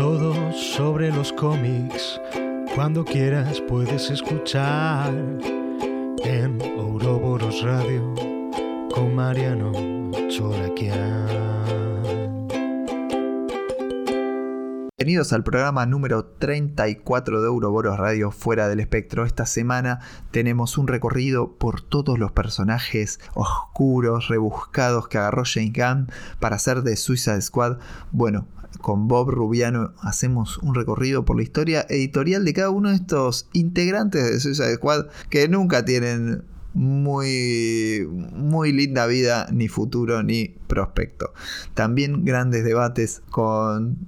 [0.00, 2.18] Todo sobre los cómics,
[2.74, 5.12] cuando quieras puedes escuchar
[6.24, 8.14] en Ouroboros Radio
[8.94, 9.72] con Mariano
[10.30, 11.26] Choraquian.
[14.96, 19.26] Bienvenidos al programa número 34 de Euroboros Radio Fuera del Espectro.
[19.26, 26.08] Esta semana tenemos un recorrido por todos los personajes oscuros, rebuscados que agarró Jane Gunn
[26.38, 27.76] para hacer de Suicide Squad.
[28.12, 28.46] Bueno,
[28.80, 33.48] con Bob Rubiano hacemos un recorrido por la historia editorial de cada uno de estos
[33.52, 41.32] integrantes de Suicide Squad que nunca tienen muy, muy linda vida, ni futuro, ni prospecto.
[41.74, 43.98] También grandes debates con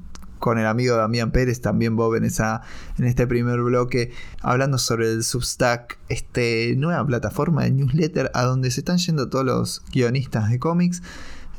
[0.43, 2.63] con el amigo Damián Pérez, también Bob en, esa,
[2.99, 4.11] en este primer bloque,
[4.41, 9.45] hablando sobre el Substack, este nueva plataforma de newsletter a donde se están yendo todos
[9.45, 11.01] los guionistas de cómics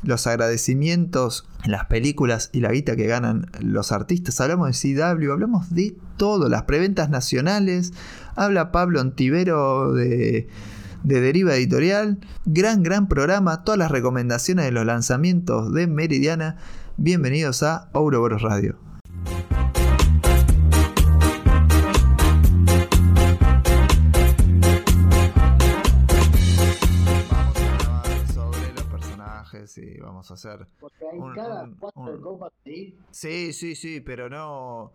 [0.04, 4.40] los agradecimientos, las películas y la guita que ganan los artistas.
[4.40, 7.92] Hablamos de CW, hablamos de todo, las preventas nacionales.
[8.36, 10.48] Habla Pablo Antivero de,
[11.02, 12.18] de Deriva Editorial.
[12.44, 13.64] Gran, gran programa.
[13.64, 16.56] Todas las recomendaciones de los lanzamientos de Meridiana.
[16.96, 18.83] Bienvenidos a Ouroboros Radio.
[29.78, 30.66] Y vamos a hacer.
[30.80, 32.96] Porque hay un- cada un- cuatro un- copas ahí.
[33.10, 34.92] Sí, sí, sí, pero no.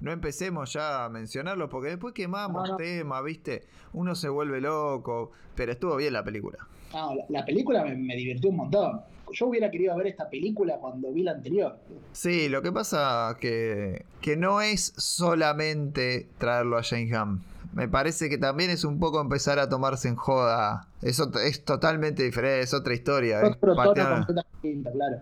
[0.00, 2.76] No empecemos ya a mencionarlo porque después quemamos No, no.
[2.76, 3.68] temas, ¿viste?
[3.92, 6.58] Uno se vuelve loco, pero estuvo bien la película.
[6.92, 9.00] La, la película me, me divirtió un montón.
[9.32, 11.78] Yo hubiera querido ver esta película cuando vi la anterior.
[12.12, 17.40] Sí, lo que pasa que, que no es solamente traerlo a Jane Hamm.
[17.74, 20.88] Me parece que también es un poco empezar a tomarse en joda.
[21.00, 23.40] Es, ot- es totalmente diferente, es otra historia.
[23.40, 25.16] es Otro tono patear- completamente distinto, claro.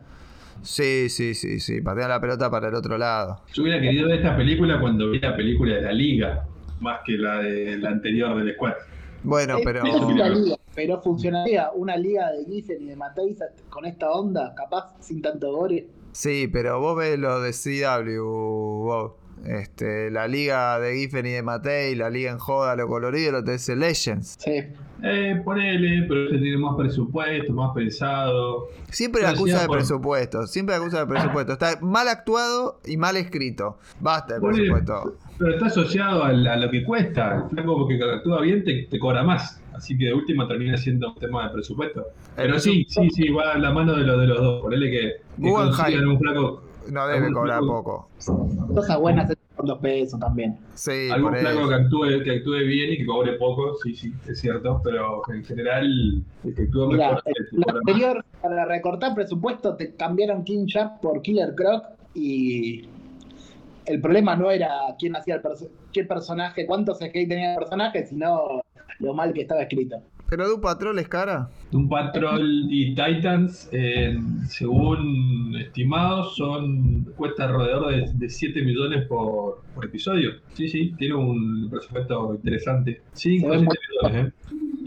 [0.62, 1.80] Sí, sí, sí, sí.
[1.80, 3.40] Patear la pelota para el otro lado.
[3.54, 6.44] Yo hubiera querido ver esta película cuando vi la película de la Liga,
[6.80, 8.74] más que la de la anterior del Squad.
[9.22, 9.84] Bueno, Es- pero.
[9.84, 14.54] es una liga, pero funcionaría una liga de Giffen y de Mateis con esta onda,
[14.56, 15.86] capaz sin tanto gore.
[16.12, 19.14] Sí, pero vos ves lo de CW, Bob.
[19.44, 23.38] Este, la liga de Giffen y de Matei, la liga en joda, lo colorido, lo
[23.40, 24.36] en Legends.
[24.38, 24.62] Sí.
[25.02, 28.68] Eh, ponele, pero este tiene más presupuesto, más pensado.
[28.90, 31.52] Siempre la acusa de por- presupuesto, siempre la acusa de presupuesto.
[31.54, 33.78] Está mal actuado y mal escrito.
[33.98, 35.16] Basta de Ponele, presupuesto.
[35.38, 37.44] pero está asociado a, lo que cuesta.
[37.44, 39.60] El flaco porque actúa bien te, te cobra más.
[39.72, 42.04] Así que de última termina siendo un tema de presupuesto.
[42.36, 44.60] Pero sí, sí, sí, va a la mano de, lo, de los dos.
[44.60, 45.12] Ponele que,
[45.42, 48.08] que un flaco, No debe cobrar poco.
[48.74, 50.58] Cosas buenas con dos pesos también.
[50.74, 54.12] Sí, algún por flaco que actúe, que actúe bien y que cobre poco, sí, sí,
[54.26, 54.80] es cierto.
[54.82, 57.76] Pero en general, el que mejor más.
[57.76, 62.88] anterior, para recortar presupuesto, te cambiaron King Shark por Killer Croc y
[63.86, 68.06] el problema no era quién hacía el perso- qué personaje, cuántos CGI tenía el personaje,
[68.06, 68.62] sino
[69.00, 70.00] lo mal que estaba escrito.
[70.30, 71.50] Pero Doom Patrol es cara.
[71.72, 74.16] Doom Patrol y Titans, eh,
[74.48, 80.30] según estimados, son cuesta alrededor de, de 7 millones por, por episodio.
[80.54, 83.02] Sí, sí, tiene un presupuesto interesante.
[83.12, 84.34] 5 o Se 7 ve millones, ¿eh?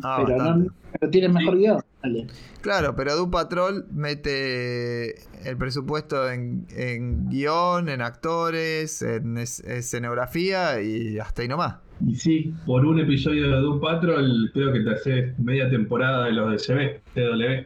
[0.03, 0.65] Ah, pero, no,
[0.99, 1.79] pero tiene mejor guion.
[2.01, 2.27] dale.
[2.61, 5.15] Claro, pero Doom Patrol mete
[5.49, 11.75] el presupuesto en, en guion, en actores, en es- escenografía y hasta ahí nomás.
[12.05, 16.33] Y sí, por un episodio de Doom Patrol, creo que te hace media temporada de
[16.33, 17.65] los de CB, TW.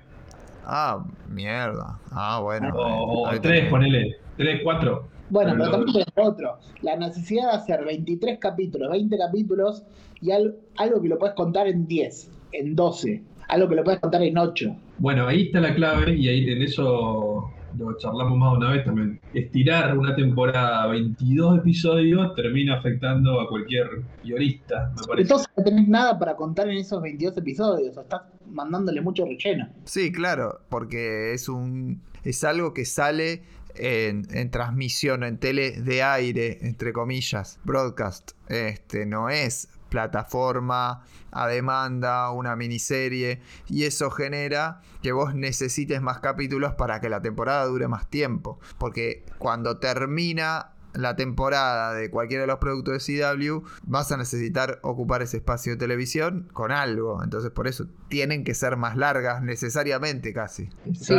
[0.66, 1.04] Ah,
[1.34, 2.00] mierda.
[2.12, 2.70] Ah, bueno.
[2.76, 3.70] O, ahí o 3, tenés.
[3.72, 4.16] ponele.
[4.38, 5.08] 3, 4.
[5.30, 6.58] Bueno, Pero también tenés otro.
[6.82, 9.84] La necesidad de hacer 23 capítulos, 20 capítulos
[10.22, 14.00] y al- algo que lo puedes contar en 10, en 12, algo que lo puedes
[14.00, 14.76] contar en 8.
[15.00, 18.86] Bueno, ahí está la clave y ahí en eso lo charlamos más de una vez
[18.86, 19.20] también.
[19.34, 25.22] Estirar una temporada a 22 episodios termina afectando a cualquier guionista, me parece.
[25.24, 29.70] Entonces no tenés nada para contar en esos 22 episodios, o estás mandándole mucho relleno.
[29.86, 33.44] Sí, claro, porque es un es algo que sale
[33.76, 38.32] en, en transmisión, en tele de aire, entre comillas, broadcast.
[38.50, 46.20] Este no es plataforma a demanda, una miniserie, y eso genera que vos necesites más
[46.20, 48.60] capítulos para que la temporada dure más tiempo.
[48.78, 54.80] Porque cuando termina la temporada de cualquiera de los productos de CW, vas a necesitar
[54.82, 57.24] ocupar ese espacio de televisión con algo.
[57.24, 60.70] Entonces, por eso tienen que ser más largas, necesariamente casi.
[60.94, 61.14] Sí,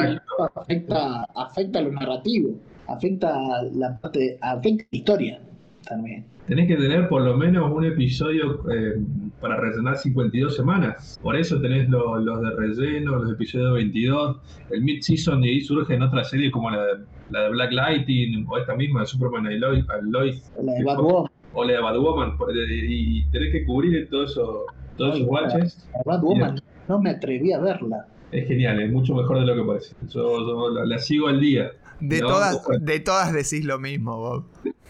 [0.54, 2.56] afecta, afecta lo narrativo,
[2.88, 5.40] afecta la parte, afecta la historia
[5.86, 6.37] también.
[6.48, 8.94] Tenés que tener por lo menos un episodio eh,
[9.40, 11.18] para rellenar 52 semanas.
[11.22, 14.38] Por eso tenés lo- los de relleno, los episodios 22.
[14.70, 16.92] El mid-season y ahí surgen otras series como la de,
[17.30, 21.30] la de Black Lightning o esta misma de Superman y Lois, La de Batwoman.
[21.52, 22.36] o la de Batwoman.
[22.38, 24.64] por- Y, tenés que cubrir todo eso,
[24.96, 25.90] todos Ay, esos baches.
[25.94, 28.06] La Batwoman no me atreví a verla.
[28.32, 29.94] Es genial, es mucho mejor de lo que parece.
[30.08, 31.70] Yo, yo la, la sigo al día.
[32.00, 32.84] De, No, todas, bueno.
[32.84, 34.44] de todas decís lo mismo, Bob.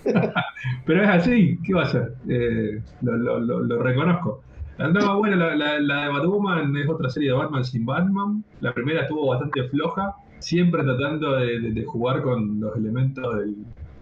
[0.87, 2.15] Pero es así, ¿qué va a hacer?
[2.29, 4.43] Eh, lo, lo- lo- lo reconozco.
[4.79, 8.45] No, bueno, la, la- la de Batwoman es otra serie de Batman sin Batman.
[8.61, 13.57] La primera estuvo bastante floja, siempre tratando de, de- de jugar con los elementos del,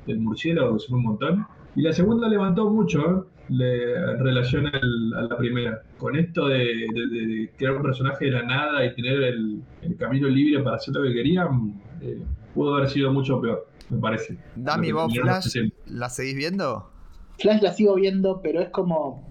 [0.07, 1.47] del murciélago, que son un montón.
[1.75, 3.23] Y la segunda levantó mucho ¿eh?
[3.49, 5.81] Le- en relación al- a la primera.
[5.97, 9.63] Con esto de, de- de- de crear un personaje de la nada y tener el,
[9.83, 12.19] el camino libre para hacer lo que querían, eh,
[12.57, 14.37] pudo haber sido mucho peor, me parece.
[14.57, 15.57] Dami, vos, Flash.
[15.87, 16.91] ¿la seguís viendo?
[17.39, 19.23] Flash la sigo viendo, pero es como.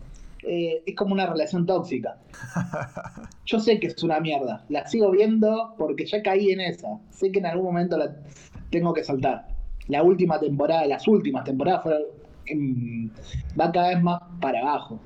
[0.43, 2.17] eh, es como una relación tóxica.
[3.45, 4.63] Yo sé que es una mierda.
[4.69, 6.99] La sigo viendo porque ya caí en esa.
[7.09, 8.15] Sé que en algún momento la
[8.69, 9.47] tengo que saltar.
[9.87, 12.01] La última temporada, las últimas temporadas fueron.
[12.47, 13.09] em,
[13.59, 14.99] va cada vez más para abajo.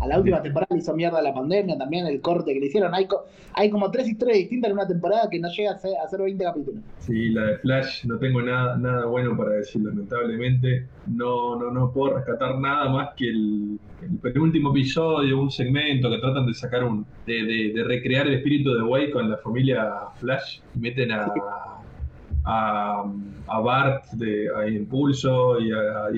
[0.00, 2.94] A la última temporada le hizo mierda la pandemia, también el corte que le hicieron.
[2.94, 3.24] Hay, co-
[3.54, 6.20] hay como tres historias distintas en una temporada que no llega a ser, a ser
[6.22, 6.80] 20 capítulos.
[7.00, 10.86] Sí, la de Flash no tengo nada, nada bueno para decir, lamentablemente.
[11.06, 16.18] No, no, no puedo rescatar nada más que el, el penúltimo episodio, un segmento que
[16.18, 17.04] tratan de sacar un.
[17.26, 19.90] de, de- de recrear el espíritu de Wade con la familia
[20.20, 20.60] Flash.
[20.76, 21.26] Y meten a.
[22.44, 23.04] a,
[23.48, 26.10] a Bart de a Impulso y a, a.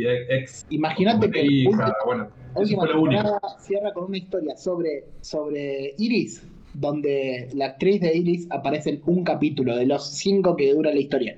[0.68, 6.42] Imagínate que el último- bueno, última temporada cierra con una historia sobre, sobre Iris,
[6.74, 11.00] donde la actriz de Iris aparece en un capítulo de los cinco que dura la
[11.00, 11.36] historia.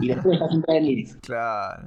[0.00, 1.16] Y después está centrada en Iris.
[1.22, 1.82] Claro.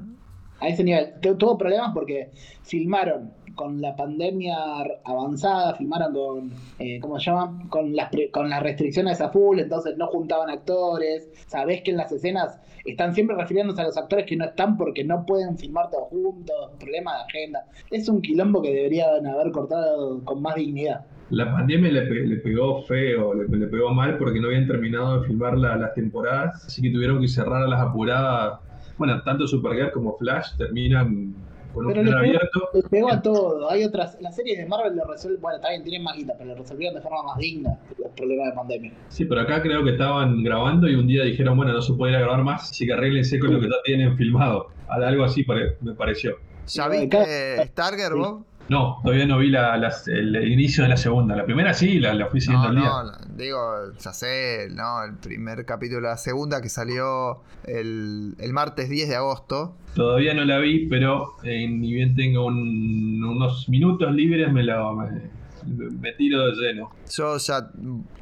[0.59, 1.13] A ese nivel.
[1.21, 2.31] Tu- Tuvo problemas porque
[2.63, 4.55] filmaron con la pandemia
[5.03, 7.59] avanzada, filmaron con, eh, ¿cómo se llama?
[7.69, 11.29] Con las, con las restricciones a full, entonces no juntaban actores.
[11.47, 15.03] Sabés que en las escenas están siempre refiriéndose a los actores que no están porque
[15.03, 17.65] no pueden filmar todos juntos, problema de agenda.
[17.91, 21.05] Es un quilombo que deberían haber cortado con más dignidad.
[21.29, 25.27] La pandemia le, pe- le pegó feo, le, pegó mal porque no habían terminado de
[25.27, 28.61] filmar la- las temporadas, así que tuvieron que cerrar a las apuradas.
[28.97, 31.35] Bueno, tanto Supergirl como Flash terminan
[31.77, 32.69] con un Pero final le pegó, abierto.
[32.73, 33.69] le pegó a todo.
[33.69, 36.55] Hay otras, las series de Marvel lo resuelven, bueno, también tienen más guita, pero lo
[36.55, 38.91] resolvieron de forma más digna los problemas de pandemia.
[39.09, 42.13] Sí, pero acá creo que estaban grabando y un día dijeron, bueno, no se puede
[42.13, 44.67] ir a grabar más, así que arréglense con lo que ya tienen filmado.
[44.87, 46.35] Algo así pare- me pareció.
[46.67, 48.17] ¿Ya viste Starger, sí.
[48.19, 48.43] Bob?
[48.69, 49.75] No, todavía no vi la-
[50.07, 51.35] el, inicio de la segunda.
[51.35, 53.19] La primera sí, la, la fui siguiendo No, al día.
[53.29, 58.53] no, digo, ya sé, no, el primer capítulo de la segunda que salió el, el
[58.53, 59.75] martes 10 de agosto.
[59.95, 64.91] Todavía no la vi, pero eh, ni bien tengo un- unos minutos libres, me, la,
[64.93, 66.89] me, me tiro de lleno.
[67.15, 67.69] Yo ya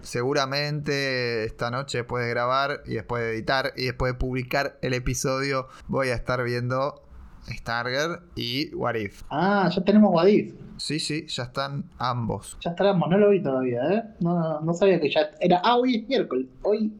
[0.01, 4.93] seguramente esta noche después de grabar y después de editar y después de publicar el
[4.93, 7.01] episodio voy a estar viendo
[7.47, 9.23] Starger y What If.
[9.29, 10.53] Ah, ya tenemos Wadif.
[10.77, 12.57] Sí, sí, ya están ambos.
[12.61, 14.03] Ya estaremos, no lo vi todavía, ¿eh?
[14.19, 15.61] No, no, no sabía que ya era.
[15.63, 16.47] Ah, hoy es miércoles.
[16.63, 16.91] Hoy,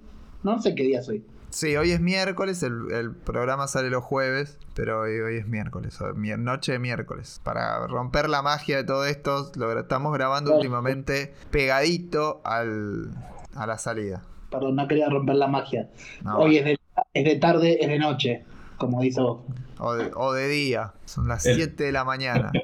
[0.44, 1.24] no sé qué día es hoy.
[1.50, 6.00] Sí, hoy es miércoles, el, el programa sale los jueves, pero hoy, hoy es miércoles,
[6.02, 7.40] hoy- mi- noche de miércoles.
[7.44, 13.10] Para romper la magia de todo esto, lo estamos grabando últimamente pegadito al,
[13.56, 14.22] a la salida.
[14.52, 15.90] Perdón, no quería romper la magia.
[16.24, 16.78] No, Hoy es de,
[17.14, 18.44] es de tarde, es de noche,
[18.78, 19.40] como dice vos.
[19.80, 22.52] O, de, o de día, son las El- 7 de la mañana.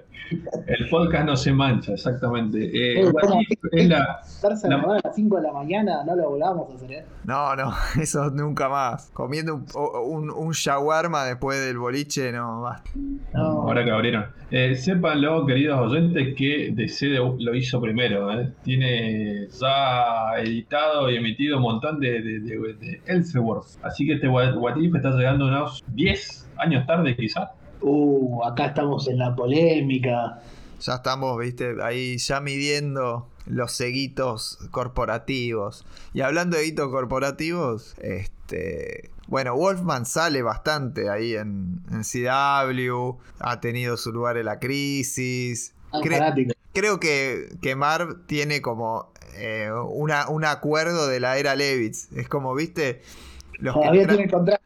[0.68, 2.58] El podcast no se mancha, exactamente.
[2.64, 3.42] Eh, Eh, ¿cómo?
[3.42, 3.98] If es la,
[4.64, 7.06] La- a las 5 de la mañana, no lo volvamos a hacer, ¿eh?
[7.26, 9.10] No, no, eso nunca más.
[9.14, 12.90] Comiendo un, o- un, un shawarma después del boliche, no, basta.
[13.34, 13.42] No.
[13.64, 14.26] Ahora que abrieron.
[14.52, 18.32] Eh, sépanlo, queridos oyentes, que DC lo hizo primero.
[18.32, 18.54] ¿eh?
[18.64, 23.80] Tiene ya editado y emitido un montón de, de, de, de Elseworlds.
[23.84, 27.50] Así que este What What If está llegando unos 10 años tarde, quizás.
[27.82, 30.40] Uh, acá estamos en la polémica.
[30.80, 35.86] Ya estamos, viste, ahí ya midiendo los seguitos corporativos.
[36.14, 39.10] Y hablando de hitos corporativos, este.
[39.28, 45.74] Bueno, Wolfman sale bastante ahí en, en CW, ha tenido su lugar en la crisis.
[45.92, 46.54] Cre- fanático.
[46.74, 52.12] creo que, que Marv tiene como eh, una, un acuerdo de la era Levitz.
[52.14, 53.02] Es como, viste,
[53.60, 54.62] los Todavía tiene contrato.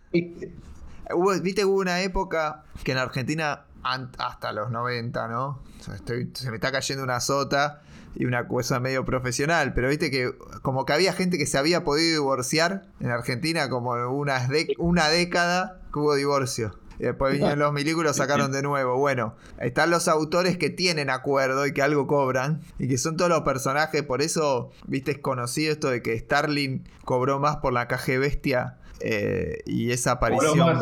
[1.14, 5.62] Hubo- Viste, hubo una época que en Argentina, hasta los 90, ¿no?
[5.94, 7.82] Estoy- se me está cayendo una sota
[8.16, 11.84] y una cosa medio profesional, pero viste que como que había gente que se había
[11.84, 16.80] podido divorciar en Argentina como unas de- una década que hubo divorcio.
[16.98, 17.74] Y después vinieron los
[18.06, 18.98] lo sacaron de nuevo.
[18.98, 22.62] Bueno, están los autores que tienen acuerdo y que algo cobran.
[22.80, 24.02] Y que son todos los personajes.
[24.04, 28.78] Por eso, viste, es conocido esto de que Starling cobró más por la caja bestia.
[29.02, 30.58] Eh, y esa aparición.
[30.66, 30.80] más.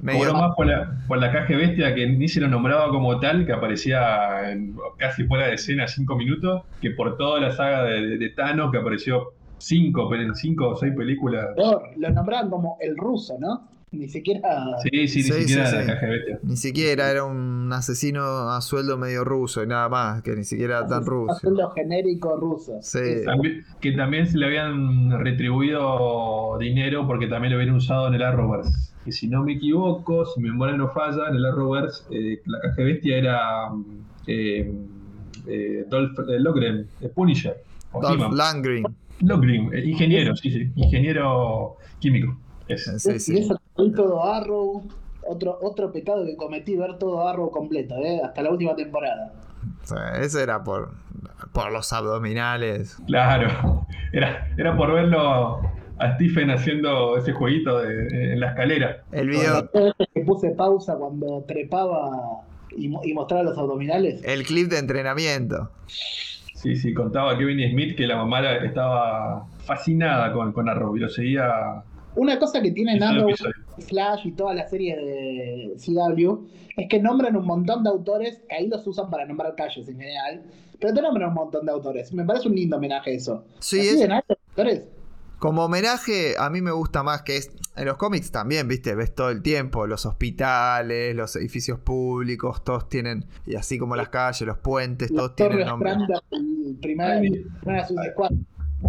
[0.00, 0.18] Medio-
[0.56, 4.50] por la, por la caja bestia que ni se lo nombraba como tal, que aparecía
[4.50, 8.30] en- casi fuera de escena cinco minutos, que por toda la saga de, de- de
[8.30, 9.28] Thanos, que apareció
[9.58, 11.46] cinco, cinco o seis películas.
[11.96, 13.68] Lo nombraban como el ruso, ¿no?
[14.00, 14.64] Ni siquiera.
[14.82, 16.32] Sí, sí, ni Sí, siquiera sí, la sí.
[16.42, 20.86] Ni siquiera era un asesino a sueldo medio ruso y nada más, que ni siquiera
[20.86, 21.32] tan ruso.
[21.32, 22.78] Hacerlo genérico ruso.
[22.82, 22.98] Sí.
[23.24, 28.22] También- que también se le habían retribuido dinero porque también lo habían usado en el
[28.22, 28.92] Arrowverse.
[29.04, 32.60] Que si no me equivoco, si mi memoria no falla, en el Arrowverse eh, la
[32.60, 33.68] caja bestia era
[34.26, 34.72] eh,
[35.46, 37.56] eh, Dolph eh, Lundgren, eh, Punisher.
[39.20, 42.36] Dolph eh, ingeniero, sí, sí, ingeniero químico.
[42.68, 42.98] Ese.
[42.98, 43.38] Sí, Y sí.
[43.38, 44.82] eso, vi todo Arrow.
[45.28, 48.20] Otro, otro pecado que cometí, ver todo Arrow completo, ¿eh?
[48.24, 49.32] hasta la última temporada.
[49.82, 50.92] O sea, eso era por,
[51.52, 52.96] por los abdominales.
[53.08, 55.60] Claro, era, era por verlo
[55.98, 59.02] a Stephen haciendo ese jueguito de- en la escalera.
[59.10, 59.68] El video,
[60.14, 62.42] que puse pausa cuando trepaba
[62.76, 64.22] y, y mostraba los abdominales.
[64.24, 65.70] el clip de entrenamiento.
[66.54, 71.08] Sí, sí, contaba Kevin Smith que la mamá estaba fascinada con, con Arrow y lo
[71.08, 71.82] seguía
[72.14, 73.28] Una cosa que todo Arrow.
[73.82, 78.54] Flash y todas las series de CW es que nombran un montón de autores, que
[78.56, 80.42] ahí los usan para nombrar calles en general,
[80.80, 82.12] pero te nombran un montón de autores.
[82.12, 83.44] Me parece un lindo homenaje eso.
[83.60, 84.88] Sí, Así es- de nada, autores.
[85.38, 87.50] Como homenaje, a mí me gusta más que es.
[87.76, 89.86] En los cómics también, viste, ves todo el tiempo.
[89.86, 93.26] Los hospitales, los edificios públicos, todos tienen.
[93.46, 95.90] Y así como las calles, los puentes, La todos tienen nombre.
[95.90, 97.44] Stranda, el primer, Ay.
[97.60, 98.30] primera Suicide Squad.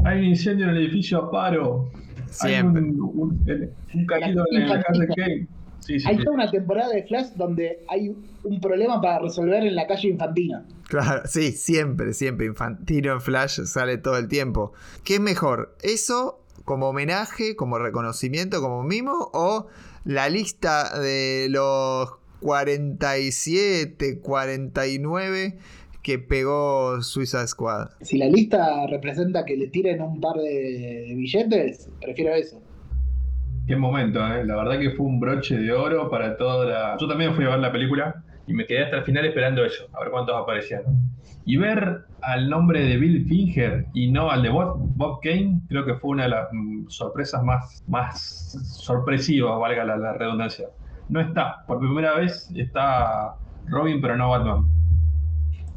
[0.06, 1.92] Hay un incendio en el edificio Aparo.
[2.30, 2.82] Siempre.
[2.84, 5.48] Hay un, un, el- un caído en la casa de Kane.
[5.80, 6.24] Sí, sí, Hay sí.
[6.24, 10.66] toda una temporada de Flash donde hay un problema para resolver en la calle Infantina.
[10.90, 12.46] Claro, sí, siempre, siempre.
[12.48, 14.74] Infantino en Flash sale todo el tiempo.
[15.06, 15.76] ¿Qué es mejor?
[15.84, 19.30] ¿Eso como homenaje, como reconocimiento, como mimo?
[19.34, 19.68] ¿O
[20.04, 22.10] la lista de los
[22.42, 25.58] 47, 49
[26.08, 27.90] que pegó Suicide Squad?
[28.00, 32.62] Si la lista representa que le tiren un par de billetes, prefiero eso.
[33.68, 34.46] Qué momento, ¿eh?
[34.46, 36.98] La verdad que fue un broche de oro para toda la...
[36.98, 39.90] Yo también fui a ver la película y me quedé hasta el final esperando eso,
[39.92, 40.84] a ver cuántos aparecían.
[41.44, 45.84] Y ver al nombre de Bill Finger y no al de Bob, Bob Kane, creo
[45.84, 50.68] que fue una de las mm, sorpresas más, más sorpresivas, valga la, la redundancia.
[51.10, 53.36] No está, por primera vez está
[53.66, 54.77] Robin, pero no Batman.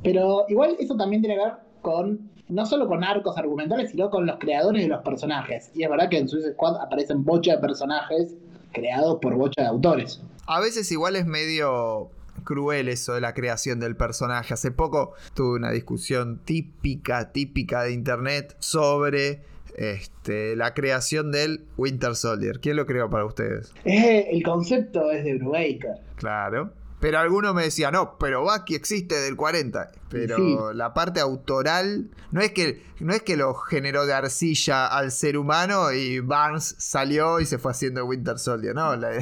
[0.03, 4.27] Pero igual eso también tiene que ver con, no solo con arcos argumentales, sino con
[4.27, 5.71] los creadores de los personajes.
[5.75, 8.35] Y es verdad que en Suicide Squad aparecen bocha de personajes
[8.73, 10.23] creados por bocha de autores.
[10.47, 12.11] A veces igual es medio
[12.45, 14.55] cruel eso de la creación del personaje.
[14.55, 19.43] Hace poco tuve una discusión típica, típica de internet sobre
[19.77, 22.61] este, la creación del Winter Soldier.
[22.61, 23.73] ¿Quién lo creó para ustedes?
[23.85, 26.01] Eh, el concepto es de Brubaker.
[26.17, 26.73] Claro.
[27.01, 29.91] Pero alguno me decía, no, pero Bucky existe del 40.
[30.11, 30.57] Pero Sí.
[30.75, 35.39] la parte autoral no es, que, no es que lo generó de arcilla al ser
[35.39, 38.95] humano y Barnes salió y se fue haciendo Winter Soldier, ¿no?
[38.97, 39.13] La-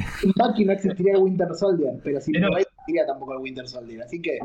[0.65, 4.01] no existiría el Winter Soldier, pero Brubaker no existiría tampoco el Winter Soldier.
[4.01, 4.39] Así que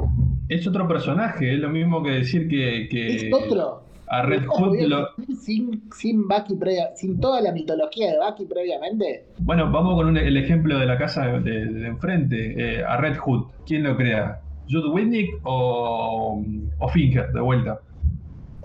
[0.49, 3.84] Es otro personaje, es lo mismo que decir que, que es otro.
[4.07, 5.09] A Red ¿Cómo Hood podía lo...
[5.41, 9.25] Sin, sin Bucky previa, sin toda la mitología de Bucky previamente.
[9.39, 12.97] Bueno, vamos con un- el ejemplo de la casa de, de- de enfrente, eh, a
[12.97, 13.47] Red Hood.
[13.67, 14.41] ¿Quién lo crea?
[14.69, 16.43] ¿Jude Whitnick o,
[16.79, 17.81] o Finger, de vuelta?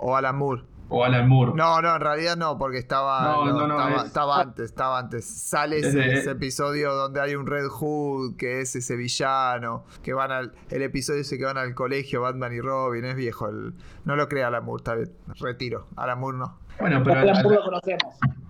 [0.02, 0.62] o Alan Moore.
[0.92, 1.52] ¿O Alan Moore?
[1.56, 4.66] No, no, en realidad no, porque estaba, No, no, no, no, estaba, es- estaba antes,
[4.66, 5.26] estaba antes.
[5.26, 9.86] Sale Es ese, de- ese episodio donde hay un Red Hood, que es ese villano,
[10.02, 13.48] que van al, el episodio ese que van al colegio, Batman y Robin, es viejo.
[13.50, 13.74] El,
[14.06, 15.88] no lo crea Alan Moore, está bien, retiro.
[15.96, 16.58] Alan Moore no.
[16.80, 18.04] Bueno, pero a, Alan Moore lo a- conocemos.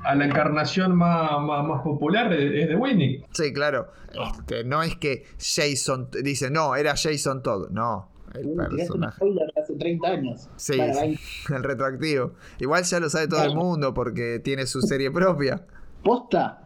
[0.05, 3.25] a la encarnación más, más, más popular es de Whitnick.
[3.34, 3.88] Sí, claro.
[4.13, 8.08] Este, no es que Jason, dice, no, era Jason Todd, no.
[8.36, 9.21] El personaje.
[9.62, 10.50] hace 30 años.
[10.55, 11.00] Sí, Bueno, sí.
[11.00, 11.21] 20.
[11.55, 12.31] El retroactivo.
[12.59, 15.62] Igual ya lo sabe todo el mundo porque tiene su serie propia.
[16.03, 16.62] ¿Posta?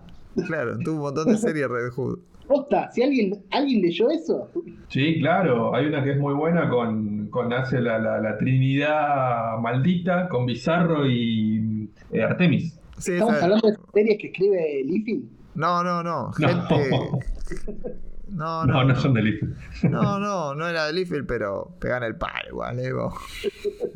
[0.48, 2.20] Claro, tuvo un montón de series Red Hood.
[2.48, 2.91] ¿Posta?
[2.91, 4.50] Si alguien, alguien leyó eso,
[4.89, 9.58] Sí, claro, hay una que es muy buena con, con hace la, la, la Trinidad
[9.60, 12.79] maldita, con Bizarro y eh, Artemis.
[12.98, 15.24] Sí, estamos hablando de series que escribe Liefeld.
[15.55, 16.32] No, no, no.
[16.39, 16.67] No.
[18.33, 18.83] No, No, no.
[18.85, 19.39] no son de.
[19.83, 23.13] No, no, no era de Liefeld, pero pegan el palo igual, Evo.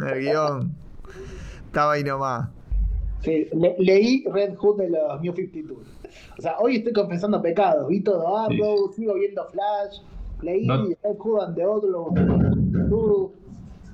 [0.05, 0.71] El guion.
[1.65, 2.49] Estaba ahí nomás.
[3.21, 5.77] Sí, le- leí Red Hood de los New 52.
[6.37, 7.87] O sea, hoy estoy confesando pecados.
[7.87, 10.01] Vi todo Arrow, sigo viendo Flash,
[10.41, 13.31] leí No- Red Hood and the 52.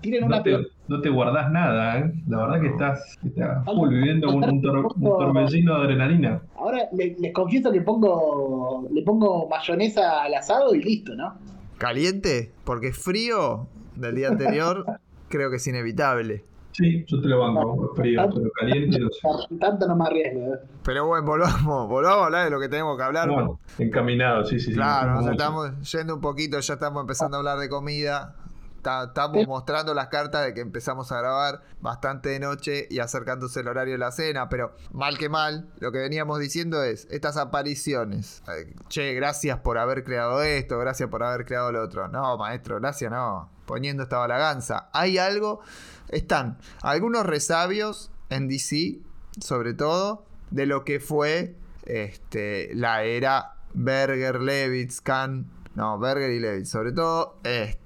[0.01, 0.57] Tienen una No te,
[0.87, 2.13] no te guardás nada, ¿eh?
[2.27, 6.41] La verdad que estás, estás full viviendo un, un, tor- un torbellino de adrenalina.
[6.57, 11.35] Ahora le- les confieso que pongo le pongo mayonesa al asado y listo, ¿no?
[11.77, 12.51] ¿Caliente?
[12.63, 14.85] Porque frío del día anterior
[15.29, 16.43] creo que es inevitable.
[16.71, 19.55] Sí, yo te lo banco, es frío, pero caliente no sé.
[19.59, 20.55] Tanto no me arriesgo.
[20.55, 20.59] ¿eh?
[20.83, 23.29] Pero bueno, volvamos, volvamos a hablar de lo que tenemos que hablar.
[23.29, 24.73] Bueno, encaminado, sí, sí, sí.
[24.73, 25.31] Claro, nos Mucho.
[25.31, 28.35] estamos yendo un poquito, ya estamos empezando a hablar de comida.
[28.83, 33.61] Ta- Estamos mostrando las cartas de que empezamos a grabar bastante de noche y acercándose
[33.61, 37.37] el horario de la cena, pero mal que mal, lo que veníamos diciendo es estas
[37.37, 38.43] apariciones.
[38.49, 42.07] eh, Che, gracias por haber creado esto, gracias por haber creado lo otro.
[42.09, 43.49] No, maestro, gracias no.
[43.65, 44.89] Poniendo esta balaganza.
[44.93, 45.61] Hay algo,
[46.09, 48.99] están algunos resabios en DC,
[49.39, 55.49] sobre todo, de lo que fue este, la era Berger, Levitz, Kahn.
[55.75, 57.39] No, Berger y Levitz, sobre todo.
[57.43, 57.81] Este,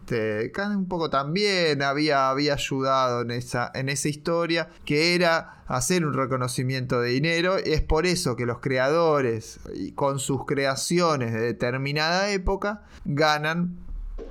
[0.53, 6.05] Kahn un poco también había, había ayudado en esa, en esa historia, que era hacer
[6.05, 7.57] un reconocimiento de dinero.
[7.57, 9.59] Es por eso que los creadores,
[9.95, 13.77] con sus creaciones de determinada época, ganan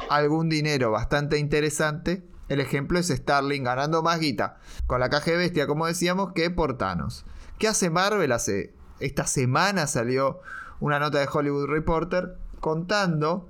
[0.09, 2.23] algún dinero bastante interesante.
[2.49, 6.51] El ejemplo es Starling ganando más guita con la caja de bestia, como decíamos, que
[6.51, 7.25] por Thanos.
[7.59, 8.33] ¿Qué hace Marvel?
[8.33, 10.41] Hace esta semana salió
[10.81, 13.49] una nota de Hollywood Reporter contando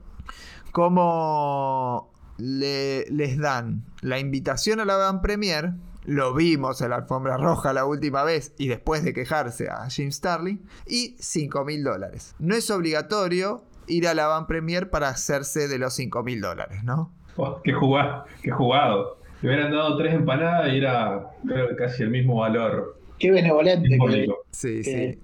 [0.72, 5.70] cómo le- les dan la invitación a la Van Premier.
[6.04, 10.10] Lo vimos en la alfombra roja la última vez y después de quejarse a Jim
[10.12, 10.60] Starling.
[10.86, 12.34] Y 5 mil dólares.
[12.38, 16.84] No es obligatorio ir a la Van Premier para hacerse de los 5 mil dólares,
[16.84, 17.12] ¿no?
[17.36, 19.18] Oh, qué jugado, qué jugado.
[19.42, 23.88] Le hubieran dado tres empanadas y era creo que casi el mismo valor Qué benevolente
[23.88, 24.26] que.
[24.50, 25.20] Sí, que sí.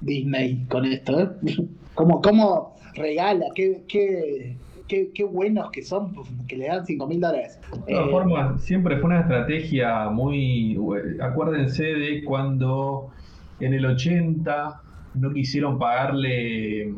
[0.00, 1.28] Disney con esto, ¿eh?
[1.94, 4.56] Como, como regala, qué, qué,
[4.88, 7.58] qué, qué buenos que son, pues, que le dan 5 mil dólares.
[7.86, 10.78] De todas Eh, formas, siempre fue una estrategia muy...
[11.20, 13.10] Acuérdense de cuando
[13.60, 14.80] en el 80
[15.14, 16.92] no quisieron pagarle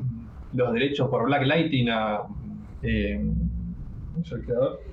[0.54, 2.20] los derechos por Black Lighting a...
[2.82, 3.20] eh,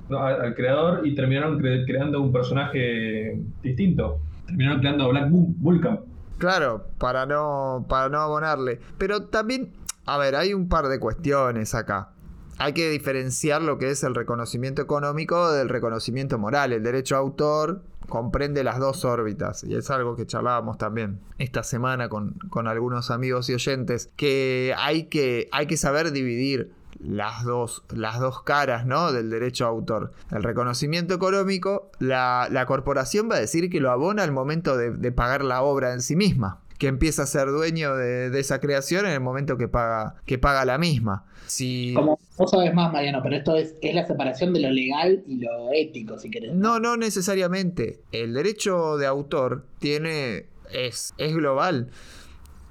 [0.09, 4.19] al creador y terminaron cre- creando un personaje distinto.
[4.45, 5.99] Terminaron creando a Black Vulcan.
[6.37, 8.79] Claro, para no, para no abonarle.
[8.99, 9.71] Pero también,
[10.05, 12.09] a ver, hay un par de cuestiones acá.
[12.57, 16.71] Hay que diferenciar lo que es el reconocimiento económico del reconocimiento moral.
[16.71, 21.63] El derecho a autor comprende las dos órbitas y es algo que charlábamos también esta
[21.63, 27.43] semana con, con algunos amigos y oyentes que hay que, hay que saber dividir las
[27.43, 29.11] dos, las dos caras ¿no?
[29.11, 30.13] del derecho a autor.
[30.31, 34.91] El reconocimiento económico, la, la corporación va a decir que lo abona al momento de,
[34.91, 38.59] de pagar la obra en sí misma, que empieza a ser dueño de, de esa
[38.59, 41.25] creación en el momento que paga, que paga la misma.
[41.47, 45.23] Si, Como vos sabés más, Mariano, pero esto es, es la separación de lo legal
[45.27, 46.53] y lo ético, si querés.
[46.53, 48.01] No, no necesariamente.
[48.11, 50.47] El derecho de autor tiene.
[50.73, 51.89] es, es global.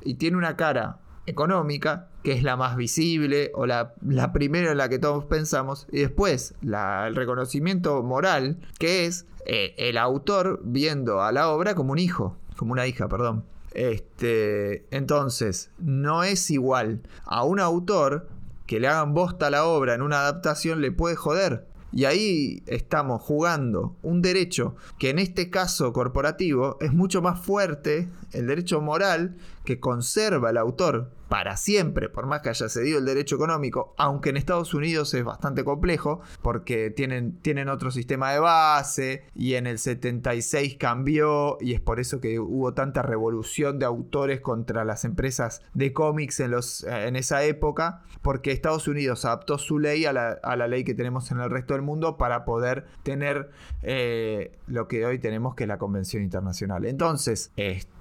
[0.03, 4.77] Y tiene una cara económica, que es la más visible, o la, la primera en
[4.79, 5.87] la que todos pensamos.
[5.91, 11.75] Y después, la- el reconocimiento moral, que es eh, el autor viendo a la obra
[11.75, 12.37] como un hijo.
[12.57, 13.45] Como una hija, perdón.
[13.75, 18.29] Este, entonces, no es igual a un autor
[18.67, 21.67] que le hagan bosta a la obra en una adaptación, le puede joder.
[21.93, 28.09] Y ahí estamos jugando un derecho que en este caso corporativo es mucho más fuerte,
[28.33, 33.07] el derecho moral que conserva el autor para siempre, por más que haya cedido el
[33.07, 38.39] derecho económico, aunque en Estados Unidos es bastante complejo, porque tienen, tienen otro sistema de
[38.39, 43.85] base y en el 76 cambió y es por eso que hubo tanta revolución de
[43.85, 49.59] autores contra las empresas de cómics en, los, en esa época, porque Estados Unidos adaptó
[49.59, 52.45] su ley a la, a la ley que tenemos en el resto del mundo para
[52.45, 53.51] poder tener
[53.83, 56.85] eh, lo que hoy tenemos que es la Convención Internacional.
[56.85, 57.94] Entonces, este,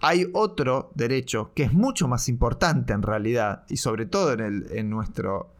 [0.00, 5.54] hay otro derecho que es mucho más importante en realidad, y sobre todo en, nuestro,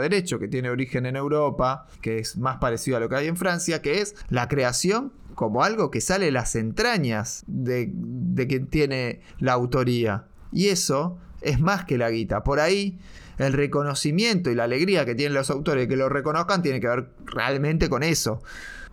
[0.00, 3.36] derecho que tiene origen en Europa, que es más parecido a lo que hay en
[3.36, 8.66] Francia, que es la creación como algo que sale de las entrañas de, de quien
[8.66, 10.26] tiene la autoría.
[10.52, 12.44] Y eso es más que la guita.
[12.44, 12.98] Por ahí
[13.38, 17.08] el reconocimiento y la alegría que tienen los autores que lo reconozcan tiene que ver
[17.24, 18.42] realmente con eso.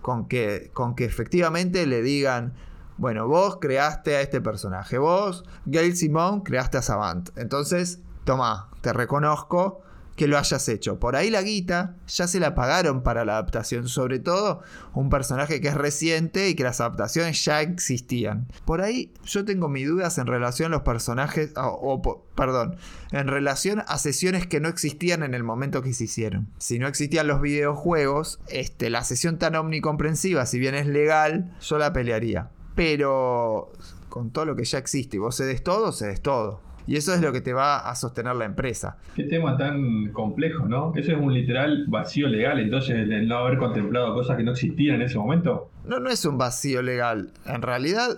[0.01, 2.53] Con que efectivamente le digan,
[2.99, 7.29] bueno, vos creaste a este personaje, vos, Gail Simón, creaste a Savant.
[7.37, 9.81] Entonces, toma, te reconozco
[10.17, 10.99] que lo hayas hecho.
[10.99, 14.59] Por ahí la guita ya se la pagaron para la adaptación, sobre todo
[14.93, 18.45] un personaje que es reciente y que las adaptaciones ya existían.
[18.65, 22.75] Por ahí yo tengo mis dudas en relación a los personajes, o, perdón,
[23.13, 26.49] en relación a sesiones que no existían en el momento que se hicieron.
[26.57, 31.77] Si no existían los videojuegos, este, la sesión tan omnicomprensiva, si bien es legal, yo
[31.77, 32.49] la pelearía.
[32.79, 33.73] Pero
[34.07, 36.61] con todo lo que ya existe y vos cedes todo, cedes todo.
[36.87, 38.97] Y eso es lo que te va a sostener la empresa.
[39.17, 40.93] Qué tema tan complejo, ¿no?
[40.95, 44.95] Eso es un literal vacío legal, entonces el no haber contemplado cosas que no existían
[44.95, 45.69] en ese momento.
[45.83, 47.33] No, no es un vacío legal.
[47.45, 48.15] En realidad,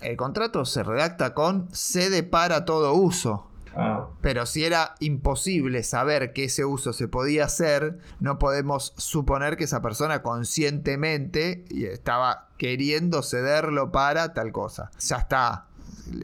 [0.00, 3.51] el contrato se redacta con cede para todo uso.
[3.74, 4.08] Ah.
[4.20, 9.64] Pero si era imposible saber que ese uso se podía hacer, no podemos suponer que
[9.64, 14.90] esa persona conscientemente estaba queriendo cederlo para tal cosa.
[15.00, 15.66] Ya está,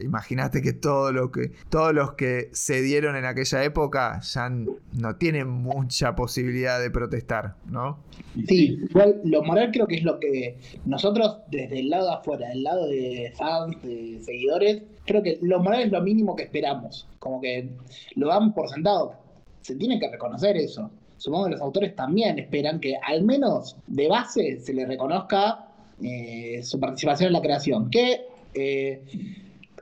[0.01, 5.15] Imagínate que todo lo que todos los que se dieron en aquella época ya no
[5.17, 7.99] tienen mucha posibilidad de protestar, ¿no?
[8.47, 12.49] Sí, igual lo moral creo que es lo que nosotros desde el lado de afuera,
[12.49, 17.07] del lado de fans, de seguidores, creo que lo moral es lo mínimo que esperamos,
[17.19, 17.69] como que
[18.15, 19.13] lo dan por sentado.
[19.61, 20.89] Se tiene que reconocer eso.
[21.17, 25.67] Supongo que los autores también esperan que al menos de base se les reconozca
[26.01, 27.89] eh, su participación en la creación.
[27.89, 28.21] Que
[28.53, 29.01] eh,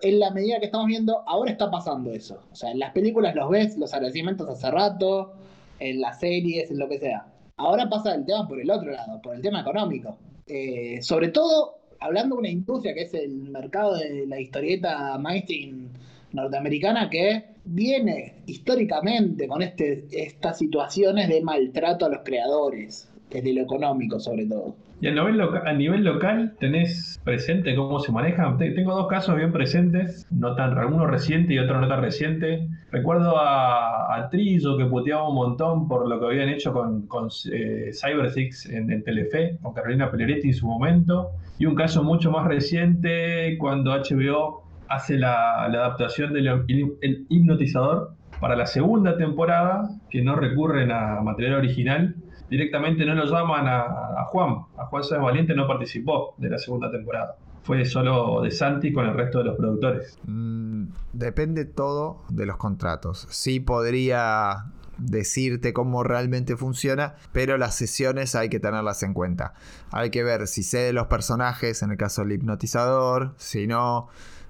[0.02, 2.40] en la medida que estamos viendo, ahora está pasando eso.
[2.52, 5.34] O sea, en las películas los ves, los agradecimientos hace rato,
[5.80, 7.26] en las series, en lo que sea.
[7.58, 10.18] Ahora pasa el tema por el otro lado, por el tema económico.
[10.46, 15.90] Eh, sobre todo, hablando de una industria que es el mercado de la historieta mainstream
[16.34, 23.64] norteamericana que viene históricamente con este, estas situaciones de maltrato a los creadores, desde lo
[23.64, 24.76] económico sobre todo.
[25.00, 28.58] Y a nivel, a nivel local, ¿tenés presente cómo se maneja?
[28.58, 32.68] Tengo dos casos bien presentes, no tan, uno reciente y otro no tan reciente.
[32.92, 37.92] Recuerdo a, Trillo que puteaba un montón por lo que habían hecho con, con eh,
[37.94, 41.30] Cyber Six en, Telefe, con Carolina Peleretti en su momento.
[41.60, 48.56] Y un caso mucho más reciente cuando HBO hace la, adaptación del el hipnotizador para
[48.56, 52.16] la segunda temporada, que no recurren a material original
[52.50, 54.66] directamente no lo llaman a, Juan.
[54.78, 57.36] A Juan Sáenz Valiente no participó de la segunda temporada.
[57.64, 60.18] Fue solo de Santi con el resto de los productores.
[60.26, 63.28] Mm, depende todo de los contratos.
[63.30, 64.66] Sí podría
[64.98, 69.54] decirte cómo realmente funciona, pero las sesiones hay que tenerlas en cuenta.
[69.92, 74.08] Hay que ver si sé de los personajes, en el caso del hipnotizador, si no,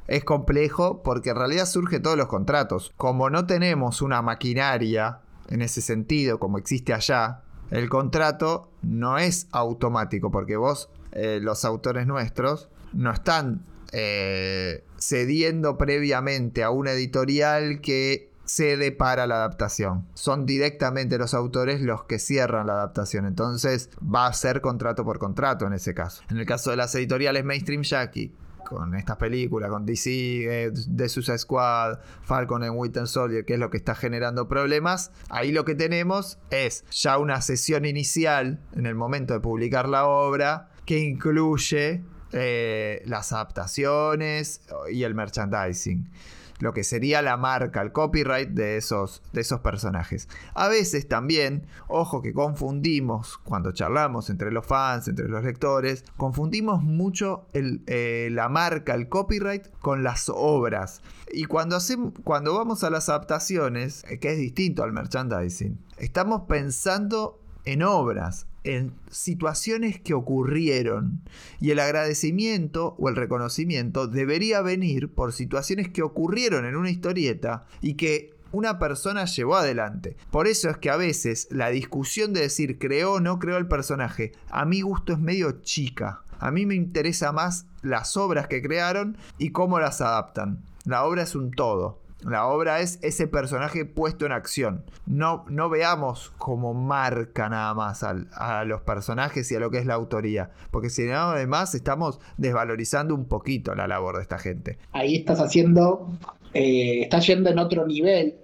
[0.07, 2.93] es complejo porque en realidad surge todos los contratos.
[2.97, 9.47] Como no tenemos una maquinaria en ese sentido, como existe allá, el contrato no es
[9.51, 17.81] automático, porque vos, eh, los autores nuestros, no están eh, cediendo previamente a una editorial
[17.81, 20.07] que cede para la adaptación.
[20.13, 23.25] Son directamente los autores los que cierran la adaptación.
[23.25, 26.23] Entonces va a ser contrato por contrato en ese caso.
[26.29, 28.33] En el caso de las editoriales mainstream Jackie,
[28.67, 33.59] con estas películas, con DC, eh, The Suicide Squad, Falcon and Winter Soldier, que es
[33.59, 38.85] lo que está generando problemas, ahí lo que tenemos es ya una sesión inicial en
[38.85, 42.03] el momento de publicar la obra que incluye
[42.33, 46.09] eh, las adaptaciones y el merchandising
[46.59, 50.27] lo que sería la marca, el copyright de esos, de esos personajes.
[50.53, 56.81] A veces también, ojo que confundimos, cuando charlamos entre los fans, entre los lectores, confundimos
[56.81, 61.01] mucho eh, la marca, el copyright con las obras.
[61.31, 66.43] Y cuando, hacemos, cuando vamos a las adaptaciones, eh, que es distinto al merchandising, estamos
[66.47, 71.21] pensando en obras, en situaciones que ocurrieron.
[71.61, 77.65] Y el agradecimiento o el reconocimiento debería venir por situaciones que ocurrieron en una historieta
[77.81, 80.17] y que una persona llevó adelante.
[80.31, 83.67] Por eso es que a veces la discusión de decir creó o no creó el
[83.67, 86.23] personaje, a mi gusto es medio chica.
[86.39, 90.63] A mí me interesa más las obras que crearon y cómo las adaptan.
[90.83, 92.01] La obra es un todo.
[92.25, 94.83] La obra es ese personaje puesto en acción.
[95.05, 99.85] No, no veamos como marca nada más a los personajes y a lo que es
[99.85, 100.51] la autoría.
[100.71, 104.77] Porque si no, además estamos desvalorizando un poquito la labor de esta gente.
[104.91, 106.09] Ahí estás haciendo,
[106.53, 108.35] eh, estás yendo en otro nivel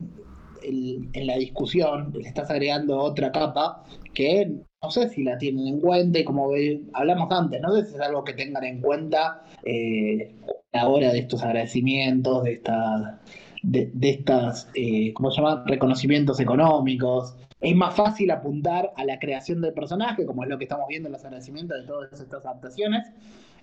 [0.65, 3.83] en la discusión, le estás agregando otra capa
[4.13, 4.49] que
[4.81, 6.51] no sé si la tienen en cuenta y como
[6.93, 10.35] hablamos antes, no sé si es algo que tengan en cuenta eh,
[10.71, 13.19] a la hora de estos agradecimientos, de esta
[13.63, 17.35] de, de estas, eh, ¿cómo se llama?, reconocimientos económicos.
[17.59, 21.07] Es más fácil apuntar a la creación del personaje, como es lo que estamos viendo
[21.07, 23.07] en los agradecimientos de todas estas adaptaciones,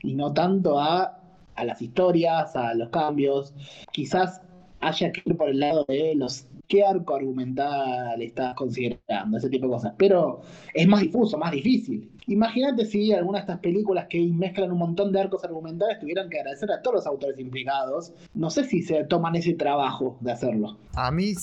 [0.03, 1.21] y no tanto a,
[1.55, 3.55] a las historias, a los cambios.
[3.93, 4.41] Quizás
[4.81, 9.67] haya que ir por el lado de los qué arco argumental estás considerando, ese tipo
[9.67, 9.93] de cosas.
[9.99, 10.41] Pero
[10.73, 12.11] es más difuso, más difícil.
[12.27, 16.39] Imagínate si alguna de estas películas que mezclan un montón de arcos argumentales tuvieran que
[16.39, 18.13] agradecer a todos los autores implicados.
[18.35, 20.79] No sé si se toman ese trabajo de hacerlo.
[20.95, 21.35] A mí,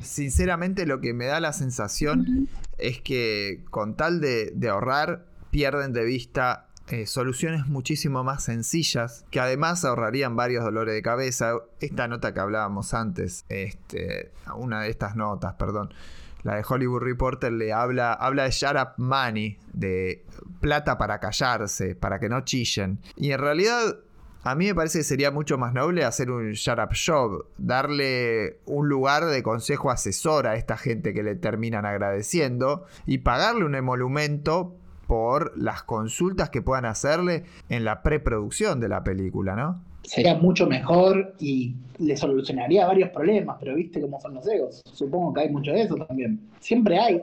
[0.00, 6.04] sinceramente, lo que me da la sensación es que con tal de, ahorrar, pierden de
[6.04, 11.54] vista eh, soluciones muchísimo más sencillas que además ahorrarían varios dolores de cabeza.
[11.80, 15.92] Esta nota que hablábamos antes, este, una de estas notas, perdón,
[16.42, 20.24] la de Hollywood Reporter le habla, habla de shut up money, de
[20.60, 23.00] plata para callarse, para que no chillen.
[23.16, 23.96] Y en realidad
[24.42, 28.60] a mí me parece que sería mucho más noble hacer un shut up job, darle
[28.64, 33.74] un lugar de consejo asesor a esta gente que le terminan agradeciendo y pagarle un
[33.74, 34.76] emolumento
[35.06, 39.84] por las consultas que puedan hacerle en la preproducción de la película, ¿no?
[40.02, 44.82] Sería mucho mejor y le solucionaría varios problemas, pero viste cómo son los egos.
[44.92, 46.40] Supongo que hay mucho de eso también.
[46.60, 47.20] Siempre hay,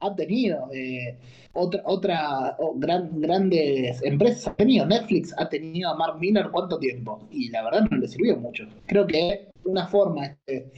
[0.00, 1.18] ha, tenido eh,
[1.52, 7.26] otra, otra gran, grandes empresas, ha tenido Netflix, ha tenido a Mark Miller cuánto tiempo
[7.30, 8.64] y la verdad no le sirvió mucho.
[8.86, 10.70] Creo que una forma de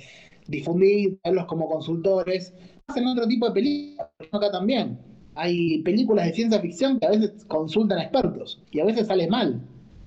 [0.49, 2.53] difundir, verlos como consultores,
[2.89, 4.99] hacen otro tipo de películas, acá también.
[5.35, 9.29] Hay películas de ciencia ficción que a veces consultan a expertos y a veces sale
[9.29, 9.61] mal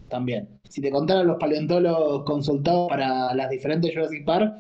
[0.10, 0.59] también.
[0.70, 4.54] Si te contaran los paleontólogos consultados para las diferentes Jurassic Park,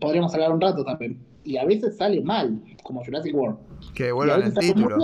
[0.00, 1.18] podríamos hablar un rato también.
[1.44, 3.58] Y a veces sale mal, como Jurassic World.
[3.94, 4.96] Que vuelvan el título.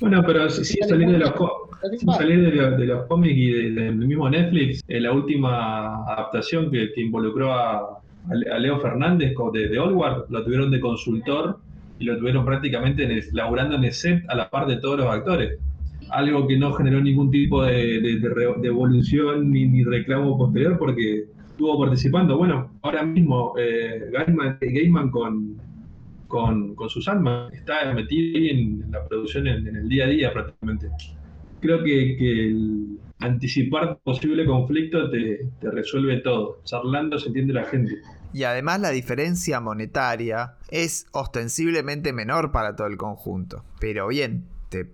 [0.00, 1.32] Bueno, pero si, salir de los,
[2.14, 8.00] salir de, los cómics y del mismo Netflix, en la última adaptación que, involucró a,
[8.58, 11.58] Leo Fernández de, de Old lo tuvieron de consultor
[11.98, 15.58] y lo tuvieron prácticamente laburando en el set a la par de todos los actores
[16.14, 22.38] algo que no generó ningún tipo de, de, evolución ni, reclamo posterior porque estuvo participando.
[22.38, 24.10] Bueno, ahora mismo eh,
[24.60, 25.56] Gaiman, con,
[26.28, 30.88] con, con sus almas está metido en, la producción en, el día a día prácticamente.
[31.60, 36.60] Creo que, que el anticipar posible conflicto te, te resuelve todo.
[36.64, 37.96] Charlando se entiende la gente.
[38.32, 43.64] Y además la diferencia monetaria es ostensiblemente menor para todo el conjunto.
[43.80, 44.86] Pero bien, te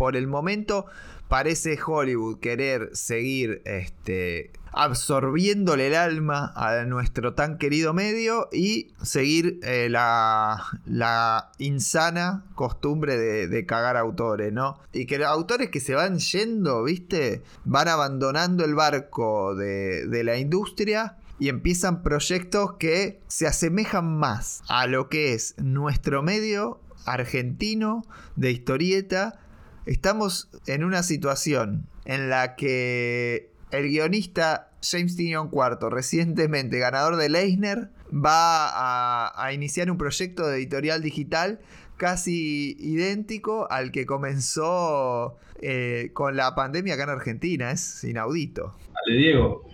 [0.00, 0.86] por el momento
[1.28, 9.60] parece Hollywood querer seguir este, absorbiéndole el alma a nuestro tan querido medio y seguir
[9.62, 14.78] eh, la, insana costumbre de, cagar autores, ¿no?
[14.94, 17.42] Y que los autores que se van yendo, ¿viste?
[17.66, 24.62] Van abandonando el barco de, de la industria y empiezan proyectos que se asemejan más
[24.70, 28.02] a lo que es nuestro medio argentino
[28.36, 29.40] de historieta
[29.86, 37.28] estamos en una situación en la que el guionista James Tinion IV, recientemente ganador de
[37.28, 41.60] Leisner, va a, iniciar un proyecto de editorial digital
[41.96, 47.70] casi idéntico al que comenzó eh, con la pandemia acá en Argentina.
[47.70, 48.74] Es inaudito.
[49.06, 49.66] Ale Diego.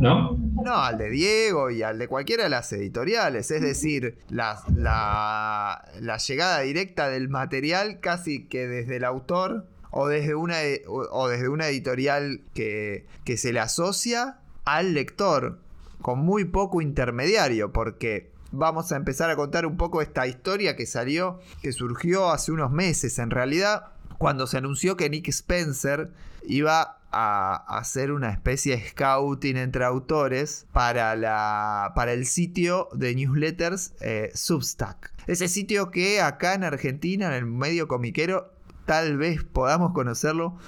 [0.00, 0.36] ¿No?
[0.64, 3.50] No, al de Diego y al de cualquiera de las editoriales.
[3.50, 10.34] Es decir, la, la, llegada directa del material casi que desde el autor o desde
[10.34, 10.56] una,
[10.88, 15.60] o desde una editorial que, que se le asocia al lector,
[16.02, 20.86] con muy poco intermediario, porque vamos a empezar a contar un poco esta historia que
[20.86, 23.86] salió, que surgió hace unos meses en realidad,
[24.18, 26.10] cuando se anunció que Nick Spencer
[26.46, 33.14] iba a hacer una especie de scouting entre autores para, la, para el sitio de
[33.14, 35.12] newsletters eh, Substack.
[35.28, 38.52] Ese sitio que acá en Argentina, en el medio comiquero,
[38.84, 40.58] tal vez podamos conocerlo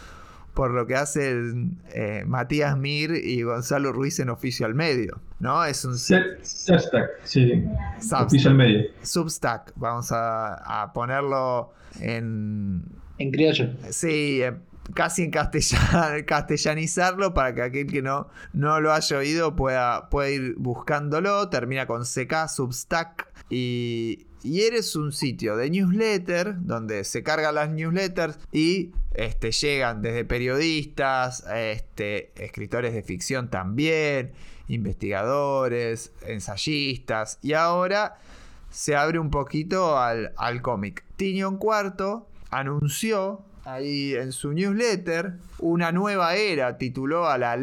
[0.55, 5.21] por lo que hacen eh, Matías Mir y Gonzalo Ruiz en Oficio al Medio.
[5.41, 5.65] ¿No?
[5.65, 7.65] Es un Substack, sí.
[8.13, 8.85] Oficio al Medio.
[9.03, 12.83] Substack, vamos a, ponerlo en.
[13.19, 13.69] En criollo.
[13.91, 14.43] Sí,
[14.95, 15.31] casi en
[16.27, 21.49] castellanizarlo para que aquel que no, no lo haya oído pueda, ir buscándolo.
[21.49, 23.27] Termina con CK, Substack.
[23.51, 30.03] Y, y eres un sitio de newsletter donde se cargan las newsletters y este, llegan
[30.03, 34.33] desde periodistas, este, escritores de ficción también,
[34.69, 37.39] investigadores, ensayistas.
[37.43, 38.19] Y ahora
[38.71, 41.05] se abre un poquito al, al cómic.
[41.17, 47.59] Tinion Cuarto anunció ahí en su newsletter, una nueva era tituló a la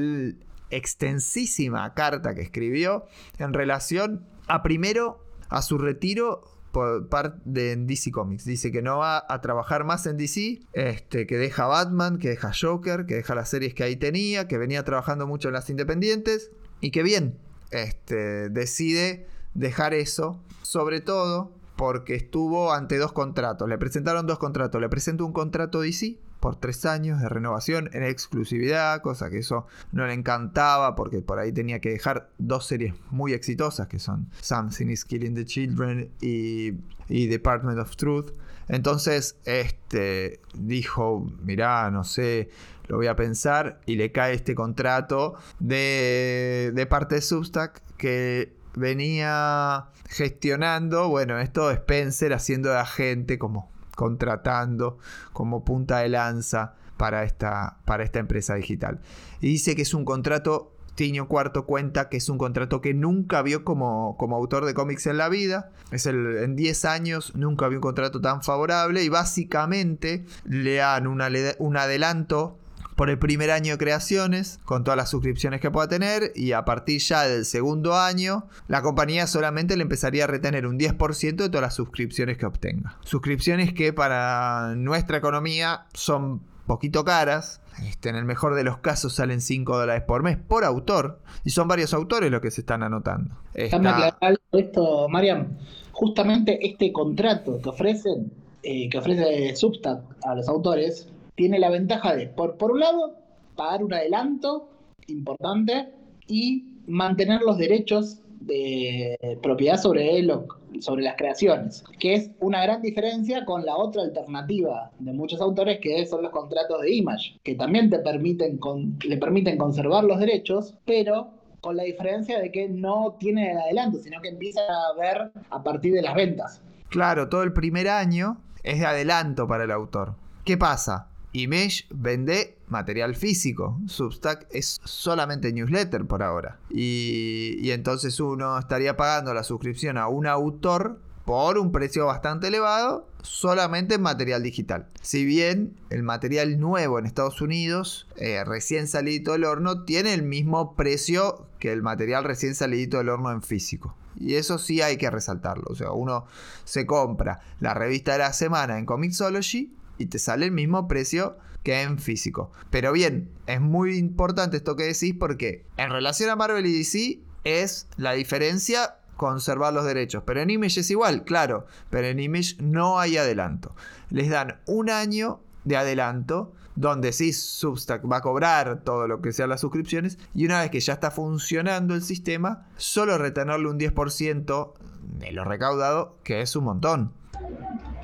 [0.70, 3.06] extensísima carta que escribió
[3.40, 8.46] en relación a primero a su retiro por parte de DC Comics.
[8.46, 12.52] Dice que no va a trabajar más en DC, este, que deja Batman, que deja
[12.60, 16.52] Joker, que deja las series que ahí tenía, que venía trabajando mucho en las independientes
[16.82, 17.38] y que bien,
[17.72, 23.68] este, decide dejar eso, sobre todo porque estuvo ante dos contratos.
[23.68, 24.80] Le presentaron dos contratos.
[24.80, 29.66] Le presentó un contrato DC por tres años de renovación en exclusividad, cosa que eso
[29.94, 34.30] no le encantaba porque por ahí tenía que dejar dos series muy exitosas que son
[34.42, 36.74] Something is Killing the Children y,
[37.08, 38.32] y Department of Truth.
[38.68, 42.50] Entonces, este dijo, mirá, no sé,
[42.88, 48.54] lo voy a pensar y le cae este contrato de, de parte de Substack que
[48.76, 54.98] venía gestionando, bueno, esto Spencer haciendo de agente, como contratando,
[55.34, 59.00] como punta de lanza para esta, para esta empresa digital.
[59.42, 63.42] Y dice que es un contrato, Tiño Cuarto cuenta que es un contrato que nunca
[63.42, 65.72] vio como, como autor de cómics en la vida.
[65.92, 71.08] Es el, en 10 años nunca vio un contrato tan favorable y básicamente le dan
[71.08, 72.60] un adelanto
[72.96, 76.66] por el primer año de creaciones, con todas las suscripciones que pueda tener, y a
[76.66, 81.50] partir ya del segundo año, la compañía solamente le empezaría a retener un 10% de
[81.50, 82.98] todas las suscripciones que obtenga.
[83.04, 87.62] Suscripciones que para nuestra economía son poquito caras.
[87.88, 91.20] Este, en el mejor de los casos salen 5 dólares por mes por autor.
[91.44, 93.36] Y son varios autores los que se están anotando.
[93.54, 94.18] Está...
[94.52, 95.58] esto, Mariam.
[95.92, 98.32] Justamente este contrato que ofrecen,
[98.64, 103.16] eh, que ofrece Substack a los autores, tiene la ventaja de, por, por un lado,
[103.56, 104.70] pagar un adelanto
[105.08, 105.90] importante
[106.28, 110.48] y mantener los derechos de propiedad sobre, lo,
[110.80, 115.80] sobre las creaciones, que es una gran diferencia con la otra alternativa de muchos autores
[115.82, 118.60] que son los contratos de Image, que también te permiten
[119.06, 121.30] le permiten conservar los derechos, pero
[121.62, 125.64] con la diferencia de que no tiene el adelanto, sino que empieza a ver a
[125.64, 126.62] partir de las ventas.
[126.90, 130.16] Claro, todo el primer año es de adelanto para el autor.
[130.44, 131.13] ¿Qué pasa?
[131.34, 133.80] Image vende material físico.
[133.88, 136.60] Substack es solamente newsletter por ahora.
[136.70, 143.08] Y, entonces uno estaría pagando la suscripción a un autor por un precio bastante elevado
[143.22, 144.88] solamente en material digital.
[145.02, 150.24] Si bien el material nuevo en Estados Unidos, eh, recién salido del horno, tiene el
[150.24, 153.96] mismo precio que el material recién salido del horno en físico.
[154.20, 155.64] Y eso sí hay que resaltarlo.
[155.68, 156.26] O sea, uno
[156.66, 161.38] se compra la revista de la semana en Comixology y te sale el mismo precio
[161.64, 162.52] que en físico.
[162.70, 167.20] Pero bien, es muy importante esto que decís porque en relación a Marvel y DC
[167.44, 170.24] es la diferencia conservar los derechos.
[170.26, 173.76] Pero en Image es igual, claro, pero en Image no hay adelanto.
[174.10, 179.32] Les dan un año de adelanto donde sí Substack va a cobrar todo lo que
[179.32, 183.80] sean las suscripciones y una vez que ya está funcionando el sistema, solo retenerle un
[183.80, 184.74] 10%
[185.20, 187.14] de lo recaudado, que es un montón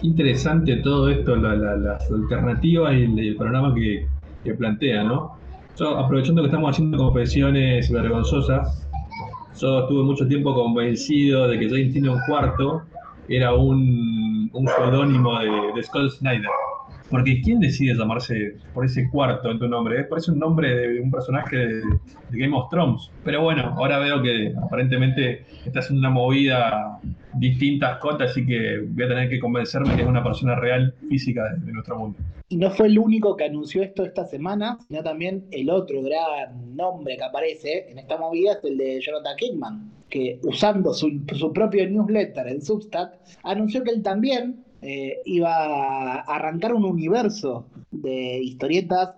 [0.02, 4.08] interesante todo esto, las alternativas y el, programa que,
[4.58, 5.38] plantea, ¿no?
[5.78, 8.88] Yo, aprovechando que estamos haciendo confesiones vergonzosas,
[9.60, 12.84] yo estuve mucho tiempo convencido de que James tiene un cuarto
[13.30, 16.50] era un, un seudónimo de, de Snyder.
[17.10, 20.04] Porque ¿quién decide llamarse por ese cuarto en tu nombre?
[20.04, 21.82] Parece un nombre de un personaje de,
[22.32, 23.10] Game of Thrones.
[23.24, 27.00] Pero bueno, ahora veo que aparentemente está haciendo una movida
[27.34, 31.44] distinta Scott, así que voy a tener que convencerme que es una persona real, física
[31.58, 32.20] de, nuestro mundo.
[32.50, 36.76] Y no fue el único que anunció esto esta semana, sino también el otro gran
[36.76, 41.54] nombre que aparece en esta movida es el de Jonathan Kingman, que usando su, su
[41.54, 48.40] propio newsletter en Substack, anunció que él también eh, iba a arrancar un universo de
[48.42, 49.16] historietas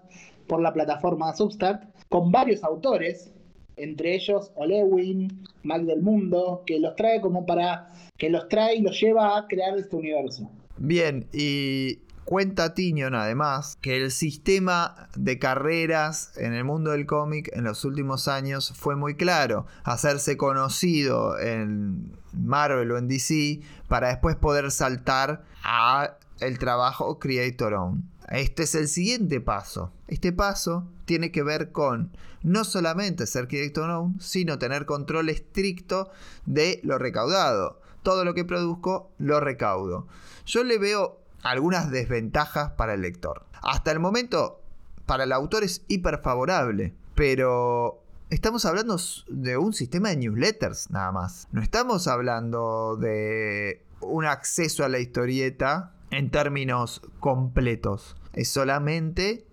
[0.47, 3.31] por la plataforma Substack con varios autores,
[3.77, 8.81] entre ellos Olewin, Mac del Mundo, que los trae como para que los trae y
[8.81, 10.49] los lleva a crear este universo.
[10.77, 17.49] Bien, y Cuenta Tinion además que el sistema de carreras en el mundo del cómic
[17.53, 19.65] en los últimos años fue muy claro.
[19.83, 27.73] Hacerse conocido en Marvel o en DC para después poder saltar a el trabajo Creator
[27.73, 28.09] Own.
[28.29, 29.91] Este es el siguiente paso.
[30.07, 32.11] Este paso tiene que ver con
[32.43, 36.09] no solamente ser Creator Own, sino tener control estricto
[36.45, 37.81] de lo recaudado.
[38.03, 40.07] Todo lo que produzco lo recaudo.
[40.45, 43.45] Yo le veo algunas desventajas para el lector.
[43.61, 44.61] Hasta el momento,
[45.05, 51.11] para el autor es hiper favorable, pero estamos hablando de un sistema de newsletters nada
[51.11, 51.47] más.
[51.51, 58.15] No estamos hablando de un acceso a la historieta en términos completos.
[58.33, 59.45] Es solamente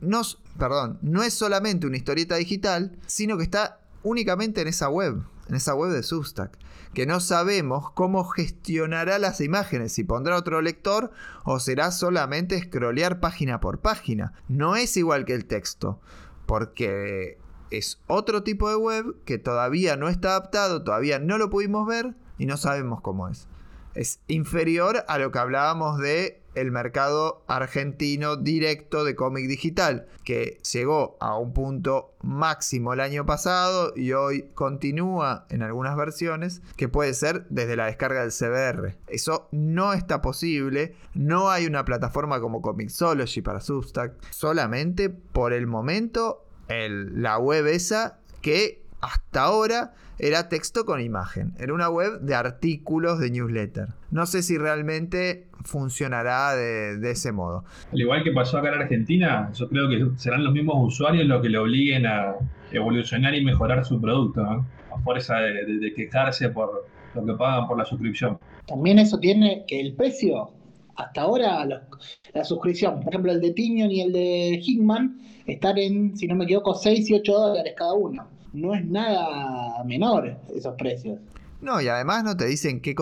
[0.00, 0.22] no,
[0.58, 5.54] perdón, no es solamente una historieta digital, sino que está únicamente en esa web, en
[5.54, 6.58] esa web de Substack
[6.94, 11.10] que no sabemos cómo gestionará las imágenes, si pondrá otro lector
[11.44, 14.34] o será solamente scrollear página por página.
[14.48, 16.00] No es igual que el texto,
[16.46, 17.38] porque
[17.70, 22.14] es otro tipo de web que todavía no está adaptado, todavía no lo pudimos ver,
[22.38, 23.46] y no sabemos cómo es.
[23.94, 30.58] Es inferior a lo que hablábamos de el mercado argentino directo de cómic digital, que
[30.72, 36.88] llegó a un punto máximo el año pasado y hoy continúa en algunas versiones, que
[36.88, 38.96] puede ser desde la descarga del CBR.
[39.08, 45.66] Eso no está posible, no hay una plataforma como Comixology para Substack, solamente por el
[45.66, 51.52] momento la web esa que hasta ahora era texto con imagen.
[51.58, 53.88] Era una web de artículos de newsletter.
[54.10, 57.64] No sé si realmente funcionará de, ese modo.
[57.92, 61.42] Al igual que pasó acá en Argentina, yo creo que serán los mismos usuarios los
[61.42, 62.36] que le obliguen a
[62.70, 67.84] evolucionar y mejorar su producto, a fuerza de, quejarse por lo que pagan por la
[67.84, 68.38] suscripción.
[68.66, 70.52] También eso tiene que el precio
[70.94, 76.16] hasta ahora la suscripción, por ejemplo el de Tinion y el de Hitman, están en,
[76.16, 80.74] si no me equivoco, 6 y 8 dólares cada uno no es nada menor esos
[80.76, 81.18] precios.
[81.60, 82.94] No, y además no te dicen qué,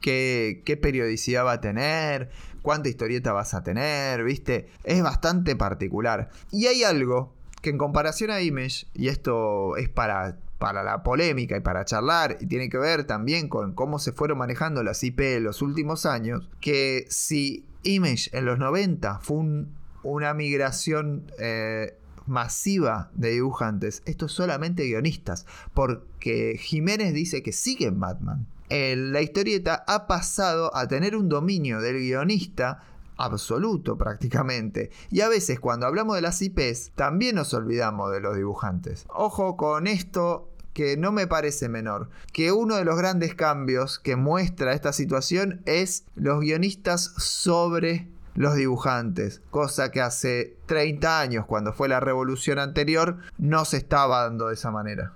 [0.00, 2.30] qué, qué periodicidad va a tener,
[2.62, 4.68] cuánta historieta vas a tener, ¿viste?
[4.84, 6.30] Es bastante particular.
[6.50, 11.56] Y hay algo que en comparación a Image, y esto es para, para la polémica
[11.56, 15.20] y para charlar, y tiene que ver también con cómo se fueron manejando las IP
[15.20, 19.66] en los últimos años, que si Image en los 90 fue
[20.02, 24.02] una migración eh, masiva de dibujantes.
[24.06, 28.46] Esto es solamente guionistas, porque Jiménez dice que sigue en Batman.
[28.70, 32.82] la historieta ha pasado a tener un dominio del guionista
[33.16, 34.90] absoluto prácticamente.
[35.10, 39.06] Y a veces cuando hablamos de las IPs, también nos olvidamos de los dibujantes.
[39.08, 44.16] Ojo con esto que no me parece menor, que uno de los grandes cambios que
[44.16, 51.72] muestra esta situación es los guionistas sobre los dibujantes, cosa que hace 30 años, cuando
[51.72, 55.12] fue la revolución anterior, no se estaba dando de esa manera.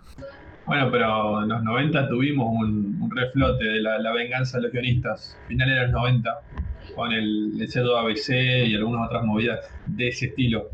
[0.67, 5.77] Bueno, pero en los 90 tuvimos un, reflote de la, venganza de los guionistas, finales
[5.77, 6.31] de los 90,
[6.95, 8.31] con el, el ABC
[8.67, 10.69] y algunas otras movidas de ese estilo.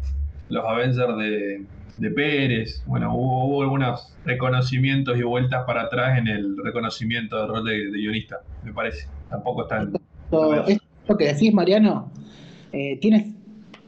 [0.49, 1.65] Los Avengers de,
[1.99, 7.65] de Pérez, bueno, hubo, algunos reconocimientos y vueltas para atrás en el reconocimiento del rol
[7.65, 9.07] de, guionista, me parece.
[9.31, 9.93] Tampoco están...
[10.67, 12.11] Esto que decís, Mariano,
[12.75, 13.33] eh, tienes,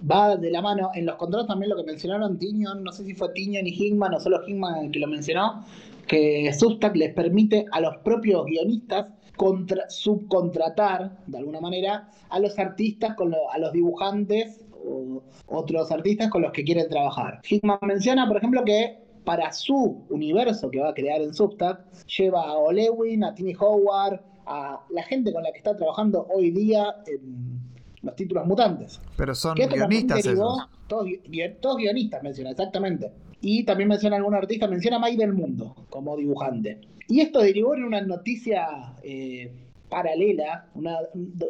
[0.09, 0.91] va de la mano.
[0.95, 4.14] En los contratos también lo que mencionaron Tinion, no sé si fue Tinion y Hickman
[4.14, 5.64] o solo Hickman el que lo mencionó,
[6.07, 9.07] que Substack les permite a los propios guionistas
[9.89, 13.16] subcontratar, de alguna manera, a los artistas,
[13.53, 17.41] a los dibujantes o otros artistas con los que quieren trabajar.
[17.49, 22.45] Hickman menciona, por ejemplo, que para su universo que va a crear en Substack, lleva
[22.45, 26.95] a Olewin, a Timmy Howard, a la gente con la que está trabajando hoy día
[28.07, 29.00] los títulos mutantes.
[29.16, 30.24] Pero son guionistas
[30.86, 33.12] Todos, guionistas menciona, exactamente.
[33.40, 36.80] Y también menciona algún artista, menciona Mike del Mundo como dibujante.
[37.09, 38.66] Y esto derivó en una noticia
[39.02, 39.52] eh,
[39.88, 40.98] paralela, una,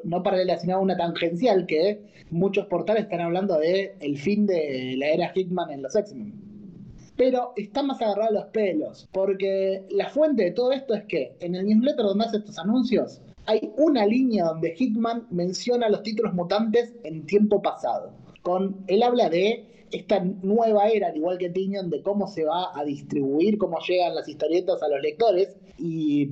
[0.04, 5.08] no paralela, sino una tangencial, que muchos portales están hablando de el fin de la
[5.08, 6.34] era Hickman en los X-Men.
[7.16, 11.36] Pero está más agarrado a los pelos, porque la fuente de todo esto es que
[11.40, 16.34] en el newsletter donde hace estos anuncios, hay una línea donde Hickman menciona los títulos
[16.34, 18.12] mutantes en tiempo pasado.
[18.42, 22.78] Con, él habla de esta nueva era, al igual que Tinion, de cómo se va
[22.78, 26.30] a distribuir, cómo llegan las historietas a los lectores, y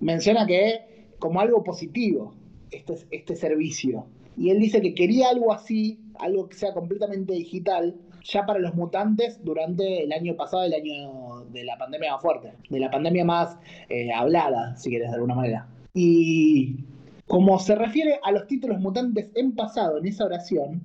[0.00, 2.34] menciona que como algo positivo
[2.70, 4.06] este, este servicio.
[4.36, 8.74] Y él dice que quería algo así, algo que sea completamente digital, ya para los
[8.74, 13.24] mutantes durante el año pasado, el año de la pandemia más fuerte, de la pandemia
[13.24, 13.56] más
[13.88, 15.68] eh, hablada, si quieres de alguna manera.
[15.94, 16.84] Y
[17.26, 20.82] como se refiere a los títulos mutantes en pasado, en esa oración,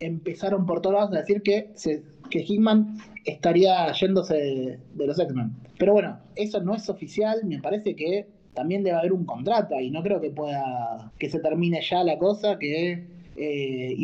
[0.00, 5.54] empezaron por todos lados a decir que, se, que Hickman estaría yéndose de, los X-Men.
[5.78, 9.90] Pero bueno, eso no es oficial, me parece que también debe haber un contrato y
[9.90, 13.96] no creo que pueda, que se termine ya la cosa, que, eh,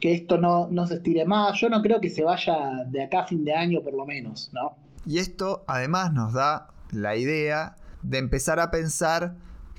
[0.00, 1.58] que esto no, no se estire más.
[1.60, 4.50] Yo no creo que se vaya de acá a fin de año por lo menos,
[4.52, 4.76] ¿no?
[5.06, 9.34] Y esto además nos da la idea de empezar a pensar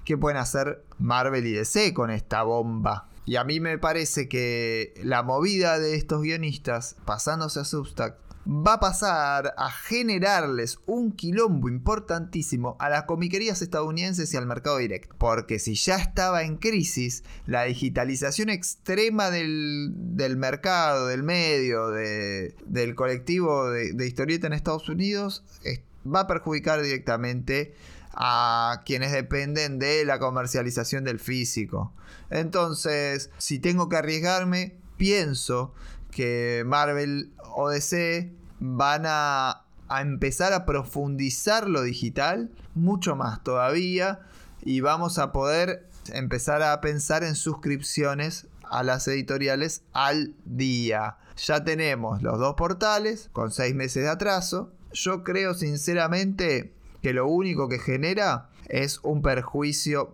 [0.05, 3.09] qué pueden hacer Marvel y DC con esta bomba.
[3.25, 8.15] Y a mí me parece que la movida de estos guionistas, pasándose a Substack,
[8.47, 14.77] va a pasar a generarles un quilombo importantísimo a las comiquerías estadounidenses y al mercado
[14.77, 15.15] directo.
[15.17, 19.95] Porque si ya estaba en crisis, la digitalización extrema del,
[20.37, 25.43] mercado, del medio, del colectivo de, de historieta en Estados Unidos,
[26.05, 27.73] va a perjudicar directamente
[28.15, 31.93] a quienes dependen de la comercialización del físico.
[32.29, 35.73] Entonces, si tengo que arriesgarme, pienso
[36.11, 39.61] que Marvel o DC van a,
[39.99, 44.21] empezar a profundizar lo digital mucho más todavía
[44.63, 51.17] y vamos a poder empezar a pensar en suscripciones a las editoriales al día.
[51.37, 54.71] Ya tenemos los dos portales con seis meses de atraso.
[54.91, 56.73] Yo creo sinceramente
[57.05, 60.11] que lo único que genera es un perjuicio,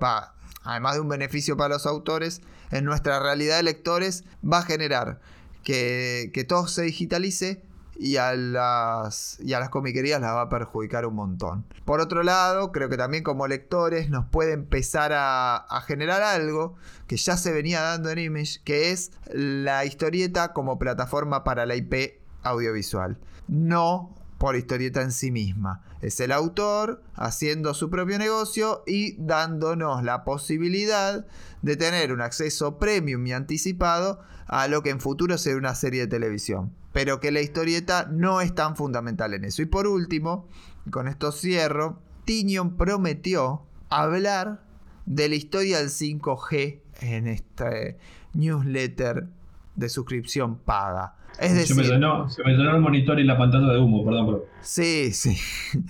[0.64, 5.22] además de un beneficio para los autores, en nuestra realidad de lectores va a generar
[5.64, 7.64] que, que todo se digitalice
[7.98, 11.64] y a las, y a las comiquerías las va a perjudicar un montón.
[11.86, 16.76] Por otro lado, creo que también como lectores nos puede empezar a, a generar algo
[17.08, 21.78] que ya se venía dando en Image, que es la historieta como plataforma para la
[21.78, 23.18] IP audiovisual.
[23.48, 25.84] No por historieta en sí misma.
[26.02, 31.28] Es el autor haciendo su propio negocio y dándonos la posibilidad
[31.62, 36.02] de tener un acceso premium y anticipado a lo que en futuro será una serie
[36.02, 39.62] de televisión pero que la historieta no es tan fundamental en eso.
[39.62, 40.50] Y por último,
[40.90, 44.62] con esto cierro, Tinion prometió hablar
[45.06, 47.98] de la historia del 5G en este
[48.34, 49.30] newsletter
[49.76, 51.16] de suscripción paga.
[51.42, 54.26] Es decir, se me, llenó, el monitor y la pantalla de humo, perdón.
[54.28, 54.46] Pero...
[54.62, 55.36] Sí, sí.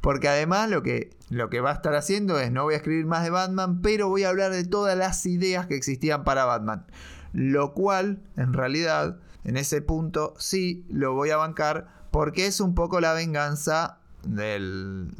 [0.00, 3.06] Porque además lo que, lo que va a estar haciendo es, no voy a escribir
[3.06, 6.86] más de Batman, pero voy a hablar de todas las ideas que existían para Batman.
[7.32, 12.74] Lo cual, en realidad, en ese punto sí lo voy a bancar porque es un
[12.74, 15.12] poco la venganza del,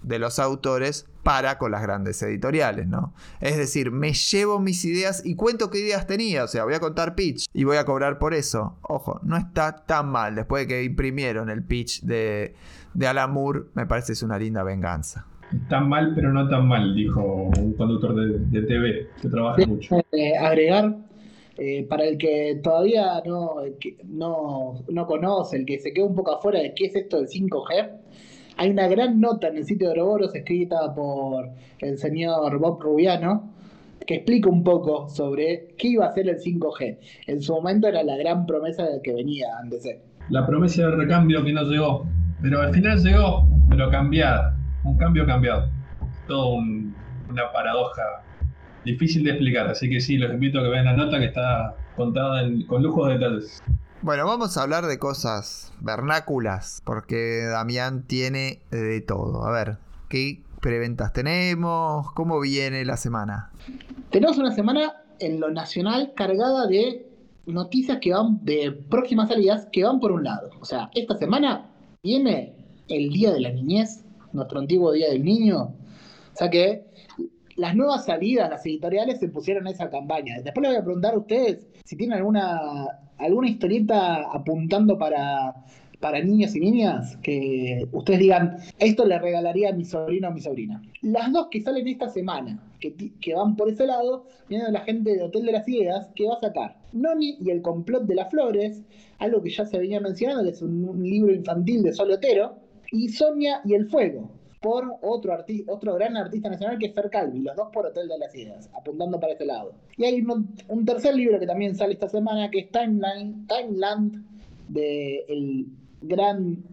[0.00, 3.12] de los autores para con las grandes editoriales, ¿no?
[3.40, 6.78] Es decir, me llevo mis ideas y cuento qué ideas tenía, o sea, voy a
[6.78, 8.78] contar pitch y voy a cobrar por eso.
[8.82, 12.54] Ojo, no está tan mal, después de que imprimieron el pitch de,
[12.94, 15.26] de Alan Moore, me parece es una linda venganza.
[15.52, 19.96] Está mal, pero no tan mal, dijo un conductor de, TV que trabaja mucho.
[20.12, 20.94] Eh, agregar
[21.58, 23.56] eh, para el que todavía no,
[24.04, 27.26] no, no, conoce, el que se queda un poco afuera de qué es esto del
[27.26, 27.90] 5G,
[28.56, 31.50] hay una gran nota en el sitio de Oroboros escrita por
[31.80, 33.52] el señor Bob Rubiano
[34.06, 36.98] que explica un poco sobre qué iba a ser el 5G.
[37.26, 39.84] En su momento era la gran promesa de que venía antes.
[40.30, 42.06] La promesa de recambio que no llegó,
[42.40, 45.68] pero al final llegó, pero cambiada, un cambio cambiado.
[46.28, 48.02] Todo una paradoja
[48.84, 51.74] difícil de explicar, así que sí, los invito a que vean la nota que está
[51.96, 53.62] contada con lujo de detalles.
[54.02, 59.44] Bueno, vamos a hablar de cosas vernáculas, porque Damián tiene de todo.
[59.46, 59.78] A ver,
[60.08, 62.12] ¿qué preventas tenemos?
[62.12, 63.50] ¿Cómo viene la semana?
[64.10, 67.06] Tenemos una semana en lo nacional cargada de
[67.46, 70.50] noticias que van de próximas salidas que van por un lado.
[70.60, 71.70] O sea, esta semana
[72.02, 72.54] viene
[72.88, 75.62] el Día de la Niñez, nuestro antiguo Día del Niño.
[75.62, 76.84] O sea que
[77.56, 80.36] las nuevas salidas, las editoriales se pusieron a esa campaña.
[80.42, 82.86] Después les voy a preguntar a ustedes si tienen alguna,
[83.18, 85.54] alguna historieta apuntando para,
[86.00, 90.40] para niños y niñas que ustedes digan, esto le regalaría a mi sobrino o mi
[90.40, 90.82] sobrina.
[91.02, 95.16] Las dos que salen esta semana, que, que van por ese lado, vienen la gente
[95.16, 98.30] de Hotel de las Ideas, que va a sacar Noni y el complot de las
[98.30, 98.82] flores,
[99.18, 102.56] algo que ya se venía mencionando, que es un, libro infantil de Solotero,
[102.92, 104.30] y Sonia y el fuego,
[104.66, 105.38] por otro,
[105.68, 108.68] otro gran artista nacional que es Fer Calvi, los dos por Hotel de las Ideas,
[108.76, 109.76] apuntando para ese lado.
[109.96, 114.24] Y hay un, tercer libro que también sale esta semana, que es Timeline, Timeland,
[114.66, 115.66] de el
[116.02, 116.64] gran,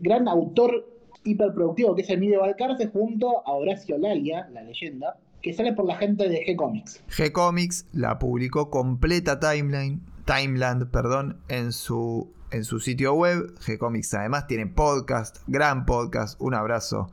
[0.00, 0.92] gran autor
[1.22, 5.94] hiperproductivo que es Emilio Balcarce, junto a Horacio Lalia, la leyenda, que sale por la
[5.98, 7.04] gente de G-Comics.
[7.16, 13.54] G-Comics la publicó completa Timeline, Timeland, perdón, en su en su sitio web.
[13.60, 16.40] G-Comics además tiene podcast, gran podcast.
[16.40, 17.10] Un abrazo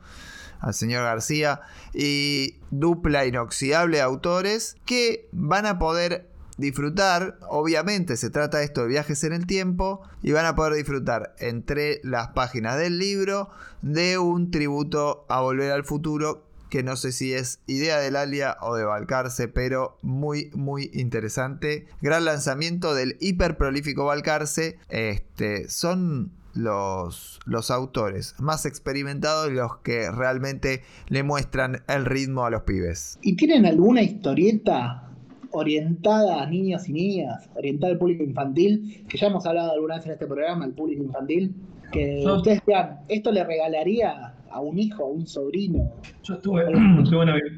[0.60, 1.60] al señor García.
[1.92, 7.38] Y dupla inoxidable de autores que van a poder disfrutar.
[7.48, 10.02] Obviamente se trata esto de viajes en el tiempo.
[10.22, 13.50] Y van a poder disfrutar entre las páginas del libro
[13.82, 18.56] de un tributo a Volver al Futuro que no sé si es idea del Alia
[18.60, 21.86] o de Balcarce, pero muy, muy interesante.
[22.00, 24.78] Gran lanzamiento del hiper prolífico Balcarce.
[24.88, 32.44] Este, son los, los autores más experimentados y los que realmente le muestran el ritmo
[32.44, 33.18] a los pibes.
[33.22, 35.02] ¿Y tienen alguna historieta
[35.50, 40.06] orientada a niños y niñas, orientada al público infantil, que ya hemos hablado alguna vez
[40.06, 41.54] en este programa, el público infantil,
[41.92, 45.92] que ustedes vean, esto le regalaría a un hijo, a un sobrino.
[46.22, 46.64] Yo tuve,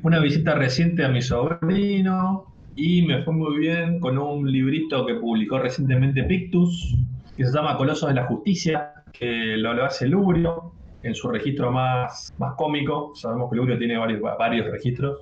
[0.02, 5.14] una, visita reciente a mi sobrino y me fue muy bien con un librito que
[5.14, 6.96] publicó recientemente Pictus,
[7.36, 10.72] que se llama Colosos de la Justicia, que lo, hace Lurio
[11.02, 13.12] en su registro más, más cómico.
[13.14, 15.20] Sabemos que Lurio tiene varios, varios registros.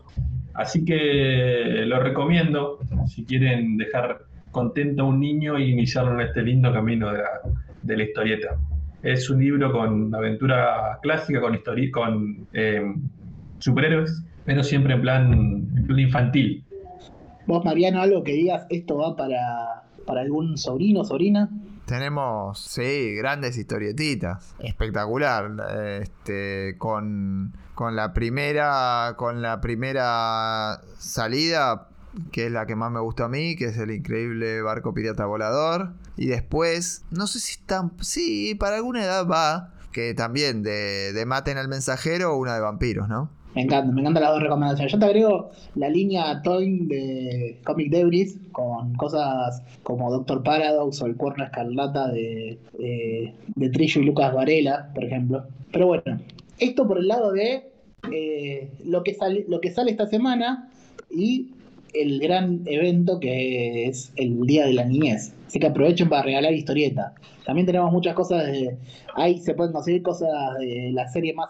[0.55, 6.43] Así que lo recomiendo si quieren dejar contento a un niño y iniciarlo en este
[6.43, 7.29] lindo camino de la,
[7.83, 8.57] de la historieta.
[9.07, 11.57] Es un libro con aventura clásica, con,
[11.93, 12.93] con eh,
[13.61, 16.65] superhéroes, pero siempre en plan, en plan infantil.
[17.47, 21.49] Vos, Mariano, algo que digas, esto va para, para algún sobrino, sobrina.
[21.87, 24.57] Tenemos, sí, grandes historietitas.
[24.59, 25.53] Espectacular.
[26.01, 29.15] Este, con, con la primera.
[29.17, 31.91] Con la primera salida.
[32.33, 35.27] Que es la que más me gustó a mí, que es el increíble barco pirata
[35.27, 35.93] volador.
[36.17, 37.93] Y después, no sé si están.
[38.01, 39.73] Sí, para alguna edad va.
[39.93, 43.31] Que también de, de Maten al mensajero o una de vampiros, ¿no?
[43.57, 44.93] Me encanta, me encantan las dos recomendaciones.
[44.93, 51.07] Yo te agrego la línea Toy de Comic Debris con cosas como Doctor Paradox o
[51.07, 55.47] el cuerno escarlata de, de, Trillo y Lucas Varela, por ejemplo.
[55.73, 56.21] Pero bueno,
[56.59, 57.71] esto por el lado de
[58.13, 60.69] eh, lo, que sale, lo que sale esta semana
[61.11, 61.55] y
[61.95, 65.33] el gran evento que es el Día de la Niñez.
[65.47, 67.15] Así que aprovechen para regalar historieta.
[67.45, 68.77] También tenemos muchas cosas de.
[69.15, 70.29] Ahí se pueden conseguir cosas
[70.59, 71.49] de la serie más.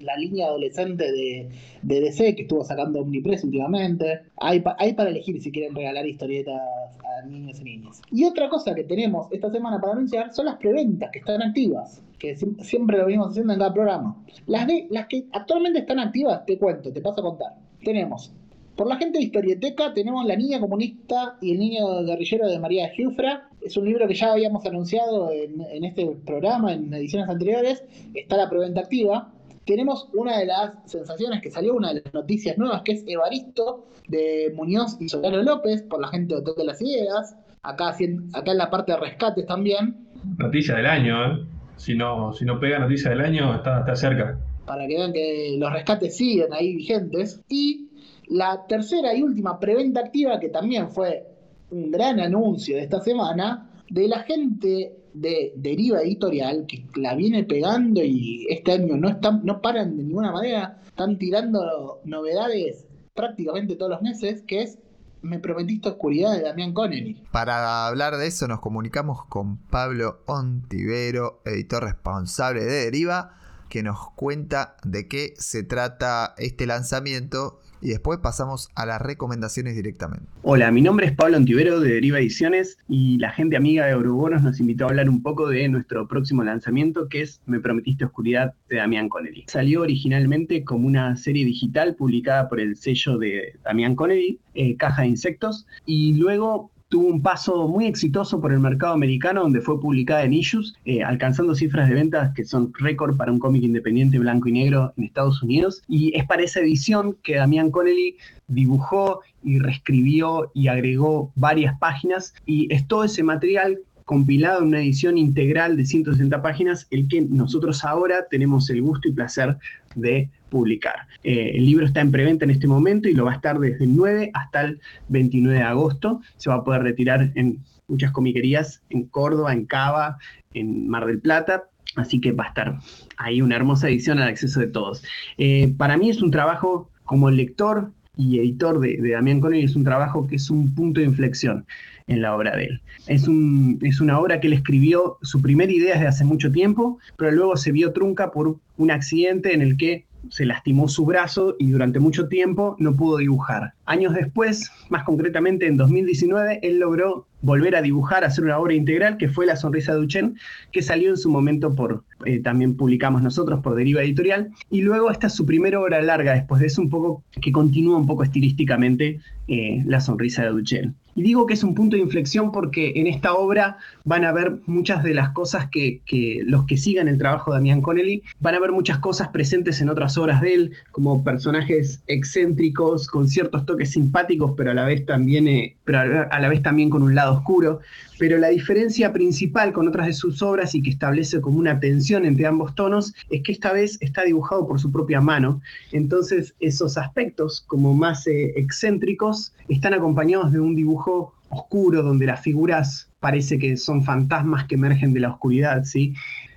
[0.00, 1.48] la línea adolescente de,
[1.80, 4.20] de, DC que estuvo sacando Omnipress últimamente.
[4.36, 6.60] Hay, hay para elegir si quieren regalar historietas
[7.00, 8.02] a niños y niñas.
[8.12, 12.02] Y otra cosa que tenemos esta semana para anunciar son las preventas que están activas.
[12.18, 14.22] Que siempre lo venimos haciendo en cada programa.
[14.46, 17.54] Las, de, las que actualmente están activas, te cuento, te paso a contar.
[17.82, 18.32] Tenemos
[18.78, 22.88] por la gente de Historieteca tenemos La Niña Comunista y el Niño Guerrillero de María
[22.90, 23.48] Giufra.
[23.60, 27.82] Es un libro que ya habíamos anunciado en, este programa, en ediciones anteriores.
[28.14, 29.32] Está la preventa activa.
[29.66, 33.88] Tenemos una de las sensaciones que salió, una de las noticias nuevas, que es Evaristo
[34.06, 37.34] de Muñoz y Solano López, por la gente de Hotel de las Ideas.
[37.64, 40.06] Acá, acá en la parte de rescates también.
[40.38, 41.44] Noticia del año, ¿eh?
[41.74, 44.38] Si no, si no pega noticia del año, está, está cerca.
[44.66, 47.42] Para que vean que los rescates siguen ahí vigentes.
[47.48, 47.87] Y
[48.28, 51.26] la tercera y última preventa activa, que también fue
[51.70, 57.44] un gran anuncio de esta semana, de la gente de Deriva Editorial, que la viene
[57.44, 63.76] pegando y este año no, están, no paran de ninguna manera, están tirando novedades prácticamente
[63.76, 64.78] todos los meses, que es
[65.20, 67.20] Me prometiste oscuridad de Damián Connelly.
[67.32, 73.34] Para hablar de eso nos comunicamos con Pablo Ontivero, editor responsable de Deriva,
[73.68, 79.76] que nos cuenta de qué se trata este lanzamiento y después pasamos a las recomendaciones
[79.76, 80.26] directamente.
[80.42, 84.42] Hola, mi nombre es Pablo Antivero de Deriva Ediciones y la gente amiga de Eurobonos
[84.42, 88.54] nos invitó a hablar un poco de nuestro próximo lanzamiento que es Me Prometiste Oscuridad
[88.68, 89.44] de Damián Connelly.
[89.48, 95.02] Salió originalmente como una serie digital publicada por el sello de Damián Connelly, eh, Caja
[95.02, 99.80] de Insectos, y luego tuvo un paso muy exitoso por el mercado americano, donde fue
[99.80, 104.18] publicada en Issues, eh, alcanzando cifras de ventas que son récord para un cómic independiente
[104.18, 105.82] blanco y negro en Estados Unidos.
[105.86, 108.16] Y es para esa edición que Damián Connelly
[108.46, 112.34] dibujó y reescribió y agregó varias páginas.
[112.46, 117.20] Y es todo ese material compilado en una edición integral de 160 páginas, el que
[117.20, 119.58] nosotros ahora tenemos el gusto y placer
[119.94, 121.06] de publicar.
[121.22, 123.84] Eh, el libro está en preventa en este momento y lo va a estar desde
[123.84, 126.20] el 9 hasta el 29 de agosto.
[126.36, 130.18] Se va a poder retirar en muchas comiquerías en Córdoba, en Cava,
[130.54, 131.64] en Mar del Plata.
[131.96, 132.78] Así que va a estar
[133.16, 135.02] ahí una hermosa edición al acceso de todos.
[135.38, 139.76] Eh, para mí es un trabajo como lector y editor de, de Damián Connery, es
[139.76, 141.64] un trabajo que es un punto de inflexión
[142.08, 142.80] en la obra de él.
[143.06, 146.98] Es, un, es una obra que él escribió, su primera idea desde hace mucho tiempo,
[147.16, 151.56] pero luego se vio trunca por un accidente en el que se lastimó su brazo
[151.58, 153.74] y durante mucho tiempo no pudo dibujar.
[153.84, 159.16] Años después, más concretamente en 2019, él logró volver a dibujar, hacer una obra integral
[159.16, 160.36] que fue La Sonrisa de Duchen,
[160.72, 165.10] que salió en su momento por, eh, también publicamos nosotros por Deriva Editorial, y luego
[165.10, 168.22] esta es su primera obra larga, después de eso un poco, que continúa un poco
[168.22, 170.94] estilísticamente eh, La Sonrisa de Duchen.
[171.18, 174.58] Y digo que es un punto de inflexión porque en esta obra van a ver
[174.66, 176.00] muchas de las cosas que,
[176.44, 179.88] los que sigan el trabajo de Damián Connelly, van a ver muchas cosas presentes en
[179.88, 185.06] otras obras de él, como personajes excéntricos, con ciertos toques simpáticos, pero a la vez
[185.06, 187.80] también, eh, pero a la vez también con un lado oscuro.
[188.18, 192.24] Pero la diferencia principal con otras de sus obras y que establece como una tensión
[192.24, 195.60] entre ambos tonos es que esta vez está dibujado por su propia mano.
[195.92, 202.40] Entonces esos aspectos como más eh, excéntricos están acompañados de un dibujo oscuro donde las
[202.40, 206.14] figuras parece que son fantasmas que emergen de la oscuridad, ¿sí?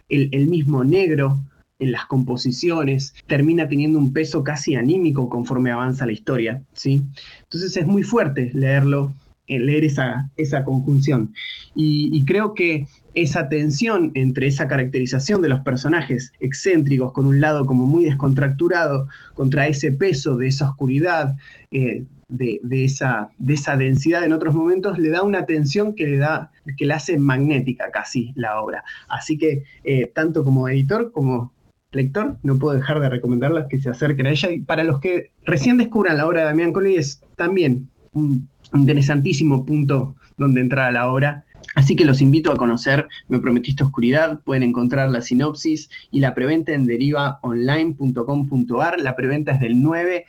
[0.10, 1.40] El, el mismo negro
[1.82, 7.02] en las composiciones, termina teniendo un peso casi anímico conforme avanza la historia, ¿sí?
[7.42, 9.14] Entonces es muy fuerte leerlo
[9.60, 11.34] leer esa, esa conjunción.
[11.76, 17.66] Y, creo que esa tensión entre esa caracterización de los personajes excéntricos con un lado
[17.66, 21.36] como muy descontracturado contra ese peso de esa oscuridad,
[21.72, 26.18] eh, de, esa, de esa densidad en otros momentos, le da una tensión que le
[26.18, 28.84] da, que le hace magnética casi la obra.
[29.10, 31.52] Así que eh, tanto como editor como
[31.92, 34.52] lector, no puedo dejar de recomendarles que se acerquen a ella.
[34.52, 39.66] Y para los que recién descubran la obra de Damián Colli, es también un interesantísimo
[39.66, 41.46] punto donde entrar a la obra.
[41.76, 46.34] Así que los invito a conocer Me Prometiste Oscuridad, pueden encontrar la sinopsis y la
[46.34, 49.00] preventa en derivaonline.com.ar.
[49.00, 50.26] La preventa es del 9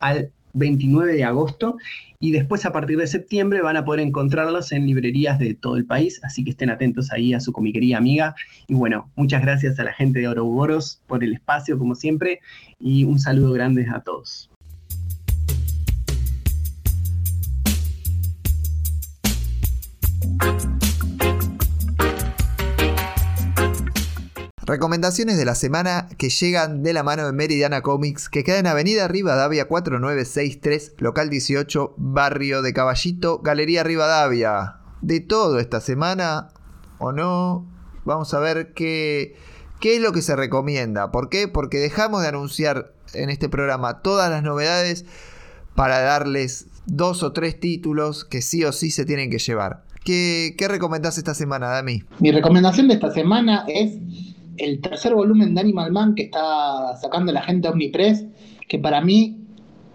[0.00, 1.76] al 29 de agosto
[2.20, 5.86] y después a partir de septiembre van a poder encontrarlos en librerías de todo el
[5.86, 8.34] país, así que estén atentos ahí a su comiquería amiga.
[8.68, 12.40] Y bueno, muchas gracias a la gente de Ouroboros por el espacio como siempre
[12.78, 14.51] y un saludo grande a todos.
[24.72, 28.66] Recomendaciones de la semana que llegan de la mano de Meridiana Comics, que queda en
[28.66, 34.76] Avenida Rivadavia 4963, local 18, barrio de Caballito, Galería Rivadavia.
[35.02, 36.48] De todo esta semana,
[36.98, 37.70] o no,
[38.06, 39.36] vamos a ver qué,
[39.78, 41.12] qué es lo que se recomienda.
[41.12, 41.48] ¿Por qué?
[41.48, 45.04] Porque dejamos de anunciar en este programa todas las novedades
[45.74, 49.84] para darles dos o tres títulos que sí o sí se tienen que llevar.
[50.02, 52.04] ¿Qué, qué recomendás esta semana, Dami?
[52.20, 53.98] Mi recomendación de esta semana es
[54.58, 58.26] el tercer volumen de Animal Man que está sacando la gente Omnipress,
[58.68, 59.38] que para mí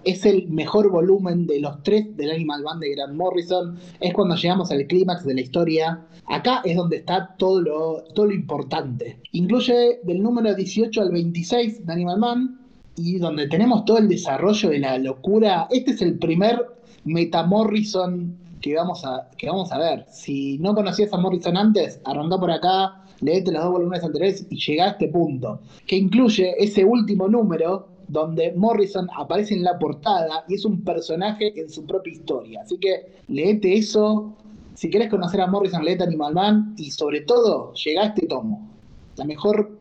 [0.03, 3.77] es el mejor volumen de los tres del Animal Man de Grant Morrison.
[3.99, 6.05] Es cuando llegamos al clímax de la historia.
[6.27, 9.19] Acá es donde está todo lo, todo lo importante.
[9.33, 12.59] Incluye del número 18 al 26 de Animal Man
[12.95, 15.67] y donde tenemos todo el desarrollo de la locura.
[15.71, 16.65] Este es el primer
[17.03, 20.05] Meta Morrison que vamos a, que vamos a ver.
[20.09, 24.57] Si no conocías a Morrison antes, arrancá por acá leete los dos volúmenes anteriores y
[24.57, 30.45] llega a este punto, que incluye ese último número donde Morrison aparece en la portada
[30.47, 32.61] y es un personaje en su propia historia.
[32.63, 34.33] Así que leete eso.
[34.75, 38.69] Si querés conocer a Morrison, leete Animal Man y sobre todo, llega a este tomo.
[39.17, 39.71] La mejor,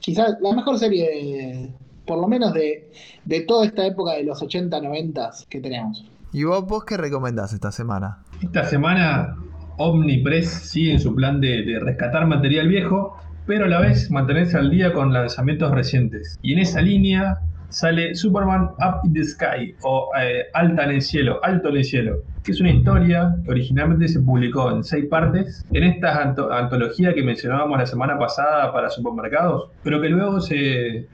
[0.00, 1.70] quizás la mejor serie,
[2.06, 2.90] por lo menos de,
[3.24, 6.04] de toda esta época de los 80, 90 que tenemos.
[6.32, 8.24] ¿Y vos, vos qué recomendás esta semana?
[8.42, 9.36] Esta semana
[9.78, 13.16] Omnipress sigue en su plan de, rescatar material viejo,
[13.46, 16.38] pero a la vez mantenerse al día con lanzamientos recientes.
[16.42, 17.38] Y en esa línea
[17.70, 21.84] sale Superman Up in the Sky o eh, Alta en el cielo, Alto en el
[21.84, 27.14] cielo, que es una historia que originalmente se publicó en seis partes en esta antología
[27.14, 31.06] que mencionábamos la semana pasada para supermercados, pero que luego se,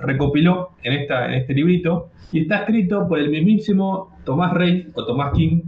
[0.00, 5.32] recopiló en, en este librito y está escrito por el mismísimo Tomás Rey o Tomás
[5.32, 5.62] King,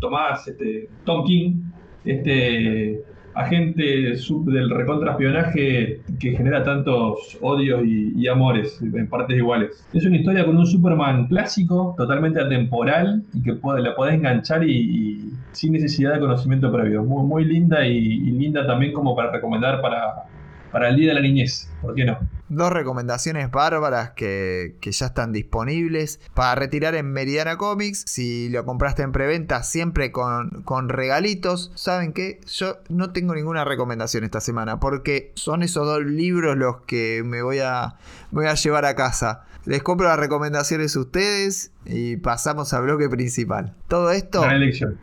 [0.00, 1.62] Tomás, este, Tom King,
[2.04, 3.02] este
[3.34, 9.86] agente del recontraespionaje que genera tantos odios y, amores en partes iguales.
[9.92, 14.64] Es una historia con un Superman clásico, totalmente atemporal y que puede, la podés enganchar
[14.64, 17.02] y, sin necesidad de conocimiento previo.
[17.02, 20.24] Muy, muy linda y, y linda también como para recomendar para,
[20.70, 22.18] para el Día de la Niñez, ¿por qué no?
[22.48, 28.04] Dos recomendaciones bárbaras que, ya están disponibles para retirar en Meridiana Comics.
[28.06, 31.72] Si lo compraste en preventa, siempre con, con regalitos.
[31.74, 32.40] ¿Saben qué?
[32.46, 37.42] Yo no tengo ninguna recomendación esta semana porque son esos dos libros los que me
[37.42, 37.96] voy a,
[38.30, 39.44] voy a llevar a casa.
[39.64, 43.74] Les compro las recomendaciones a ustedes y pasamos al bloque principal.
[43.88, 44.44] Todo esto.
[44.46, 44.98] La elección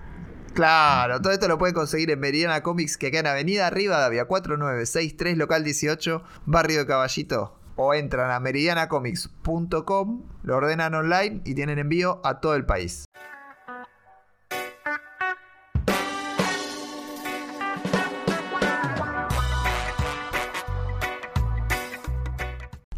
[0.54, 5.38] Claro, todo esto lo pueden conseguir en Meridiana Comics, que queda en Avenida Rivadavia 4963,
[5.38, 7.58] local 18, barrio de Caballito.
[7.78, 13.06] O entran a meridianacomics.com, lo ordenan online y tienen envío a todo el país.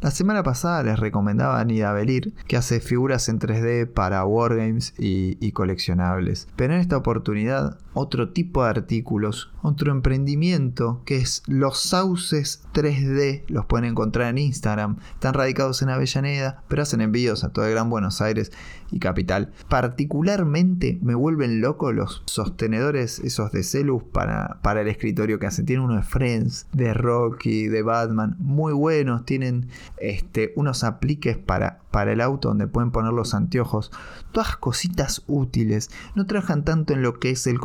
[0.04, 4.94] La semana pasada les recomendaba a Nida Belir, que hace figuras en 3D para Wargames
[5.00, 6.50] y, y coleccionables.
[6.58, 13.44] Pero en esta oportunidad, otro tipo de artículos, otro emprendimiento que es los sauces 3D,
[13.48, 14.98] los pueden encontrar en Instagram.
[15.14, 18.52] Están radicados en Avellaneda, pero hacen envíos a todo el Gran Buenos Aires
[18.92, 19.52] y Capital.
[19.70, 25.66] Particularmente me vuelven loco los sostenedores, esos de Celus para, para el escritorio que hacen.
[25.66, 29.26] Tienen uno de Friends, de Rocky, de Batman, muy buenos.
[29.26, 29.68] Tienen
[29.98, 33.92] este, unos apliques para, para el auto donde pueden poner los anteojos.
[34.32, 35.90] Todas cositas útiles.
[36.16, 37.60] No trabajan tanto en lo que es el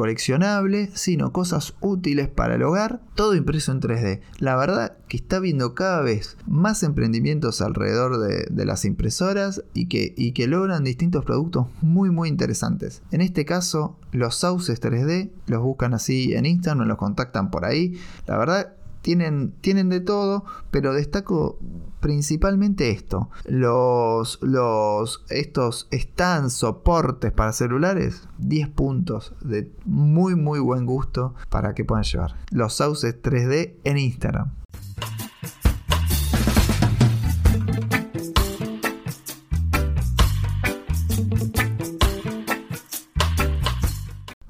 [0.94, 3.00] sino cosas útiles para el hogar.
[3.14, 4.20] Todo impreso en 3D.
[4.38, 9.86] La verdad que está viendo cada vez más emprendimientos alrededor de, de las impresoras y
[9.86, 13.02] que, y que logran distintos productos muy muy interesantes.
[13.10, 17.98] En este caso, los sauces 3D los buscan así en Instagram, los contactan por ahí.
[18.26, 21.58] La verdad tienen, tienen de todo, pero destaco
[22.00, 23.30] principalmente esto.
[23.46, 31.74] Los, los, estos están soportes para celulares, 10 puntos de muy muy buen gusto para
[31.74, 32.36] que puedan llevar.
[32.50, 34.52] Los sauces 3D en Instagram.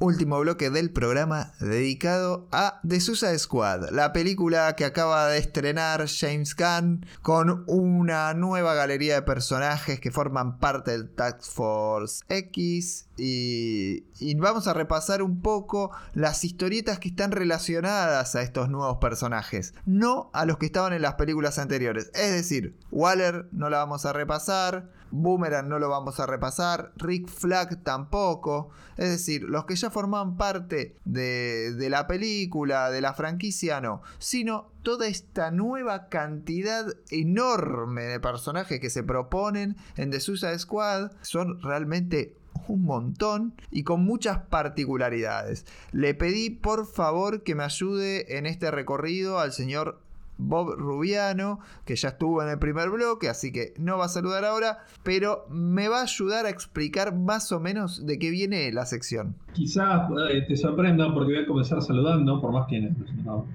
[0.08, 6.06] Último bloque del programa dedicado a The Suicide Squad, la película que acaba de estrenar
[6.08, 13.06] James Gunn con una nueva galería de personajes que forman parte del Task Force X
[13.18, 18.96] y, y vamos a repasar un poco las historietas que están relacionadas a estos nuevos
[19.02, 22.10] personajes, no a los que estaban en las películas anteriores.
[22.14, 27.28] Es decir, Waller no la vamos a repasar, Boomerang no lo vamos a repasar, Rick
[27.28, 28.70] Flag tampoco.
[28.96, 34.02] Es decir, los que ya formaban parte de, de, la película, de la franquicia, no.
[34.18, 41.12] Sino toda esta nueva cantidad enorme de personajes que se proponen en The Suicide Squad
[41.22, 42.34] son realmente
[42.66, 45.66] un montón y con muchas particularidades.
[45.92, 50.00] Le pedí por favor que me ayude en este recorrido al señor
[50.38, 54.44] Bob Rubiano, que ya estuvo en el primer bloque, así que no va a saludar
[54.44, 58.86] ahora, pero me va a ayudar a explicar más o menos de qué viene la
[58.86, 59.36] sección.
[59.52, 62.80] Quizás eh, te sorprenda porque voy a comenzar saludando, por más que
[63.24, 63.46] no,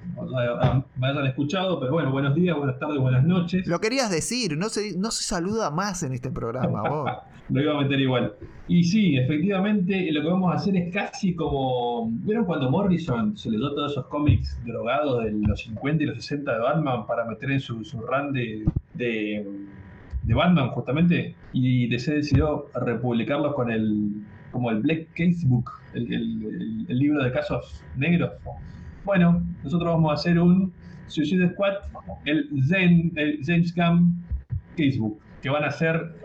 [0.98, 3.66] me hayan escuchado, pero bueno, buenos días, buenas tardes, buenas noches.
[3.66, 7.10] Lo querías decir, no se, no se saluda más en este programa, Bob.
[7.50, 8.34] lo iba a meter igual.
[8.68, 12.10] Y sí, efectivamente, lo que vamos a hacer es casi como.
[12.10, 16.54] ¿Vieron cuando Morrison se leyó todos esos cómics drogados de los 50 y los 60
[16.54, 19.46] de Batman para meter en su, su run de, de,
[20.34, 21.36] Batman, justamente?
[21.52, 24.12] Y DC decidió republicarlos con el.
[24.52, 28.32] como el Black Casebook, el libro de casos negros.
[29.04, 30.72] Bueno, nosotros vamos a hacer un
[31.08, 31.74] Suicide Squad,
[32.26, 34.24] el, Zen, el James Gunn
[34.78, 36.16] Casebook, que van a ser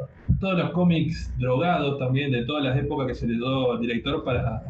[0.41, 4.23] todos los cómics drogados también de todas las épocas que se le dio al director
[4.23, 4.63] para,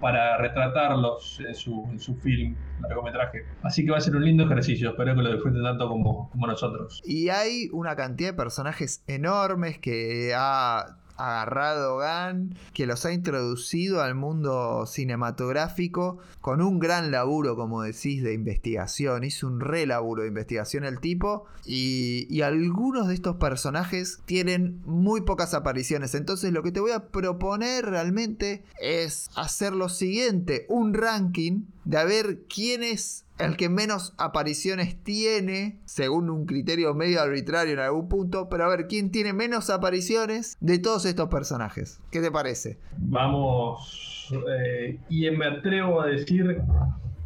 [0.00, 3.44] para retratarlos en su, en su film, largometraje.
[3.62, 6.48] Así que va a ser un lindo ejercicio, espero que lo disfruten tanto como, como
[6.48, 7.00] nosotros.
[7.04, 14.02] Y hay una cantidad de personajes enormes que ha agarrado Gan, que los ha introducido
[14.02, 19.24] al mundo cinematográfico con un gran laburo, como decís, de investigación.
[19.24, 21.46] Hizo un re laburo de investigación el tipo.
[21.64, 26.14] Y, y algunos de estos personajes tienen muy pocas apariciones.
[26.14, 31.98] Entonces lo que te voy a proponer realmente es hacer lo siguiente, un ranking de
[31.98, 37.80] a ver quién es el que menos apariciones tiene, según un criterio medio arbitrario en
[37.80, 42.00] algún punto, pero a ver quién tiene menos apariciones de todos estos personajes.
[42.10, 42.78] ¿Qué te parece?
[42.98, 46.60] Vamos, eh, y me atrevo a decir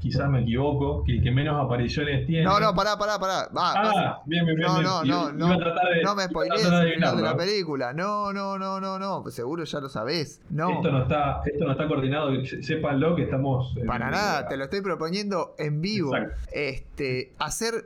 [0.01, 2.45] quizás me equivoco, que el que menos apariciones tiene.
[2.45, 3.49] No, no, pará, pará, pará.
[3.57, 4.69] Va, ah, bien, bien, bien.
[4.69, 5.57] No, no, no, no.
[5.59, 7.93] no me spoilees el final de la película.
[7.93, 9.23] No, no, no, no, no.
[9.23, 10.41] Pues seguro ya lo sabés.
[10.51, 10.71] No.
[10.71, 12.33] Esto no está, esto no está coordinado.
[12.45, 13.75] Sépanlo que estamos.
[13.87, 16.13] Para nada, te lo estoy proponiendo en vivo.
[16.53, 17.85] Este, hacer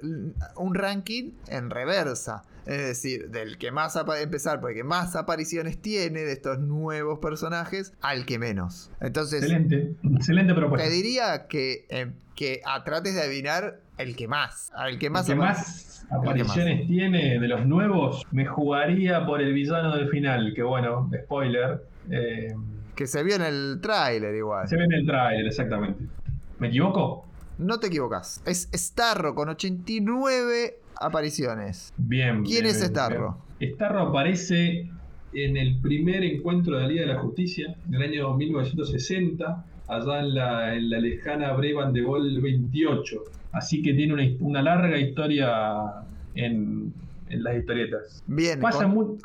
[0.56, 2.42] un ranking en reversa.
[2.70, 8.26] Es decir, del que más empezar porque más apariciones tiene de estos nuevos personajes al
[8.26, 8.92] que menos.
[9.00, 10.86] Entonces, excelente, excelente propuesta.
[10.86, 14.70] Te diría que, eh, que a, trates de adivinar el que más.
[14.76, 19.52] Al que más, el que más apariciones tiene de los nuevos, me jugaría por el
[19.52, 21.82] villano del final, que bueno, spoiler.
[22.08, 22.54] Eh,
[22.94, 24.68] que se vio en el tráiler igual.
[24.68, 26.04] Se ve en el tráiler, exactamente.
[26.60, 27.26] ¿Me equivoco?
[27.58, 28.42] No te equivocas.
[28.46, 31.92] Es Starro con 89 apariciones.
[31.96, 32.44] Bien.
[32.44, 33.38] ¿Quién es Starro?
[33.60, 34.90] Starro aparece
[35.32, 40.20] en el primer encuentro de la Liga de la Justicia, en el año 1960, allá
[40.20, 43.24] en la, en la lejana Brevan de Vol 28.
[43.52, 46.92] Así que tiene una, una larga historia en,
[47.30, 48.22] en las historietas.
[48.26, 48.60] Bien,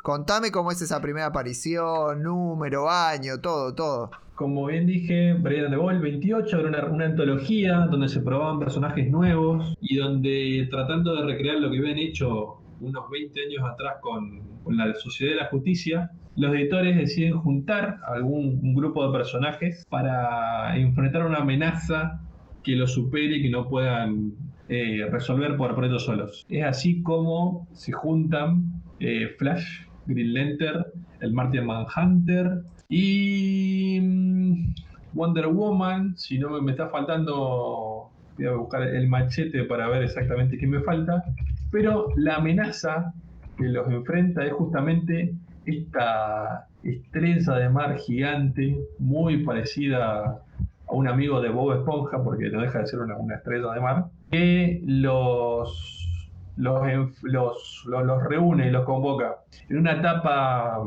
[0.02, 4.10] contame cómo es esa primera aparición, número, año, todo, todo.
[4.34, 9.10] Como bien dije, Brian de Ball 28 era una, una, antología donde se probaban personajes
[9.10, 14.42] nuevos y donde tratando de recrear lo que habían hecho unos 20 años atrás con,
[14.62, 19.86] con la Sociedad de la Justicia, los editores deciden juntar algún un grupo de personajes
[19.88, 22.20] para enfrentar una amenaza
[22.62, 24.34] que los supere y que no puedan
[24.68, 26.44] eh, resolver por, ellos solos.
[26.48, 28.64] Es así como se juntan
[29.00, 30.84] eh, Flash, Green Lantern,
[31.20, 34.74] el Martian Manhunter, y mm,
[35.12, 40.58] Wonder Woman, si no me está faltando, voy a buscar el machete para ver exactamente
[40.58, 41.24] qué me falta,
[41.70, 43.12] pero la amenaza
[43.56, 50.40] que los enfrenta es justamente esta estrella de mar gigante, muy parecida
[50.88, 54.04] a un amigo de Bob Esponja, porque no deja de ser una, estrella de mar,
[54.30, 56.82] que los, los,
[57.22, 59.36] los, los reúne y los convoca
[59.68, 60.78] en una etapa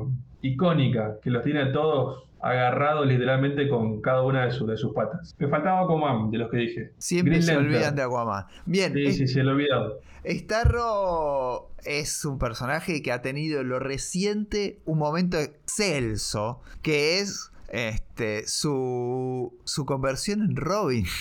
[0.41, 4.93] icónica que los tiene a todos agarrados literalmente con cada una de, sus de sus
[4.93, 5.35] patas.
[5.37, 6.91] Me faltaba Aquaman, de los que dije.
[6.97, 8.45] Siempre se olvidan de Aquaman.
[8.65, 8.93] Bien.
[8.93, 9.99] Sí, sí, se lo olvidado.
[10.25, 18.47] Starro es un personaje que ha tenido lo reciente un momento excelso, que es este,
[18.47, 21.05] su, su conversión en Robin.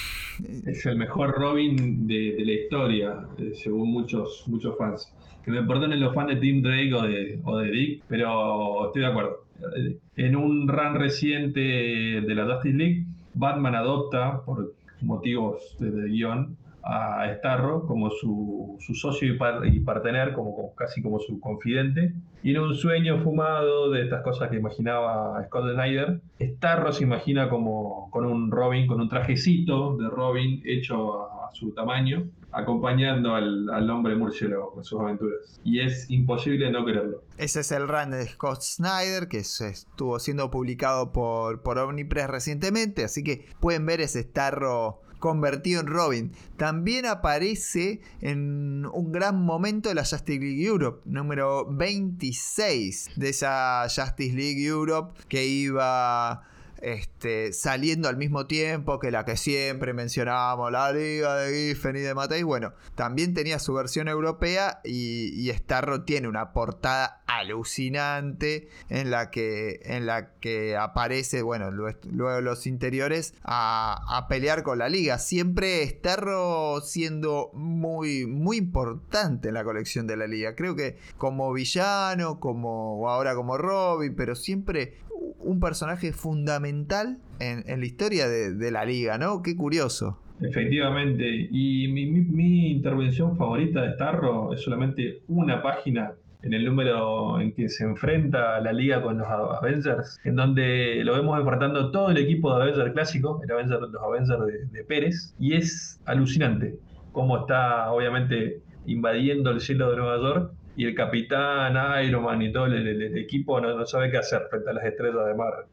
[0.66, 5.12] Es el mejor Robin de, la historia, eh, según muchos, muchos fans.
[5.44, 9.02] Que me perdonen los fans de Tim Drake o de, o de Dick, pero estoy
[9.02, 9.44] de acuerdo.
[9.76, 16.08] Eh, En un run reciente de la Justice League, Batman adopta, por motivos de, de
[16.08, 16.56] guion,
[16.90, 22.14] a Starro como su, socio y, par- partener, como, casi como su confidente.
[22.42, 27.50] Y en un sueño fumado de estas cosas que imaginaba Scott Snyder, Starro se imagina
[27.50, 33.68] como con un Robin, con un trajecito de Robin hecho a, su tamaño, acompañando al,
[33.70, 35.60] al hombre murciélago con sus aventuras.
[35.64, 37.22] Y es imposible no creerlo.
[37.36, 43.04] Ese es el run de Scott Snyder que estuvo siendo publicado por, por Omnipress recientemente,
[43.04, 46.32] así que pueden ver ese Starro convertido en Robin.
[46.56, 53.86] También aparece en un gran momento de la Justice League Europe, número 26 de esa
[53.88, 56.42] Justice League Europe que iba
[56.82, 62.00] este, saliendo al mismo tiempo que la que siempre mencionábamos, la Liga de Giffen y
[62.00, 62.42] de Matei.
[62.42, 69.80] Bueno, también tenía su versión europea y, Starro tiene una portada alucinante en la que,
[69.84, 75.18] en la que aparece, bueno, lue- luego los interiores a, pelear con la liga.
[75.18, 80.54] Siempre Starro siendo muy, muy importante en la colección de la liga.
[80.54, 84.98] Creo que como villano, como ahora como Robin, pero siempre
[85.40, 89.42] un personaje fundamental en, en la historia de, de la liga, ¿no?
[89.42, 90.18] Qué curioso.
[90.40, 96.12] Efectivamente, y mi, mi- mi intervención favorita de Starro es solamente una página
[96.42, 101.14] en el número en que se enfrenta la liga con los Avengers, en donde lo
[101.14, 105.34] vemos enfrentando todo el equipo de Avengers clásico, el Avenger, los Avengers de, de Pérez,
[105.40, 106.76] y es alucinante
[107.12, 112.52] cómo está obviamente invadiendo el cielo de Nueva York y el capitán Iron Man y
[112.52, 115.34] todo el, el- el equipo no, no sabe qué hacer frente a las estrellas de
[115.34, 115.66] mar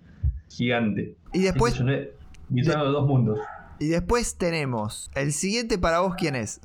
[0.55, 1.15] gigante.
[1.33, 1.79] Y después,
[2.49, 3.39] villano de dos mundos.
[3.79, 6.61] y después tenemos el siguiente para vos, ¿quién es?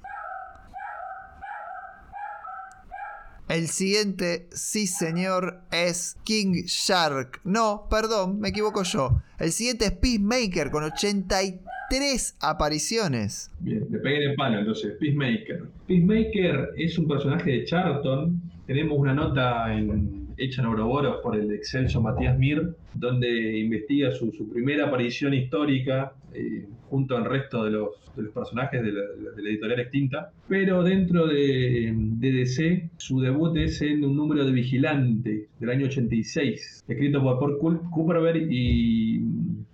[3.48, 7.40] El siguiente, sí señor, es King Shark.
[7.42, 9.20] No, perdón, me equivoco yo.
[9.40, 13.50] El siguiente es Peacemaker con 83 apariciones.
[13.58, 14.92] Bien, le pegué en el palo entonces.
[15.00, 15.64] Peacemaker.
[15.88, 18.40] Peacemaker es un personaje de Charlton.
[18.68, 24.30] Tenemos una nota en- hecha en Ouroboros por el excelso Matías Mir, donde investiga su,
[24.52, 27.90] primera aparición histórica eh, junto al resto de los,
[28.34, 29.02] personajes de la,
[29.48, 30.32] editorial extinta.
[30.48, 35.86] Pero dentro de, de DC, su debut es en un número de Vigilante del año
[35.86, 39.20] 86, escrito por Paul Cooperberg y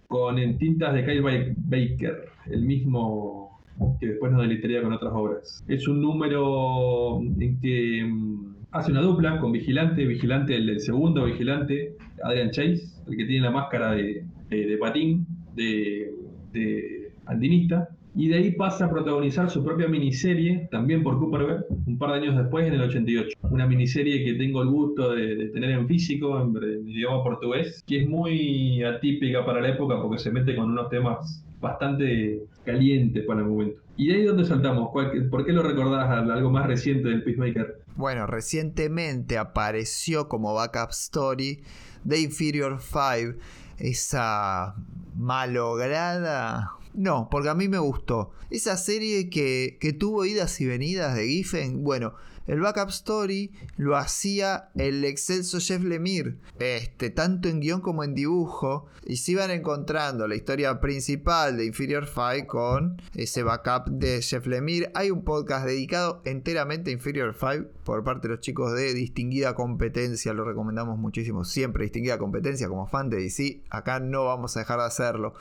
[0.07, 3.61] con en tintas de Kyle Ba- Baker, el mismo
[4.01, 5.65] que después nos deleitaría con otras obras.
[5.69, 11.95] Es un número en que mm, hace una dupla con Vigilante, Vigilante, el, segundo Vigilante,
[12.23, 16.13] Adrian Chase, el que tiene la máscara de, de- de patín, de,
[17.27, 22.13] andinista, y de ahí pasa a protagonizar su propia miniserie, también por Cooperberg, un par
[22.13, 23.37] de años después, en el 88.
[23.51, 28.09] Una miniserie que tengo el gusto de, tener en físico, en, idioma portugués, que es
[28.09, 33.47] muy atípica para la época porque se mete con unos temas bastante calientes para el
[33.47, 33.81] momento.
[33.99, 34.91] ¿Y de ahí dónde saltamos?
[34.93, 37.86] ¿Cuál- ¿Por qué lo recordás algo más reciente del Peacemaker?
[37.97, 41.63] Bueno, recientemente apareció como backup story
[42.05, 43.39] de Inferior 5,
[43.79, 44.75] esa
[45.15, 46.73] malograda...
[46.93, 48.31] No, porque a mí me gustó.
[48.49, 52.15] Esa serie que, que tuvo idas y venidas de Giffen, bueno,
[52.47, 58.15] el backup story lo hacía el excelso Jeff Lemire, este, tanto en guion como en
[58.15, 64.23] dibujo, y se iban encontrando la historia principal de Inferior 5 con ese backup de
[64.23, 64.91] Jeff Lemire.
[64.95, 69.55] Hay un podcast dedicado enteramente a Inferior 5 por parte de los chicos de Distinguida
[69.55, 74.61] Competencia, lo recomendamos muchísimo, siempre Distinguida Competencia como fan de DC, acá no vamos a
[74.61, 75.35] dejar de hacerlo.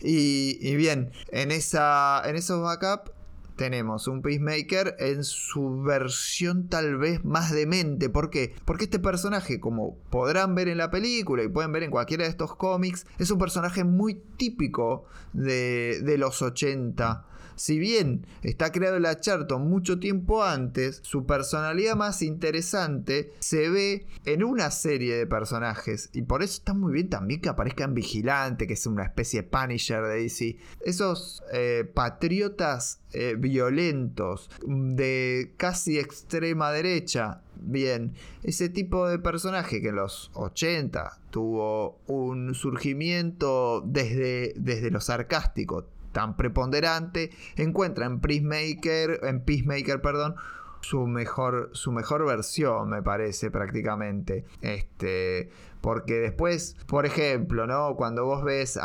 [0.00, 3.17] Y, y bien, en, esa, en esos backups
[3.58, 8.08] tenemos un Peacemaker en su versión tal vez más demente.
[8.08, 8.54] ¿Por qué?
[8.64, 12.30] Porque este personaje, como podrán ver en la película y pueden ver en cualquiera de
[12.30, 15.04] estos cómics, es un personaje muy típico
[15.34, 17.26] de, de los 80.
[17.58, 24.06] Si bien está creado la Charlton mucho tiempo antes, su personalidad más interesante se ve
[24.24, 26.08] en una serie de personajes.
[26.12, 29.42] Y por eso está muy bien también que aparezca en Vigilante, que es una especie
[29.42, 30.56] de Punisher de DC.
[30.84, 37.42] Esos eh, patriotas eh, violentos de casi extrema derecha.
[37.60, 45.00] Bien, ese tipo de personaje que en los 80 tuvo un surgimiento desde, desde lo
[45.00, 45.88] sarcástico
[46.18, 50.34] tan preponderante, encuentra en Peacemaker, en Peacemaker, perdón,
[50.80, 54.44] su mejor, su mejor versión, me parece, prácticamente.
[54.60, 55.48] Este,
[55.80, 57.94] porque después, por ejemplo, ¿no?
[57.94, 58.76] Cuando vos ves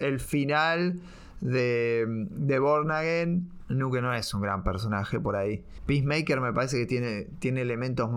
[0.00, 1.00] el final
[1.40, 5.64] de, de Born Again, Nuke no es un gran personaje por ahí.
[5.86, 8.10] Peacemaker me parece que tiene, tiene elementos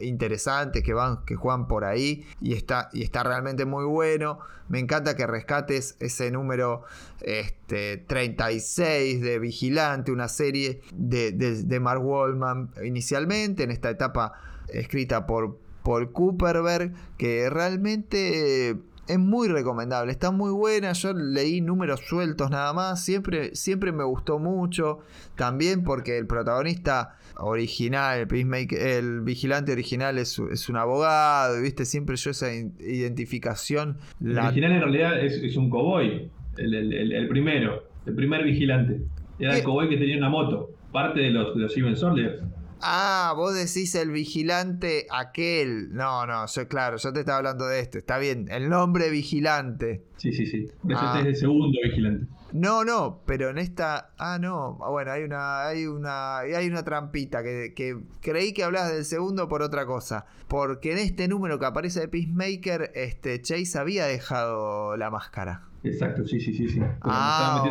[0.00, 4.38] interesantes que van que juegan por ahí y está y está realmente muy bueno.
[4.68, 6.82] Me encanta que rescates ese número
[7.20, 14.32] este, 36 de Vigilante, una serie de, de, Mark Wallman inicialmente en esta etapa
[14.68, 18.78] escrita por Paul Cooperberg que realmente
[19.08, 20.92] es muy recomendable, está muy buena.
[20.92, 23.04] Yo leí números sueltos nada más.
[23.04, 25.00] Siempre, siempre me gustó mucho.
[25.36, 31.60] También porque el protagonista original, el, el vigilante original es, un abogado.
[31.60, 31.84] ¿Viste?
[31.84, 33.98] Siempre yo esa identificación.
[34.20, 36.30] El original en realidad es, un cowboy.
[36.56, 39.00] El, primero, el primer vigilante.
[39.38, 40.70] Era el cowboy que tenía una moto.
[40.92, 42.40] Parte de los, de los Soldiers.
[42.82, 45.94] Ah, vos decís el vigilante aquel.
[45.94, 47.98] No, no, yo claro, yo te estaba hablando de este.
[47.98, 50.04] Está bien, el nombre vigilante.
[50.16, 50.68] Sí, sí, sí.
[50.82, 51.18] Este ah.
[51.20, 52.26] es el segundo vigilante.
[52.52, 54.10] No, no, pero en esta.
[54.18, 54.78] Ah, no.
[54.90, 55.66] Bueno, hay una.
[55.66, 56.38] Hay una.
[56.40, 60.26] Hay una trampita que, que creí que hablabas del segundo por otra cosa.
[60.48, 65.62] Porque en este número que aparece de Peacemaker, este Chase había dejado la máscara.
[65.84, 66.80] Exacto, sí, sí, sí, sí.
[67.00, 67.64] Ah,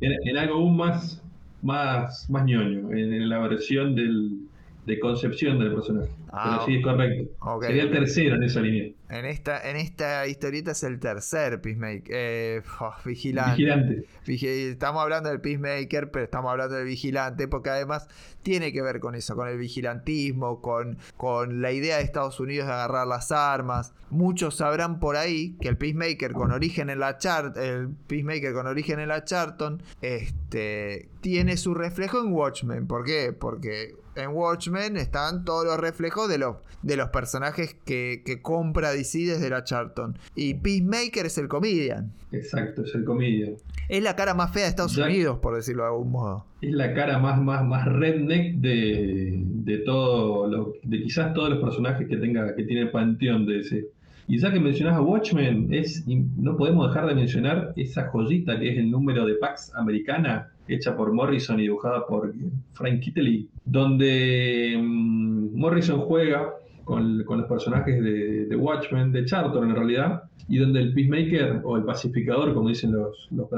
[0.00, 1.22] en, algo aún más,
[1.64, 4.48] más, más ñoño, en la versión del,
[4.86, 6.10] de concepción del personaje.
[6.30, 7.60] Ah, Pero sí, es correcto.
[7.62, 8.92] Sería el tercero en esa línea.
[9.08, 12.02] En esta, en esta historieta es el tercer Peacemaker.
[12.08, 14.04] Eh, oh, vigilante.
[14.26, 18.08] estamos hablando del Peacemaker, pero estamos hablando del vigilante, porque además
[18.42, 22.66] tiene que ver con eso, con el vigilantismo, con, con la idea de Estados Unidos
[22.66, 23.94] de agarrar las armas.
[24.10, 28.66] Muchos sabrán por ahí que el Peacemaker con origen en la chart, el Peacemaker con
[28.66, 32.86] origen en la Charton, este, tiene su reflejo en Watchmen.
[32.86, 33.32] ¿Por qué?
[33.32, 38.92] Porque en Watchmen están todos los reflejos de los, de los personajes que, que compra
[38.92, 40.16] DC desde la Charlton.
[40.34, 42.12] Y Peacemaker es el comedian.
[42.32, 43.54] Exacto, es el comedian.
[43.88, 46.46] Es la cara más fea de Estados Unidos, por decirlo de algún modo.
[46.60, 51.58] Es la cara más, más, más redneck de, de todo lo, de quizás todos los
[51.58, 53.88] personajes que tenga, que tiene el panteón de ese.
[54.26, 58.70] Y ya que mencionas a Watchmen, es, no podemos dejar de mencionar esa joyita que
[58.70, 62.32] es el número de Pax Americana, hecha por Morrison y dibujada por
[62.72, 66.54] Frank Kittley, donde mm, Morrison juega
[66.84, 71.84] con, los personajes de, Watchmen, de Charlton en realidad, y donde el Peacemaker o el
[71.84, 73.48] pacificador, como dicen los, los,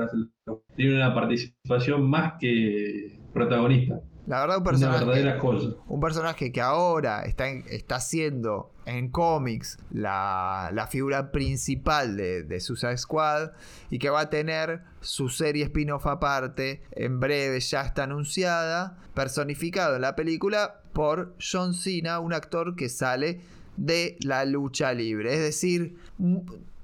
[0.45, 4.01] los tiene una participación más que protagonista.
[4.27, 5.39] La verdad, un personaje,
[5.87, 12.97] un personaje que ahora está, está siendo en cómics la, figura principal de, de, Suicide
[12.97, 13.51] Squad
[13.91, 19.97] y que va a tener su serie spin-off aparte, en breve ya está anunciada, personificado
[19.97, 23.41] en la película por John Cena, un actor que sale
[23.77, 25.35] de la lucha libre.
[25.35, 25.99] Es decir,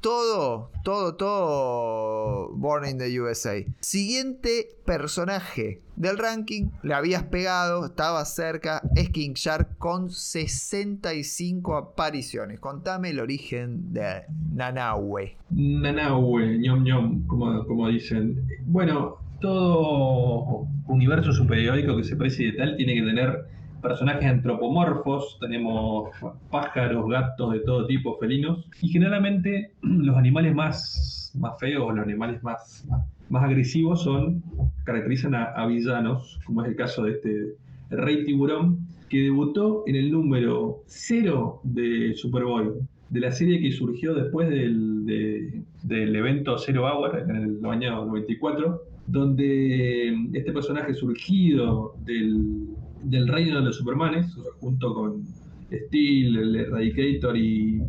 [0.03, 3.65] todo, todo, todo Born in the USA.
[3.81, 12.59] Siguiente personaje del ranking, le habías pegado, estaba cerca, es King Shark con 65 apariciones.
[12.59, 14.23] Contame el origen de
[14.53, 15.37] Nanaue.
[15.51, 18.45] Nanaue, ñom ñom, como, como dicen.
[18.67, 23.45] Bueno, todo universo superiórico que se precie de tal tiene que tener
[23.83, 26.11] personajes antropomorfos, tenemos
[26.51, 32.43] pájaros, gatos de todo tipo, felinos, y generalmente los animales más, más feos, los animales
[32.43, 32.87] más,
[33.29, 34.43] más, agresivos son,
[34.85, 37.57] caracterizan a, villanos, como es el caso de este
[37.91, 42.71] rey tiburón, que debutó en el número 0 de Superboy,
[43.11, 45.05] de la serie que surgió después del,
[45.83, 52.72] del evento Zero Hour en el año 94, donde este personaje surgido del,
[53.03, 55.23] del reino de los Supermanes, junto con
[55.71, 57.83] Steel, el Eradicator y,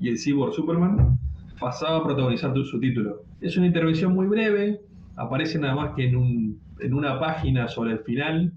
[0.00, 1.18] y el Cyborg Superman,
[1.58, 3.22] pasaba a protagonizar su título.
[3.40, 4.80] Es una intervención muy breve,
[5.16, 8.52] aparece nada más que en, un, en una página sobre el final,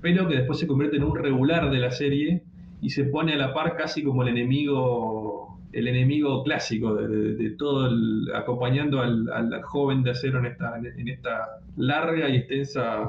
[0.00, 2.42] pero que después se convierte en un regular de la serie
[2.80, 7.88] y se pone a la par casi como el enemigo el enemigo clásico de, todo
[8.34, 13.08] acompañando al, joven de acero en esta, en esta larga y extensa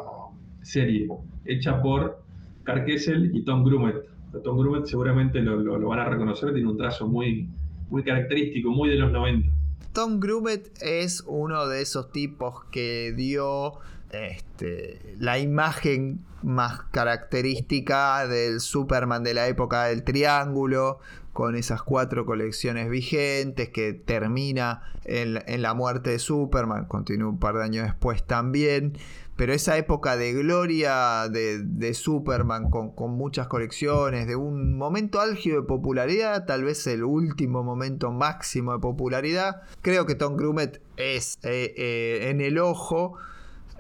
[0.62, 1.10] serie
[1.46, 2.24] hecha por
[2.64, 3.96] Carl Kessel y Tom Grumet.
[4.44, 7.48] Tom Grumet seguramente lo, van a reconocer, tiene un trazo muy,
[7.90, 9.50] muy característico, muy de los 90.
[9.94, 13.74] Tom Grumet es uno de esos tipos que dio
[14.12, 21.00] este, la imagen más característica del Superman de la época del Triángulo,
[21.32, 27.40] con esas cuatro colecciones vigentes, que termina en, en la muerte de Superman, continúa un
[27.40, 28.94] par de años después también
[29.36, 35.68] pero esa época de gloria de, Superman con, muchas colecciones, de un momento álgido de
[35.68, 41.74] popularidad, tal vez el último momento máximo de popularidad, creo que Tom Grumet es eh,
[41.78, 43.18] eh, en el ojo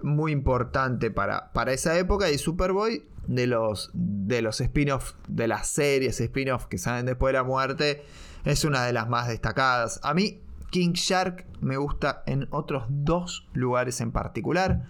[0.02, 5.68] muy importante para, para esa época y Superboy de los, de los spin-offs, de las
[5.68, 8.04] series spin-offs que salen después de la muerte,
[8.44, 10.00] es una de las más destacadas.
[10.04, 14.88] A mí King Shark me gusta en otros dos lugares en particular.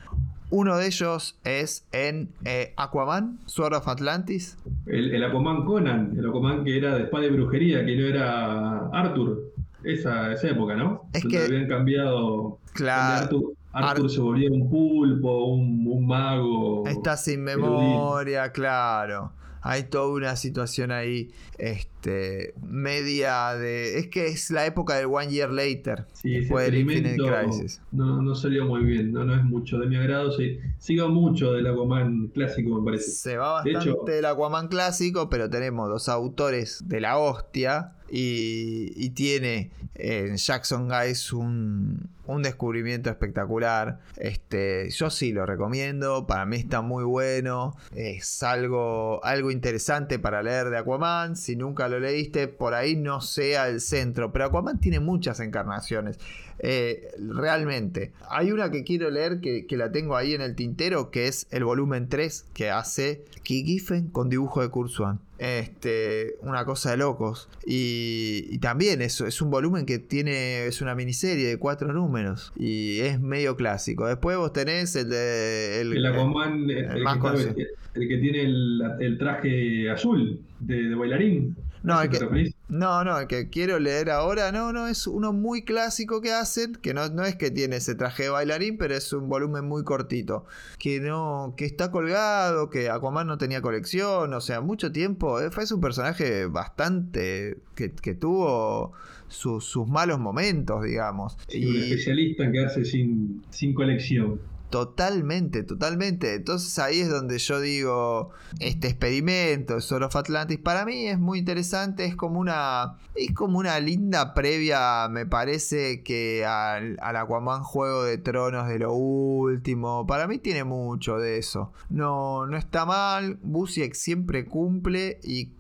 [0.55, 4.55] Uno de ellos es en eh, Aquaman, Sword of Atlantis.
[4.85, 9.51] El, Aquaman Conan, el Aquaman que era de espada de brujería, que no era Arthur.
[9.83, 11.09] Esa, esa época, ¿no?
[11.11, 12.59] Es que habían cambiado.
[12.73, 13.53] Claro.
[13.71, 16.85] Arthur, se volvía un pulpo, un, mago.
[16.85, 19.31] Está sin memoria, claro
[19.63, 23.97] hay toda una situación ahí este, media de...
[23.97, 26.05] Es que es la época del One Year Later.
[26.11, 27.81] Sí, después del Infinite Crisis.
[27.93, 30.31] No, no salió muy bien, no, no es mucho de mi agrado.
[30.33, 33.11] Sí, sigo mucho del Aquaman clásico, me parece.
[33.11, 39.71] Se va bastante del Aquaman clásico, pero tenemos dos autores de la hostia y, tiene
[39.95, 42.09] en Jackson Guys un,
[42.43, 43.99] descubrimiento espectacular.
[44.17, 50.43] Este, yo sí lo recomiendo, para mí está muy bueno, es algo, algo interesante para
[50.43, 54.79] leer de Aquaman, si nunca lo leíste, por ahí no sea el centro, pero Aquaman
[54.79, 56.19] tiene muchas encarnaciones.
[56.65, 61.27] Eh, realmente, hay una que quiero leer que, la tengo ahí en el tintero, que
[61.27, 65.19] es el volumen 3 que hace Key Giffen con dibujo de Kurzwan.
[65.39, 67.49] Este, una cosa de locos.
[67.65, 72.12] Y, también es, es un volumen que tiene, es una miniserie de cuatro números.
[72.55, 74.07] Y es medio clásico.
[74.07, 75.81] Después vos tenés el de...
[75.81, 81.55] El, el Aquaman, el, más que, el, que tiene el, traje azul de bailarín.
[81.83, 85.63] No, el que, no, no, el que quiero leer ahora, no, no, es uno muy
[85.63, 89.11] clásico que hacen, que no, no es que tiene ese traje de bailarín, pero es
[89.11, 90.45] un volumen muy cortito,
[90.79, 95.51] que no, que está colgado, que Aquaman no tenía colección, o sea, mucho tiempo, eh,
[95.51, 98.93] fue un personaje bastante, que, tuvo
[99.33, 101.35] sus malos momentos, digamos.
[101.49, 104.39] y, un especialista en quedarse sin, sin colección.
[104.73, 106.33] Totalmente, totalmente.
[106.33, 111.37] Entonces ahí es donde yo digo, este experimento, Sword of Atlantis, para mí es muy
[111.37, 118.03] interesante, es como una, es como una linda previa, me parece que al, Aquaman Juego
[118.03, 121.71] de Tronos de lo último, para mí tiene mucho de eso.
[121.91, 125.53] No, no está mal, Busiek siempre cumple y,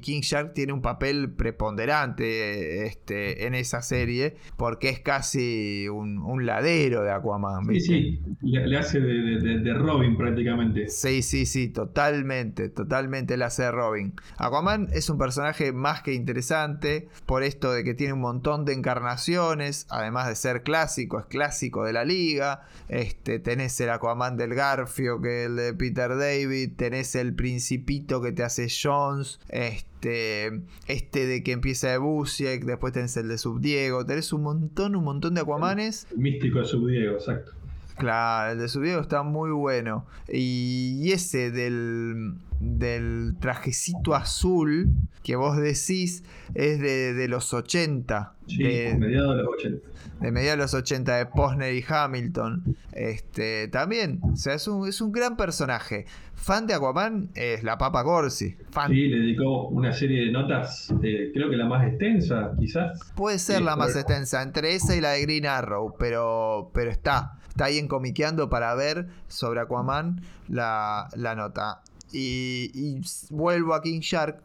[0.00, 7.02] King Shark tiene un papel preponderante este, en esa serie, porque es casi un, ladero
[7.02, 7.64] de Aquaman.
[7.66, 10.88] Sí, sí le, hace de, Robin prácticamente.
[10.88, 14.14] Sí, sí, sí, totalmente, totalmente le hace de Robin.
[14.36, 18.72] Aquaman es un personaje más que interesante por esto de que tiene un montón de
[18.72, 22.62] encarnaciones, además de ser clásico, es clásico de la liga.
[22.88, 28.22] Este, tenés el Aquaman del Garfio, que es el de Peter David, tenés el Principito
[28.22, 33.38] que te hace Jones, este, este de que empieza de Busiek, después tenés el de
[33.38, 36.06] Subdiego, tenés un montón, un montón de Aquamanes.
[36.16, 37.57] místico de Subdiego, exacto.
[37.98, 40.06] Claro, el de su video está muy bueno.
[40.28, 44.90] Y ese del, del trajecito azul
[45.22, 48.34] que vos decís es de, los 80.
[48.46, 49.88] Sí, de, mediados de los 80.
[50.20, 52.76] De mediados de los 80 de Posner y Hamilton.
[52.92, 56.06] Este, también, o sea, es un, es un gran personaje.
[56.34, 58.56] Fan de Aquaman es la Papa Corsi.
[58.70, 58.90] Fan.
[58.90, 63.00] Sí, le dedicó una serie de notas, eh, creo que la más extensa, quizás.
[63.14, 67.38] Puede ser la más extensa, entre esa y la de Green Arrow, pero, pero está
[67.58, 71.82] está ahí en Comiqueando para ver sobre Aquaman la, nota.
[72.12, 73.00] Y,
[73.30, 74.40] vuelvo a King Shark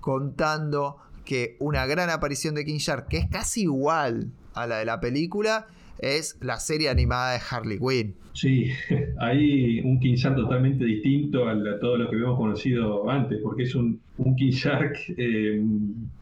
[0.00, 4.32] contando que una gran aparición de King Shark, que es casi igual
[4.62, 5.66] a la de la película,
[5.98, 8.14] es la serie animada de Harley Quinn.
[8.32, 8.70] Sí,
[9.18, 13.74] hay un King Shark totalmente distinto a, todo lo que habíamos conocido antes, porque es
[13.74, 15.62] un, Shark eh,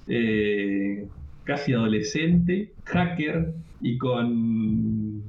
[0.08, 1.06] eh,
[1.44, 5.22] casi adolescente, hacker y con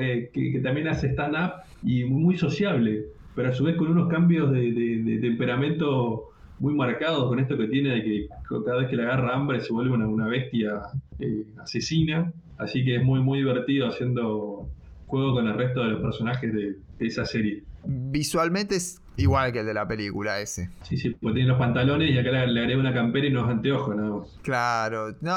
[0.00, 4.52] eh, que, también hace stand-up y muy, sociable, pero a su vez con unos cambios
[4.52, 8.28] de, temperamento muy marcados, con esto que tiene de que
[8.64, 10.80] cada vez que le agarra hambre se vuelve una, bestia
[11.18, 14.68] eh, asesina, así que es muy, muy divertido haciendo
[15.06, 17.62] juego con el resto de los personajes de, esa serie.
[17.84, 20.68] Visualmente es igual que el de la película ese.
[20.82, 23.96] Sí, sí, pues tiene los pantalones y acá le, agrega una campera y unos anteojos
[23.96, 24.38] nada más.
[24.42, 25.34] Claro, no,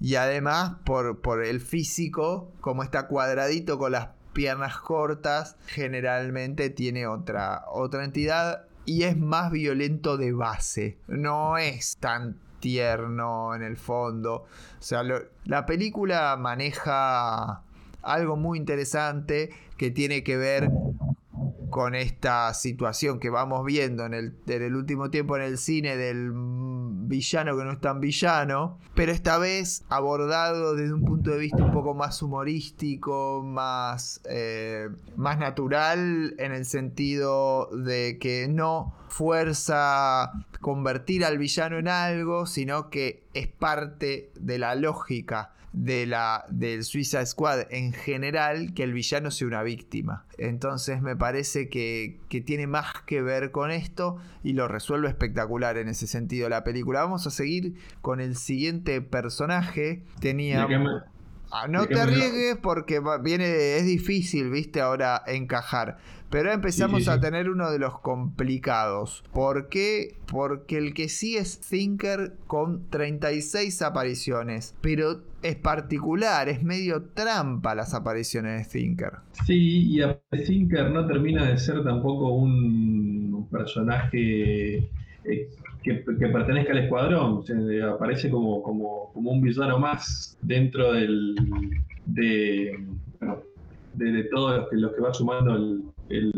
[0.00, 7.06] y además por, por el físico, como está cuadradito con las piernas cortas, generalmente tiene
[7.06, 10.98] otra, otra entidad y es más violento de base.
[11.08, 14.34] No es tan tierno en el fondo.
[14.34, 15.02] O sea,
[15.44, 17.62] la película maneja
[18.02, 20.70] algo muy interesante que tiene que ver
[21.76, 27.54] con esta situación que vamos viendo en el, último tiempo en el cine del villano
[27.54, 31.72] que no es tan villano, pero esta vez abordado desde un punto de vista un
[31.72, 40.32] poco más humorístico, más, eh, más natural, en el sentido de que no fuerza
[40.62, 46.84] convertir al villano en algo, sino que es parte de la lógica de la, del
[46.84, 50.24] Suiza Squad en general que el villano sea una víctima.
[50.38, 55.76] Entonces me parece que, que, tiene más que ver con esto y lo resuelve espectacular
[55.76, 57.02] en ese sentido la película.
[57.02, 60.02] Vamos a seguir con el siguiente personaje.
[60.18, 60.66] Tenía...
[61.52, 65.98] Ah, no te arriesgues porque viene, es difícil, viste, ahora encajar.
[66.28, 69.22] Pero empezamos a tener uno de los complicados.
[69.32, 70.16] ¿Por qué?
[70.26, 74.74] Porque el que sí es Thinker con 36 apariciones.
[74.80, 79.12] Pero es particular, es medio trampa las apariciones de Thinker.
[79.46, 84.90] Sí, y a Thinker no termina de ser tampoco un personaje
[85.24, 85.48] eh,
[85.82, 87.44] que, pertenezca al escuadrón,
[87.92, 91.34] aparece como, como, un villano más dentro del,
[92.06, 92.78] de,
[93.94, 96.32] de, todos los que, los que va sumando el, el,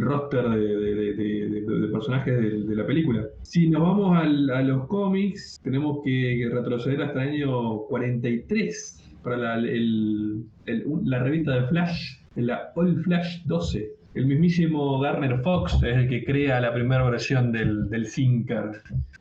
[0.00, 3.26] roster de, personajes de, la película.
[3.42, 9.56] Si nos vamos a los cómics, tenemos que retroceder hasta el año 43 para la,
[9.56, 16.24] la revista de Flash, la All Flash 12 el mismísimo Garner Fox es el que
[16.24, 18.06] crea la primera versión del, del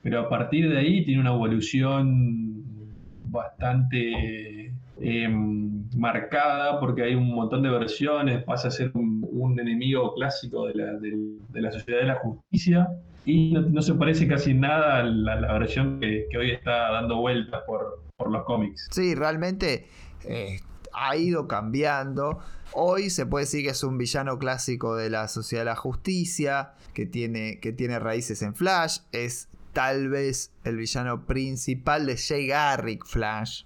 [0.01, 2.63] pero a partir de ahí tiene una evolución
[3.29, 4.70] bastante
[5.01, 9.11] em, marcada porque hay un montón de versiones, pasa a ser un,
[9.59, 12.87] enemigo clásico de la, de, la, sociedad de la justicia
[13.25, 18.01] y no, se parece casi nada a la, versión que, hoy está dando vueltas por,
[18.15, 18.87] por los cómics.
[18.91, 19.87] Sí, realmente
[20.23, 20.59] eh,
[20.93, 22.39] ha ido cambiando.
[22.73, 26.73] Hoy se puede decir que es un villano clásico de la Sociedad de la Justicia,
[26.93, 28.99] que tiene, que tiene raíces en Flash.
[29.11, 33.63] Es tal vez el villano principal de Jay Garrick Flash.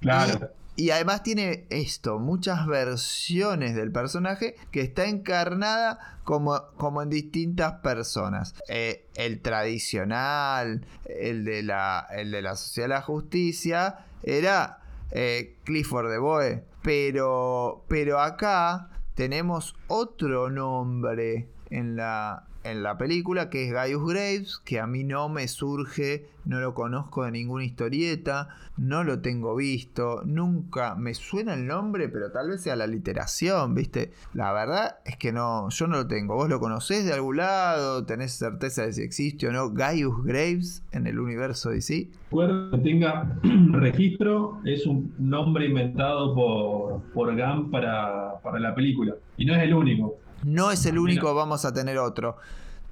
[0.00, 0.50] Claro.
[0.74, 7.74] Y, además tiene esto, muchas versiones del personaje que está encarnada como, como en distintas
[7.80, 8.54] personas.
[8.68, 14.80] Eh, el tradicional, el de, la, el de la Sociedad de la Justicia, era
[15.10, 16.64] eh, Clifford de Boe.
[16.82, 24.58] Pero, pero acá tenemos otro nombre en la, en la película, que es Gaius Graves,
[24.64, 29.56] que a mí no me surge, no lo conozco de ninguna historieta, no lo tengo
[29.56, 34.12] visto, nunca me suena el nombre, pero tal vez sea la literación, ¿viste?
[34.34, 36.34] La verdad es que no, yo no lo tengo.
[36.34, 38.04] ¿Vos lo conocés de algún lado?
[38.04, 39.70] ¿Tenés certeza de si existe o no?
[39.70, 42.10] Gaius Graves en el universo DC.
[42.30, 43.38] Que tenga
[43.72, 49.14] registro, es un nombre inventado por, por GAM para, para la película.
[49.36, 50.21] Y no es el único.
[50.44, 52.36] No es el único, vamos a tener otro.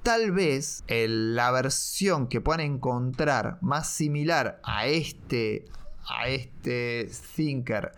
[0.03, 5.65] Tal vez la versión que puedan encontrar más similar a este,
[6.07, 7.91] a este Thinker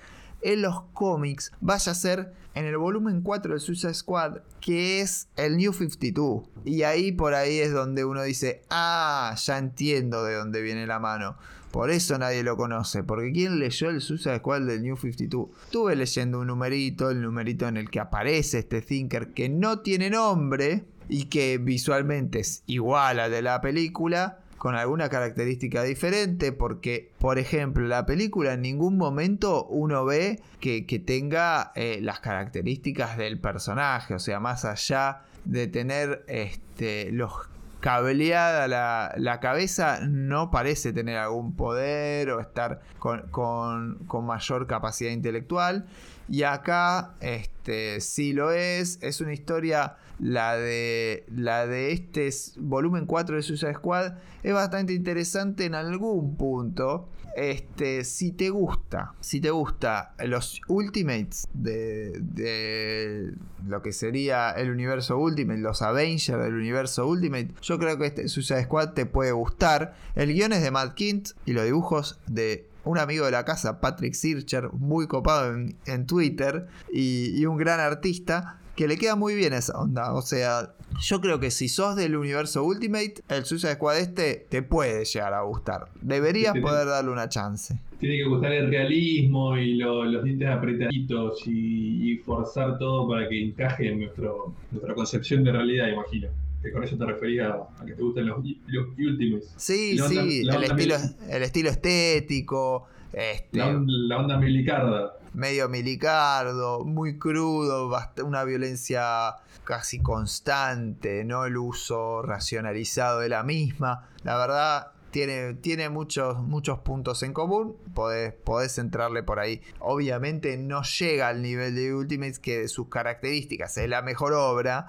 [0.44, 5.28] en los cómics vaya a ser en el volumen 4 del Suicide Squad, que es
[5.36, 6.44] el New 52.
[6.66, 11.00] Y ahí por ahí es donde uno dice, ah, ya entiendo de dónde viene la
[11.00, 11.36] mano.
[11.72, 15.48] Por eso nadie lo conoce, porque ¿quién leyó el Suicide Squad del New 52?
[15.66, 20.12] Estuve leyendo un numerito, el numerito en el que aparece este Thinker que no tiene
[20.12, 27.12] nombre y que visualmente es igual al de la película, con alguna característica diferente, porque,
[27.20, 33.42] por ejemplo, la película en ningún momento uno ve que, tenga eh, las características del
[33.42, 37.34] personaje, o sea, más allá de tener este, los
[37.82, 38.70] cableada
[39.18, 45.88] la, cabeza, no parece tener algún poder o estar con, con, mayor capacidad intelectual.
[46.30, 49.00] Y acá este, sí lo es.
[49.02, 54.14] Es una historia, la de, la de este volumen 4 de Suicide Squad,
[54.44, 57.10] es bastante interesante en algún punto.
[57.36, 63.34] Este, si te gusta, si te gusta los Ultimates de, de
[63.66, 68.28] lo que sería el universo Ultimate, los Avengers del universo Ultimate, yo creo que este
[68.28, 69.96] Suicide Squad te puede gustar.
[70.14, 73.80] El guion es de Matt Kint y los dibujos de un amigo de la casa,
[73.80, 78.60] Patrick Sircher, muy copado en, Twitter y, un gran artista.
[78.76, 80.14] que le queda muy bien esa onda.
[80.14, 84.64] O sea, yo creo que si sos del universo Ultimate, el Suicide Squad este te
[84.64, 85.90] puede llegar a gustar.
[86.02, 87.80] Deberías poder darle una chance.
[88.00, 93.30] Tiene que gustar el realismo y lo- los dientes apretaditos y, y forzar todo para
[93.30, 96.28] que encaje en nuestro, nuestra concepción de realidad, imagino.
[96.64, 98.38] Que con eso te refería a que te gusten los,
[98.68, 99.54] los Ultimates.
[99.58, 104.18] Sí, La onda- sí, la el estilo, mil- el estilo estético, este, La, on- la
[104.18, 105.14] onda milicarda.
[105.34, 107.92] medio milicardo, muy crudo,
[108.26, 109.36] una violencia
[109.66, 114.10] casi constante, no el uso racionalizado de la misma.
[114.24, 119.62] La verdad, tiene, tiene muchos, muchos puntos en común, podés, podés entrarle por ahí.
[119.80, 124.88] Obviamente no llega al nivel de Ultimates que de sus características es la mejor obra.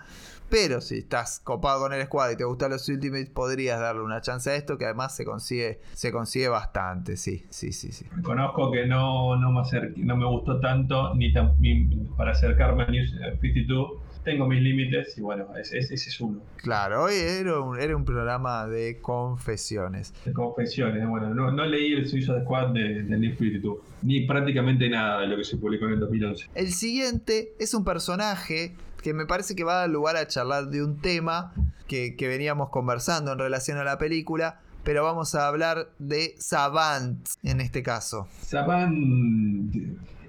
[0.51, 4.21] Pero si estás copado con el squad y te gustan los Ultimates, podrías darle una
[4.21, 8.07] chance a esto, que además se consigue, se consigue bastante, sí, sí, sí, sí.
[8.15, 11.85] Reconozco que no, no, me acerqué- no me gustó tanto ni, tan- ni
[12.17, 13.11] para acercarme a News
[13.41, 13.93] 52.
[14.25, 16.41] Tengo mis límites y bueno, ese, ese- es uno.
[16.57, 20.15] Claro, hoy era un, era un programa de confesiones.
[20.25, 21.07] De confesiones.
[21.07, 23.79] Bueno, no, no leí el Suicide Squad de, de New 52.
[24.03, 26.47] Ni prácticamente nada de lo que se publicó en el 2011.
[26.55, 28.75] El siguiente es un personaje
[29.05, 31.53] que me parece que va a dar lugar a charlar de un tema
[31.87, 37.61] que, veníamos conversando en relación a la película, pero vamos a hablar de Savant en
[37.61, 38.27] este caso.
[38.41, 39.71] Saban,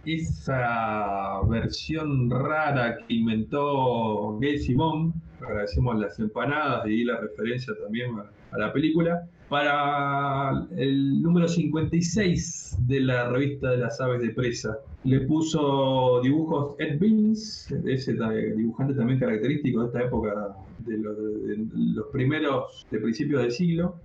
[0.05, 8.11] esa versión rara que inventó Gail Simón, agradecemos las empanadas y la referencia también
[8.51, 14.77] a la película, para el número 56 de la revista de las aves de presa.
[15.03, 18.13] Le puso dibujos Ed Beans, ese
[18.55, 23.95] dibujante también característico de esta época, de los, de los primeros, de principios del siglo.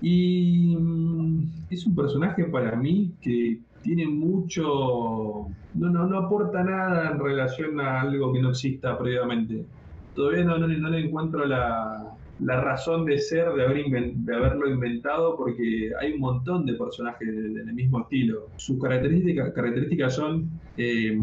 [0.00, 5.48] Y mm, es un personaje para mí que tiene mucho.
[5.74, 9.64] No, no, no aporta nada en relación a algo que no exista previamente.
[10.14, 12.12] Todavía no, no, no le encuentro la,
[12.44, 17.26] la razón de ser de, haber de haberlo inventado porque hay un montón de personajes
[17.28, 18.48] de- de- del mismo estilo.
[18.56, 21.16] Sus características, características son eh,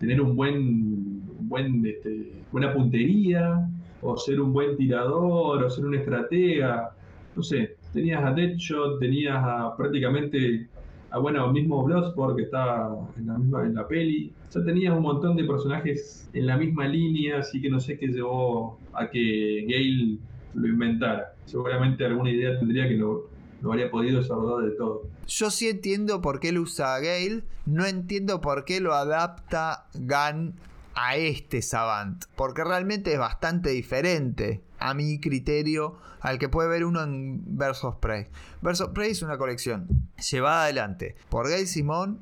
[0.00, 3.68] tener un buen, buen este, buena puntería,
[4.00, 6.90] o ser un buen tirador, o ser un estratega
[7.36, 10.66] no sé, tenías a Deadshot, tenías a prácticamente
[11.10, 14.32] a bueno, mismo Bloodsport que está en la misma en la peli.
[14.52, 18.08] Ya tenías un montón de personajes en la misma línea, así que no sé qué
[18.08, 20.18] llevó a que Gale
[20.54, 21.34] lo inventara.
[21.46, 23.20] Seguramente alguna idea tendría que no,
[23.62, 25.02] no habría podido desarrollar de todo.
[25.26, 30.54] Yo sí entiendo por qué él usa Gale, no entiendo por qué lo adapta Gunn
[31.00, 36.84] a este Savant, porque realmente es bastante diferente a mi criterio al que puede ver
[36.84, 38.26] uno en Versus Prey.
[38.62, 39.86] Versus Prey es una colección
[40.30, 42.18] llevada adelante por Gail Simón.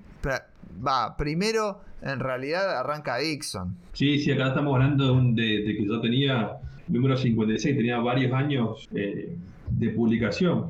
[0.87, 3.77] Va, primero en realidad arranca Dixon.
[3.95, 6.59] Sí, sí, acá estamos hablando de, un- de- que yo tenía
[6.89, 9.35] número 56, tenía varios años eh,
[9.71, 10.67] de publicación.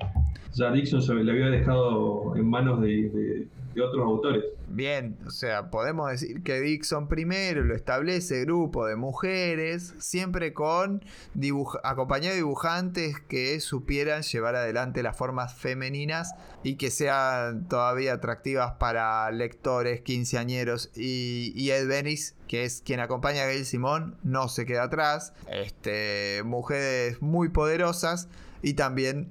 [0.55, 3.49] Ya Dixon se le había dejado en manos de-
[3.81, 4.45] otros autores.
[4.69, 11.05] Bien, o sea, podemos decir que Dixon primero lo establece grupo de mujeres, siempre con
[11.85, 18.73] acompañado de dibujantes que supieran llevar adelante las formas femeninas y que sean todavía atractivas
[18.73, 24.49] para lectores, quinceañeros y, y Ed Benis, que es quien acompaña a Gail Simón, no
[24.49, 25.33] se queda atrás.
[25.49, 28.29] Este, mujeres muy poderosas
[28.63, 29.31] y también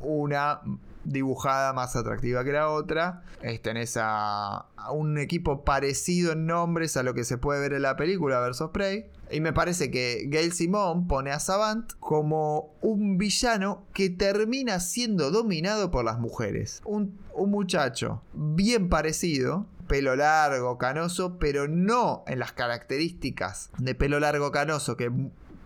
[0.00, 0.60] una
[1.06, 3.22] dibujada más atractiva que la otra.
[3.62, 7.82] Tenés a, a un equipo parecido en nombres a lo que se puede ver en
[7.82, 9.06] la película Versus Prey.
[9.30, 15.30] Y me parece que Gail Simón pone a Savant como un villano que termina siendo
[15.30, 16.80] dominado por las mujeres.
[16.84, 24.20] Un, un muchacho bien parecido, pelo largo, canoso, pero no en las características de pelo
[24.20, 25.10] largo, canoso que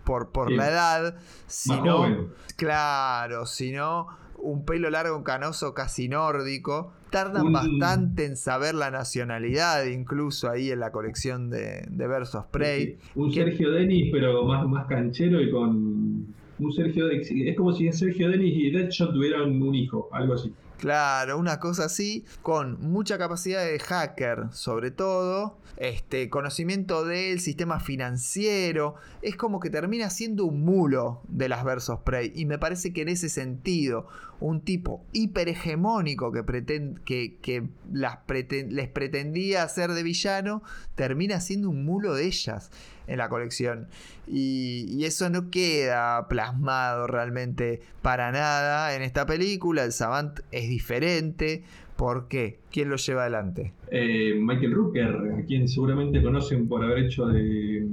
[0.03, 0.55] por, por Sí.
[0.55, 1.15] la edad,
[1.47, 2.29] sino.
[2.57, 4.07] Claro, si no,
[4.41, 6.93] un pelo largo canoso casi nórdico.
[7.09, 12.43] Tardan Un- bastante en saber la nacionalidad, incluso ahí en la colección de, de Versus
[12.51, 12.97] Prey.
[13.15, 13.31] Un.
[13.33, 16.41] Sergio Denis, pero más, más canchero y con.
[16.59, 17.09] Un Sergio.
[17.09, 20.53] Es como si Sergio Denis y Deadshot tuvieran un hijo, algo así.
[20.81, 27.79] Claro, una cosa así, con mucha capacidad de hacker, sobre todo, este conocimiento del sistema
[27.79, 32.93] financiero, es como que termina siendo un mulo de las Versus Prey y me parece
[32.93, 34.07] que en ese sentido,
[34.39, 38.17] un tipo hiperhegemónico que, preten- que, que las
[38.49, 40.63] les pretendía hacer de villano,
[40.95, 42.71] termina siendo un mulo de ellas
[43.07, 43.87] en la colección.
[44.27, 49.83] Y, y eso no queda plasmado realmente para nada en esta película.
[49.83, 51.63] El Savant es diferente.
[51.95, 52.59] ¿Por qué?
[52.71, 53.73] ¿Quién lo lleva adelante?
[53.91, 57.85] Eh, Michael Rooker, a quien seguramente conocen por haber hecho de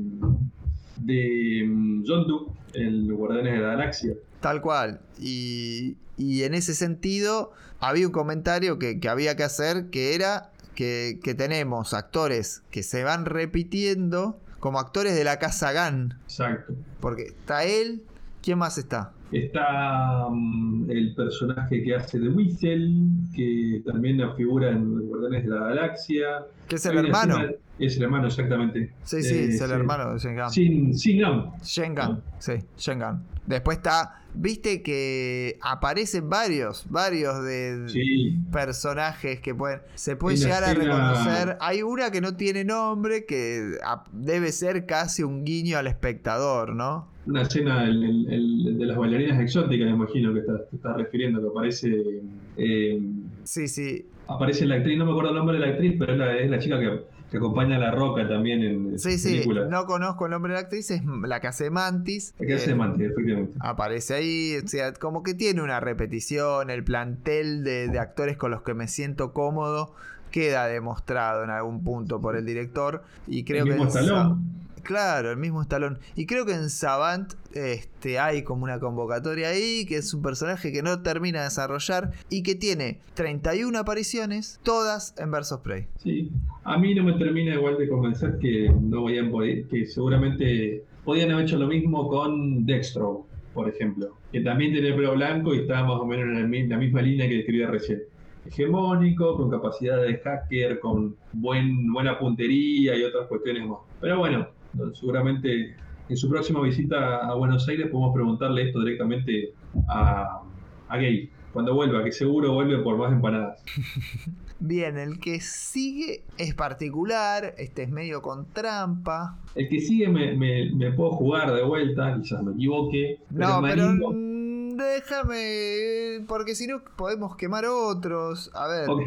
[1.01, 4.14] de mm, John Doe, el Guardianes de la Galaxia.
[4.40, 5.01] Tal cual.
[5.20, 10.51] Y, y en ese sentido, había un comentario que, que había que hacer que era
[10.74, 16.14] que, que tenemos actores que se van repitiendo como actores de la casa Gunn.
[16.24, 16.74] Exacto.
[17.01, 18.02] Porque está él,
[18.43, 19.12] ¿quién más está?
[19.30, 22.90] Está mm, el personaje que hace de Whistle,
[23.35, 26.26] que también figura en Guardianes de la Galaxia.
[26.66, 27.36] Que es el Hay hermano.
[27.39, 28.93] escena- Es el hermano, exactamente.
[29.05, 30.51] Sí, sí, Eh, es el hermano de Shengan.
[30.51, 31.52] Sin, sin Lam.
[31.62, 33.22] Shengan, sí, Shengan.
[33.49, 40.65] Después está, viste que aparecen varios, varios de Sí, personajes que pueden, se puede llegar
[40.65, 41.57] a reconocer.
[41.61, 43.79] Hay una que no tiene nombre, que
[44.12, 47.09] debe ser casi un guiño al espectador, ¿no?
[47.27, 51.43] una escena el- el- el de las bailarinas exóticas, me imagino que te estás refiriendo,
[51.43, 52.23] que aparece.
[52.57, 53.01] eh,
[53.45, 54.07] Sí, sí.
[54.27, 56.51] aparece la actriz, no me acuerdo el nombre de la actriz, pero es la, es
[56.51, 59.69] la chica que, que acompaña a la roca también en Sí, sí, películas.
[59.69, 62.35] no conozco el nombre de la actriz, es la que hace Mantis.
[62.39, 63.57] La que hace Eh, Mantis, efectivamente.
[63.61, 68.51] Aparece ahí, o sea, como que tiene una repetición, el plantel de, de actores con
[68.51, 69.93] los que me siento cómodo
[70.31, 74.01] queda demostrado en algún punto por el director y creo el que mismo en Sa-
[74.01, 74.41] Stallone.
[74.89, 75.98] Claro, el mismo Stallone.
[76.16, 80.73] Y creo que en Savant este, hay como una convocatoria ahí, que es un personaje
[80.73, 85.89] que no termina de desarrollar y que tiene 31 apariciones, todas en Versus Prey.
[85.98, 86.31] Sí,
[86.65, 89.24] a mí no me termina igual de convencer que no voy a
[89.70, 94.94] que seguramente podían haber hecho lo mismo con Dextro, por ejemplo, que también tiene el
[94.94, 97.66] pelo blanco y está más o menos en la, mi- la misma línea que describía
[97.66, 98.01] recién.
[98.47, 103.78] Hegemónico, con capacidad de hacker, con buen, buena puntería y otras cuestiones más.
[104.01, 104.48] Pero bueno, no,
[104.95, 105.75] seguramente
[106.09, 109.53] en su próxima visita a Buenos Aires podemos preguntarle esto directamente
[109.89, 110.41] a,
[110.89, 111.31] a Gay.
[111.53, 113.63] Cuando vuelva, que seguro vuelve por más empanadas.
[114.61, 119.39] Bien, el que sigue es particular, este es medio con trampa.
[119.55, 123.19] El que sigue me, me- me puedo jugar de vuelta, quizás me equivoque.
[123.35, 128.51] Pero No, pero mm, déjame, porque si no podemos quemar otros.
[128.55, 128.89] A ver.
[128.91, 129.03] Ok,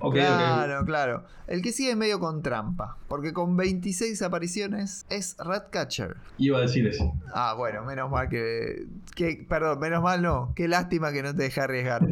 [0.00, 1.24] ok, claro, claro.
[1.46, 6.16] El que sigue es medio con trampa, porque con 26 apariciones es Ratcatcher.
[6.36, 7.12] Iba a decir eso.
[7.32, 9.46] Ah, bueno, menos mal que, que.
[9.48, 10.52] Perdón, menos mal no.
[10.54, 12.06] Qué lástima que no te dejé arriesgar.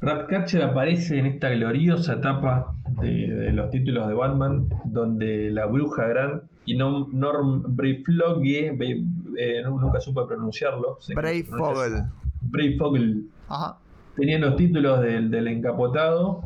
[0.00, 6.06] Ratcatcher aparece en esta gloriosa etapa de, de los títulos de Batman, donde la bruja
[6.06, 9.02] gran y no, Norm Breyfloge, Be-
[9.38, 10.98] eh, nunca supe pronunciarlo.
[11.14, 12.04] Brave Fogel.
[12.42, 13.78] Breyfogle, Ajá.
[14.16, 16.42] tenían los títulos del, del encapotado.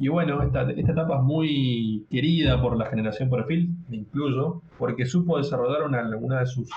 [0.00, 5.04] Y bueno, esta, esta etapa es muy querida por la generación perfil, me incluyo, porque
[5.04, 6.70] supo desarrollar una, de sus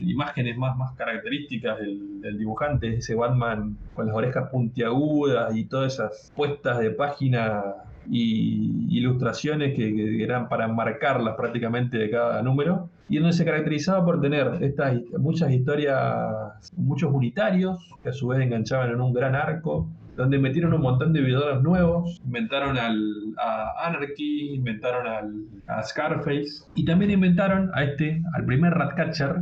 [0.00, 5.94] imágenes más, más características del, del dibujante, ese Batman con las orejas puntiagudas y todas
[5.94, 7.62] esas puestas de página
[8.10, 14.04] y ilustraciones que, que eran para marcarlas prácticamente de cada número, y donde se caracterizaba
[14.04, 19.36] por tener estas muchas historias, muchos unitarios, que a su vez enganchaban en un gran
[19.36, 22.98] arco, donde metieron un montón de villanos nuevos, inventaron al,
[23.38, 25.32] a Anarchy, inventaron al,
[25.66, 29.36] a Scarface, y también inventaron a este, al primer Ratcatcher,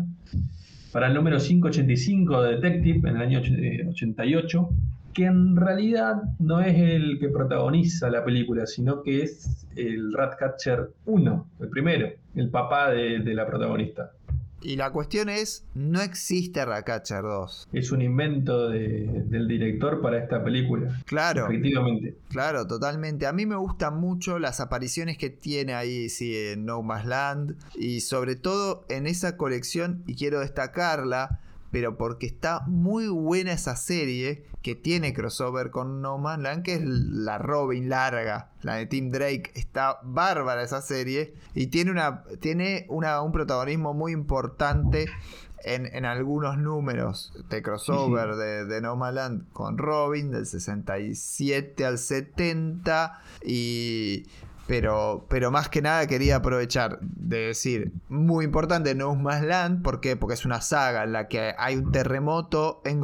[0.93, 4.69] para el número 585 de Detective en el año och- eh, 88,
[5.15, 10.89] que en realidad no es el que protagoniza la película, sino que es el Ratcatcher
[11.07, 14.11] 1, el primero, el papá de la protagonista.
[14.63, 17.69] Y la cuestión es: no existe Ratcatcher 2.
[17.73, 21.01] Es un invento de- del director para esta película.
[21.07, 21.47] Claro.
[21.47, 22.17] Efectivamente.
[22.31, 23.27] Claro, totalmente.
[23.27, 27.57] A mí me gustan mucho las apariciones que tiene ahí, sí, en No Más Land.
[27.77, 31.41] Y sobre todo en esa colección, y quiero destacarla,
[31.73, 36.75] pero porque está muy buena esa serie que tiene crossover con No Man's Land, que
[36.75, 39.51] es la Robin larga, la de Tim Drake.
[39.55, 45.09] Está bárbara esa serie y tiene, una, tiene una, un protagonismo muy importante
[45.65, 51.87] en, en algunos números de crossover de, de No Man's Land con Robin del 67
[51.87, 54.27] al 70 y
[54.67, 60.01] pero, pero más que nada quería aprovechar de decir, muy importante No Man's Land, ¿por
[60.01, 60.17] qué?
[60.17, 63.01] Porque es una saga en la que hay un terremoto en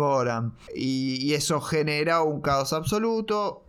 [0.75, 3.65] y, y eso genera un caos absoluto.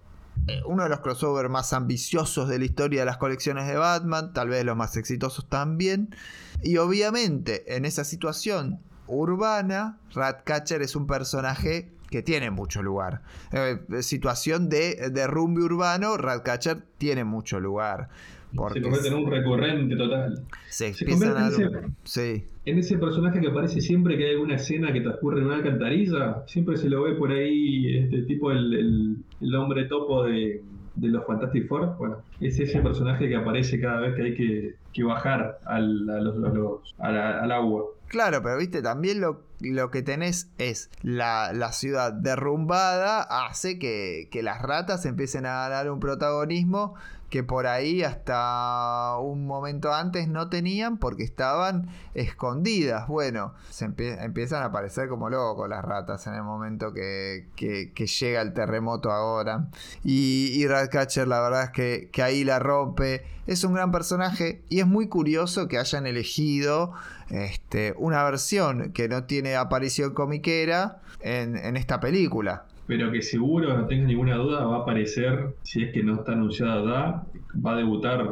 [0.48, 4.34] Eh, Uno de los crossovers más ambiciosos de la historia de las colecciones de Batman,
[4.34, 6.16] tal vez los más exitosos también.
[6.62, 8.80] Y obviamente en esa situación
[9.10, 13.22] urbana, Ratcatcher es un personaje que tiene mucho lugar.
[13.52, 18.10] Eh, situación de derrumbe urbano, Ratcatcher tiene mucho lugar.
[18.56, 20.44] Porque se convierte en un recurrente total.
[20.70, 24.92] se se convierte en Sí, En ese personaje que aparece siempre que hay alguna escena
[24.92, 29.18] que transcurre en una alcantarilla, siempre se lo ve por ahí, este tipo, el, el-
[29.42, 30.64] el hombre topo de,
[30.96, 34.76] de los Fantastic Four, bueno, es ese personaje que aparece cada vez que hay que,
[34.94, 37.84] que bajar al, a los- a los- a la- al agua.
[38.10, 44.28] Claro, pero viste, también lo, lo que tenés es la, la ciudad derrumbada hace que,
[44.32, 46.96] que las ratas empiecen a ganar un protagonismo
[47.30, 53.08] que por ahí hasta un momento antes no tenían porque estaban escondidas.
[53.08, 57.92] Bueno, se empie- empiezan a aparecer como locos las ratas en el momento que, que-
[58.08, 59.68] llega el terremoto ahora.
[60.04, 63.24] Y, y Ratcatcher la verdad es que, que ahí la rompe.
[63.46, 66.94] Es un gran personaje y es muy curioso que hayan elegido
[67.30, 72.66] este, una versión que no tiene aparición comiquera en, en esta película.
[72.88, 76.32] Pero que seguro, no tengas ninguna duda, va a aparecer, si es que no está
[76.32, 78.28] anunciada ya, va a debutar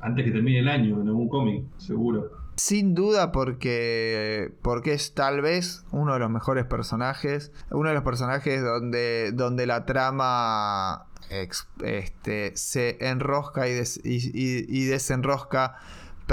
[0.00, 2.30] antes que termine el año en algún cómic, seguro.
[2.56, 8.04] Sin duda porque, porque es tal vez uno de los mejores personajes, uno de los
[8.04, 15.76] personajes donde, donde la trama ex- este, se enrosca y, des- y- y- y desenrosca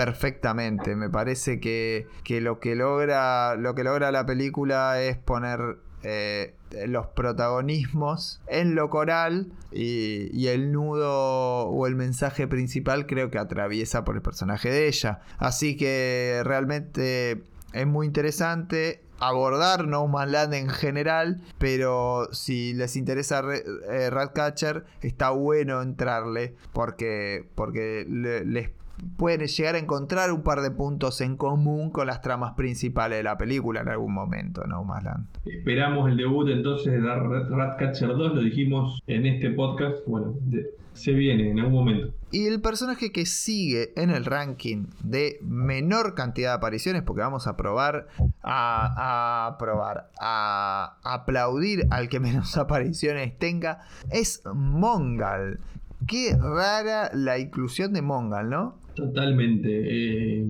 [0.05, 0.95] perfectamente.
[0.95, 6.55] Me parece que, que lo que logra lo que logra la película es poner eh,
[6.87, 13.37] los protagonismos en lo coral y, y el nudo o el mensaje principal creo que
[13.39, 15.19] atraviesa por el personaje de ella.
[15.37, 17.43] Así que realmente
[17.73, 24.09] es muy interesante abordar No Man's Land en general, pero si les interesa Re- eh,
[24.09, 28.69] Ratcatcher, está bueno entrarle porque, porque le- les
[29.17, 33.23] pueden llegar a encontrar un par de puntos en común con las tramas principales de
[33.23, 35.27] la película en algún momento, No Man's Land.
[35.45, 40.69] Esperamos el debut entonces de Rat- Ratcatcher 2, lo dijimos en este podcast, bueno, de-
[40.93, 42.13] se viene en algún momento.
[42.31, 47.47] Y el personaje que sigue en el ranking de menor cantidad de apariciones, porque vamos
[47.47, 48.07] a probar,
[48.43, 53.79] a, a probar, a aplaudir al que menos apariciones tenga,
[54.11, 55.59] es Mongal.
[56.07, 58.75] Qué rara la inclusión de Mongal, ¿no?
[58.99, 59.69] Totalmente.
[59.71, 60.45] eh,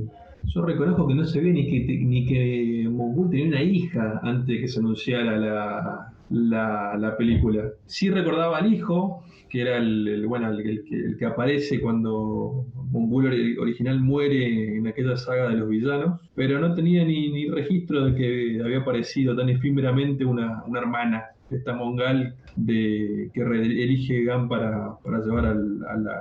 [0.46, 4.48] yo reconozco que no se ve ni que, ni que Mongul tenía una hija antes
[4.48, 7.66] de que se anunciara la, la, la película.
[7.86, 13.58] Sí recordaba al hijo, que era el, bueno, el, el que, aparece cuando Mongul ori-
[13.60, 18.16] original muere en aquella saga de los villanos, pero no tenía ni, ni registro de
[18.16, 24.96] que había aparecido tan efímeramente una, una hermana, esta Mongal de, que elige Gan para,
[25.04, 26.12] para llevar al- a, la,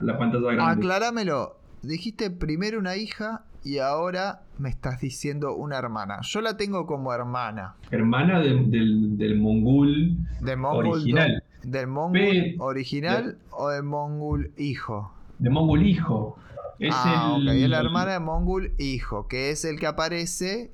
[0.00, 0.72] a la pantalla grande.
[0.86, 1.61] Aclarámelo.
[1.82, 6.18] Dijiste primero una hija y ahora me estás diciendo una hermana.
[6.22, 7.74] Yo la tengo como hermana.
[7.90, 11.42] hermana de- del, del mongul ¿De Mongol Original.
[11.62, 15.12] do- ¿Del Mongol Pe- original o del Mongol hijo?
[15.38, 16.36] de mongul hijo.
[16.78, 17.54] Es ah, el, ok.
[17.54, 20.70] Es la hermana de Mongol hijo, que es el que aparece.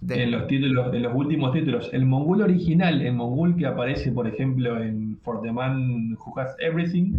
[0.00, 1.88] de- en los títulos, en los últimos títulos.
[1.92, 6.56] El mongul original, el mongul que aparece, por ejemplo, en For the Man Who Has
[6.58, 7.14] Everything,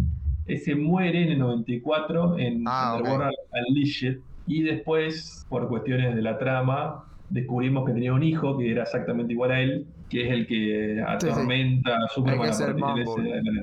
[0.46, 3.00] ese muere en el 94 en Ah, ok.
[3.00, 3.34] Underworld
[3.68, 4.18] Unleashed.
[4.46, 9.32] Y después, por cuestiones de la trama, descubrimos que tenía un hijo que era exactamente
[9.32, 13.12] igual a él, que es el que atormenta a Superman que es a ese-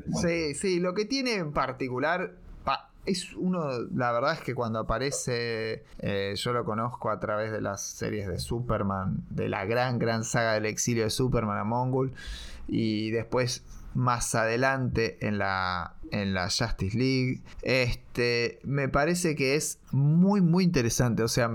[0.08, 0.28] bueno.
[0.28, 2.32] Sí, sí, lo que tiene en particular.
[2.66, 3.64] pa, es uno.
[3.96, 5.84] La verdad es que cuando aparece.
[6.00, 9.18] eh, yo lo conozco a través de las series de Superman.
[9.30, 12.12] De la gran, gran saga del exilio de Superman a Mongol.
[12.68, 13.64] Y después.
[13.94, 17.42] Más adelante en la, en la Justice League.
[17.62, 18.60] Este.
[18.64, 21.24] Me parece que es muy, muy interesante.
[21.24, 21.50] O sea.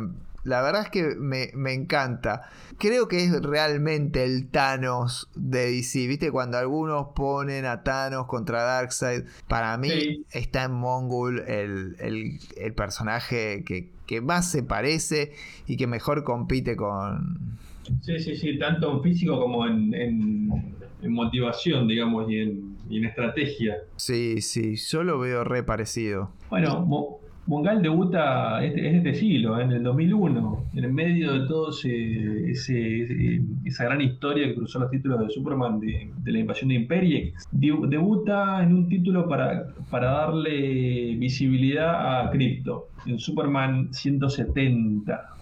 [0.44, 2.48] La verdad es que me, me encanta.
[2.78, 6.06] Creo que es realmente el Thanos de DC.
[6.06, 6.30] ¿Viste?
[6.30, 9.24] Cuando algunos ponen a Thanos contra Darkseid.
[9.48, 10.24] Para mí Sí.
[10.30, 15.32] está en Mongul el, el- el personaje que, que más se parece
[15.66, 17.58] y que mejor compite con.
[18.00, 22.98] Sí, sí, sí, tanto en físico como en, en- en motivación, digamos, y en, y
[22.98, 23.76] en estrategia.
[23.96, 26.30] Sí, sí, yo lo veo re parecido.
[26.50, 31.46] Bueno, Mo- Mongal debuta este, es este siglo, en el 2001, en el medio de
[31.46, 36.32] todo ese, ese- ese- esa gran historia que cruzó los títulos de Superman de, de
[36.32, 37.46] la invasión de Imperiex.
[37.52, 45.35] Debu- Debuta en un título para, para darle visibilidad a Crypto, en Superman 170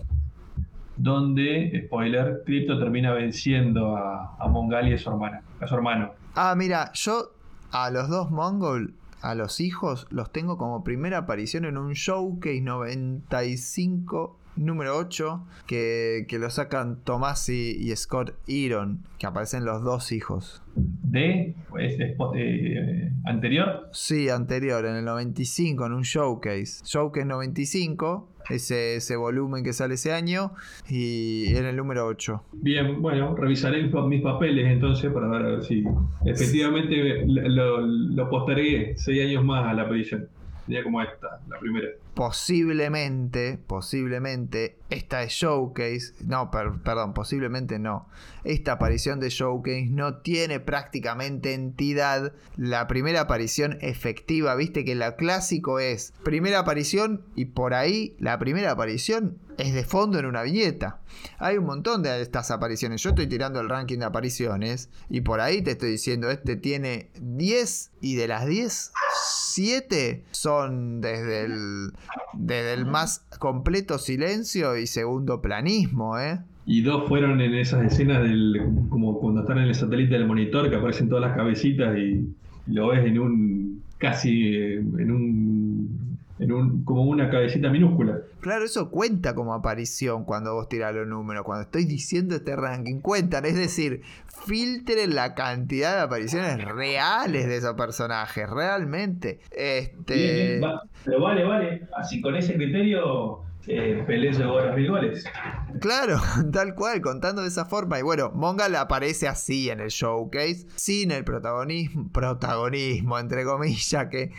[0.97, 6.13] donde, spoiler, Crypto termina venciendo a, a y a su hermana, a su hermano.
[6.35, 7.33] Ah, mira, yo
[7.71, 12.61] a los dos Mongol, a los hijos, los tengo como primera aparición en un showcase
[12.61, 20.13] 95 número 8, que, que lo sacan Tomasi y Scott Iron, que aparecen los dos
[20.13, 20.63] hijos.
[20.75, 21.55] ¿De?
[21.69, 23.89] Pues, eh, ¿Anterior?
[23.93, 26.85] Sí, anterior, en el 95, en un showcase.
[26.85, 30.53] Showcase 95, ese, ese volumen que sale ese año,
[30.89, 32.43] y en el número 8.
[32.53, 35.85] Bien, bueno, revisaré mis, papeles entonces para ver a ver si
[36.25, 40.29] efectivamente lo, lo postergué seis años más a la aparición.
[40.67, 41.89] Sería como esta, la primera.
[42.15, 46.15] Posiblemente, posiblemente, esta es Showcase.
[46.25, 48.09] No, per- perdón, posiblemente no.
[48.45, 52.33] Esta aparición de Showcase no tiene prácticamente entidad.
[52.57, 58.39] La primera aparición efectiva, viste que la clásico es primera aparición y por ahí la
[58.39, 61.01] primera aparición es de fondo en una viñeta.
[61.39, 63.01] Hay un montón de estas apariciones.
[63.03, 67.11] Yo estoy tirando el ranking de apariciones y por ahí te estoy diciendo, este tiene
[67.21, 68.93] 10 y de las 10,
[69.53, 71.93] 7 son desde el,
[72.35, 76.41] desde el más completo silencio y segundo planismo, ¿eh?
[76.67, 78.59] Y dos fueron en esas escenas del
[78.89, 82.27] como cuando están en el satélite del monitor que aparecen todas las cabecitas y,
[82.67, 88.19] lo ves en un casi eh, en un en un como una cabecita minúscula.
[88.41, 91.45] Claro, eso cuenta como aparición cuando vos tirás los números.
[91.45, 93.45] Cuando estoy diciendo este ranking, cuentan.
[93.45, 94.03] Es decir,
[94.45, 98.49] filtren la cantidad de apariciones reales de esos personajes.
[98.51, 99.41] Realmente.
[99.51, 100.15] Este.
[100.15, 101.87] Bien, bien, va- pero vale, vale.
[101.97, 105.25] Así con ese criterio eh, Pelé llegó a los mil goles.
[105.81, 106.17] Claro,
[106.53, 107.99] tal cual, contando de esa forma.
[107.99, 114.33] Y bueno, Mongal aparece así en el showcase, sin el protagonismo, protagonismo entre comillas, que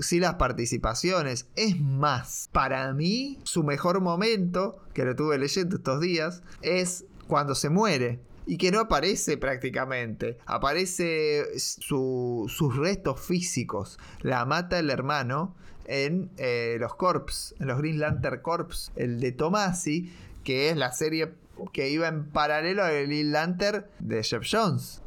[0.00, 1.48] sin las participaciones.
[1.56, 7.54] Es más, para mí, su mejor momento, que lo tuve leyendo estos días, es cuando
[7.54, 8.20] se muere.
[8.48, 10.38] Y que no aparece prácticamente.
[10.46, 13.98] Aparece su- sus restos físicos.
[14.20, 15.54] La mata el hermano
[15.86, 20.12] en eh, los Corps, en los Green Lantern Corps, el de Tomasi,
[20.44, 21.32] que es la serie
[21.72, 25.02] que iba en paralelo al Green Lantern de Jeff Jones.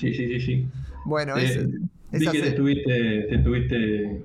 [0.00, 0.68] Sí, sí, sí, sí.
[1.04, 1.68] Bueno, Eh,
[2.12, 4.24] vi que te estuviste, te estuviste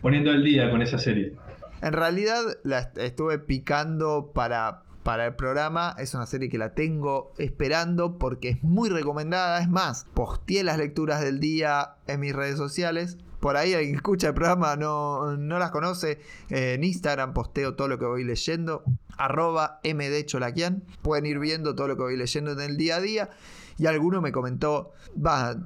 [0.00, 1.34] poniendo al día con esa serie.
[1.82, 5.94] en realidad la est- estuve picando para, para el programa.
[5.98, 9.60] Es una serie que la tengo esperando porque es muy recomendada.
[9.60, 13.18] Es más, posteé las lecturas del día en mis redes sociales.
[13.40, 16.18] Por ahí alguien que escucha el programa no, no las conoce.
[16.50, 18.82] Eh, en Instagram posteo todo lo que voy leyendo.
[19.16, 20.82] Arroba mdcholaquian.
[21.02, 23.30] Pueden ir viendo todo lo que voy leyendo en el día a día.
[23.78, 24.92] Y alguno me comentó,
[25.24, 25.56] va,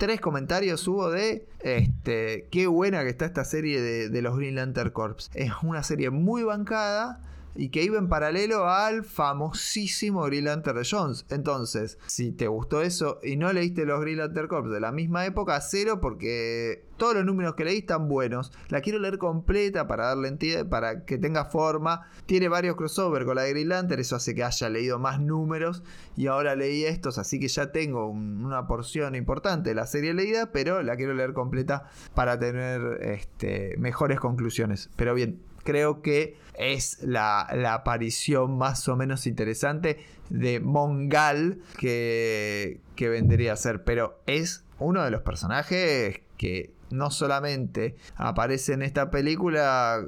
[0.00, 4.54] tres comentarios hubo de este, qué buena que está esta serie de, de los Green
[4.54, 5.30] Lantern Corps.
[5.34, 7.20] Es una serie muy bancada
[7.54, 11.26] y que iba en paralelo al famosísimo Green Lantern de Jones.
[11.30, 15.26] Entonces, si te gustó eso y no leíste los Green Lantern Corps de la misma
[15.26, 18.52] época, cero porque todos los números que leí están buenos.
[18.68, 20.30] La quiero leer completa para darle
[20.68, 22.06] para que tenga forma.
[22.26, 25.82] Tiene varios crossover con la de Green Lantern, eso hace que haya leído más números
[26.16, 30.12] y ahora leí estos, así que ya tengo un- una porción importante de la serie
[30.14, 34.90] leída, pero la quiero leer completa para tener este, mejores conclusiones.
[34.96, 42.80] Pero bien, creo que es la, la aparición más o menos interesante de Mongal que,
[42.96, 48.82] que vendría a ser, pero es uno de los personajes que no solamente aparece en
[48.82, 50.06] esta película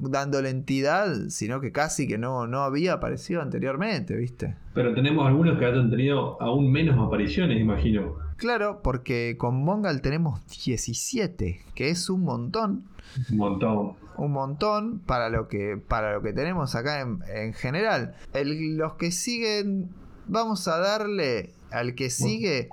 [0.00, 4.56] dándole entidad, sino que casi que no, no había aparecido anteriormente, ¿viste?
[4.74, 8.16] Pero tenemos algunos que hayan tenido aún menos apariciones, imagino.
[8.36, 12.84] Claro, porque con Mongal tenemos 17, que es un montón.
[13.30, 13.92] Un montón.
[14.16, 18.14] Un montón para lo que, para lo que tenemos acá en, en general.
[18.34, 19.88] El- los que siguen,
[20.26, 22.68] vamos a darle al que sigue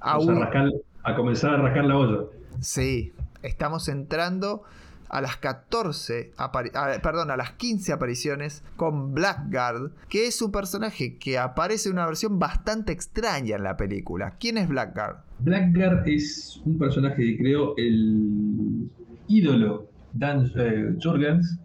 [0.00, 2.18] a Vamos a, un- rascar- a comenzar a rascar la olla.
[2.60, 3.12] Sí,
[3.42, 4.62] estamos entrando
[5.08, 10.52] a las 14, apari- a- perdón, a las 15 apariciones con Blackguard, que es un
[10.52, 14.36] personaje que aparece en una versión bastante extraña en la película.
[14.40, 15.16] ¿Quién es Blackguard?
[15.40, 18.88] Blackguard es un personaje que creó el
[19.38, 21.58] ídolo Dan eh, Jurgens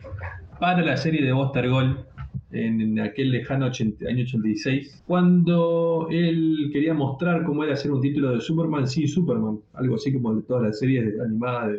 [0.60, 1.98] para la serie de Buster Gold
[2.52, 8.00] en, en aquel lejano 80 año 86, cuando él quería mostrar cómo era hacer un
[8.02, 11.78] título de Superman sin Superman, algo así como de todas las series animadas,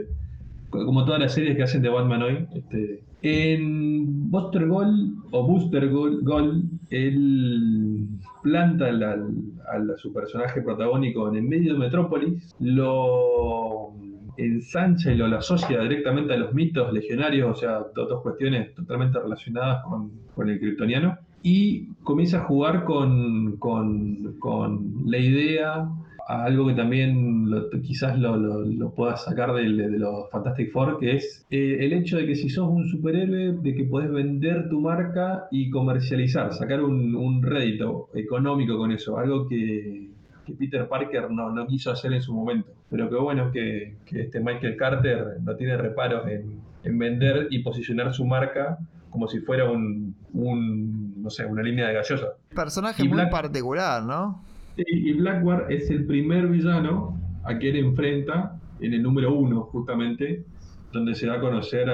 [0.70, 2.46] como todas las series que hacen de Batman hoy.
[2.54, 3.00] este.
[3.22, 8.06] En Buster Gold o Booster Gold, Gold, él
[8.42, 13.92] planta al- a su personaje protagónico en el medio de Metrópolis, lo
[14.38, 19.84] ensancha y lo, asocia directamente a los mitos legionarios, o sea, dos cuestiones totalmente relacionadas
[19.84, 25.88] con, el kryptoniano, y comienza a jugar con, con- con la idea
[26.28, 27.48] a algo que también
[27.82, 32.26] quizás lo, lo, puedas sacar de, los Fantastic Four, que es eh, el hecho de
[32.26, 37.42] que si sos un superhéroe, de que podés vender tu marca y comercializar, sacar un
[37.42, 40.07] rédito económico con eso, algo que,
[40.48, 42.72] que Peter Parker no, no, quiso hacer en su momento.
[42.90, 47.60] Pero que bueno que, que este Michael Carter no tiene reparos en, en, vender y
[47.60, 48.78] posicionar su marca
[49.10, 52.28] como si fuera un, un no sé, una línea de gaseosa.
[52.54, 54.42] Personaje muy particular, ¿no?
[54.76, 60.44] y Blackguard es el primer villano a quien enfrenta en el número uno, justamente,
[60.92, 61.88] donde se va a conocer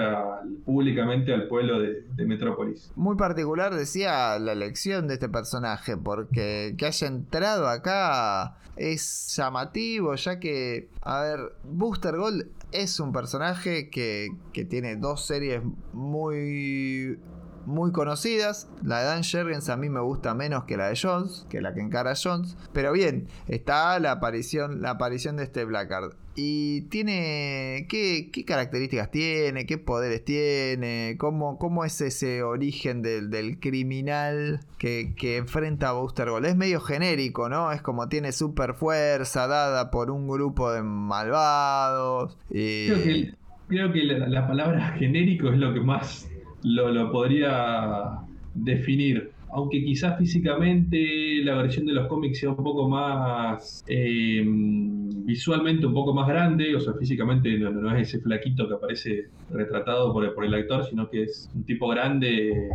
[0.65, 2.93] públicamente al pueblo de, de, Metrópolis.
[2.95, 10.15] Muy particular, decía, la elección de este personaje, porque que haya entrado acá es llamativo,
[10.15, 15.63] ya que, a ver, Booster Gold es un personaje que, que tiene dos series
[15.93, 17.19] muy
[17.67, 18.69] muy conocidas.
[18.83, 21.75] La de Dan Jurgens a mí me gusta menos que la de Jones, que la
[21.75, 22.57] que encara Jones.
[22.73, 26.15] Pero bien, está la aparición, la aparición de este Blackguard.
[26.37, 27.87] Y tiene.
[27.89, 29.67] ¿qué, características tiene?
[29.67, 31.17] ¿Qué poderes tiene?
[31.19, 36.47] ¿Cómo, cómo es ese origen del, criminal que, enfrenta a Booster Gold?
[36.47, 37.71] Es medio genérico, ¿no?
[37.71, 42.37] Es como tiene super fuerza dada por un grupo de malvados.
[42.49, 46.29] Creo que, la palabra genérico es lo que más
[46.65, 48.19] lo, podría
[48.55, 49.31] definir.
[49.53, 55.95] Aunque quizás físicamente la versión de los cómics sea un poco más eh, visualmente un
[55.95, 60.55] poco más grande, o sea, físicamente no, es ese flaquito que aparece retratado por el,
[60.55, 62.69] actor, sino que es un tipo grande,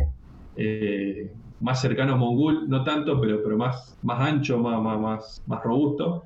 [0.56, 1.30] eh,
[1.60, 6.24] más cercano a Mongul, no tanto, pero, pero más, más ancho, más, más, más, robusto.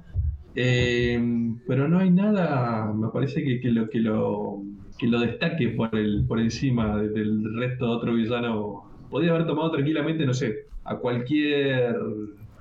[0.54, 1.20] Eh,
[1.66, 4.62] pero no hay nada, me parece que, que lo que lo
[4.98, 8.84] que lo destaque por, el, por encima del resto de otro villano.
[9.10, 11.96] Podría haber tomado tranquilamente, no sé, a cualquier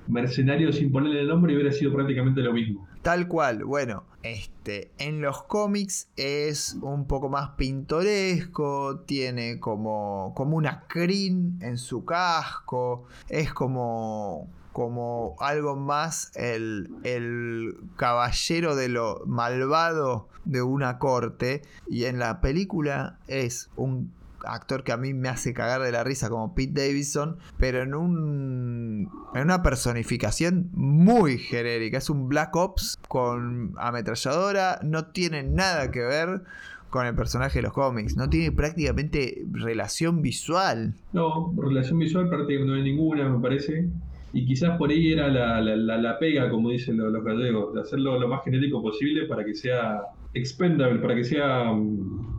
[0.06, 2.86] mercenario sin ponerle el nombre y hubiera sido prácticamente lo mismo.
[3.02, 10.56] Tal cual, bueno, este, en los cómics es un poco más pintoresco, tiene como, como
[10.56, 19.22] una crin en su casco, es como como algo más el, el, caballero de lo
[19.24, 21.62] malvado de una corte.
[21.88, 24.12] Y en la película es un
[24.44, 27.94] actor que a mí me hace cagar de la risa como Pete Davidson, pero en
[27.94, 35.92] un en una personificación muy genérica, es un Black Ops con ametralladora, no tiene nada
[35.92, 36.42] que ver
[36.90, 40.94] con el personaje de los cómics, no tiene prácticamente relación visual.
[41.12, 43.88] No, relación visual prácticamente no hay ninguna, me parece.
[44.34, 48.26] Y quizás por ahí era la, la, pega, como dicen los, gallegos, de hacerlo lo
[48.26, 50.02] más genérico posible para que sea
[50.34, 52.34] expendable, para que sea mm,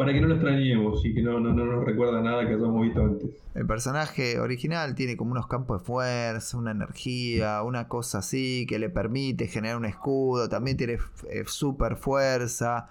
[0.00, 2.82] para que no lo extrañemos y que no, no, no, nos recuerda nada que hayamos
[2.82, 3.30] visto antes.
[3.54, 8.78] El personaje original tiene como unos campos de fuerza, una energía, una cosa así que
[8.78, 10.94] le permite generar un escudo, también tiene
[11.28, 12.88] eh, super fuerza.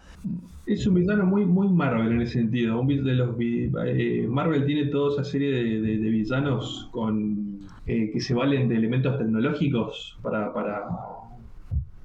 [0.65, 2.84] Es un villano muy, muy Marvel en ese sentido.
[2.86, 7.49] de los, eh, Marvel tiene toda esa serie de, de villanos con
[7.90, 10.53] que se valen de elementos tecnológicos para,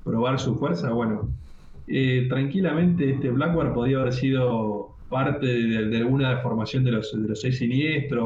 [0.02, 1.28] probar su fuerza, bueno,
[1.86, 7.40] eh, tranquilamente este Blackguard podía haber sido parte de, alguna formación de los, de los
[7.40, 8.24] seis siniestros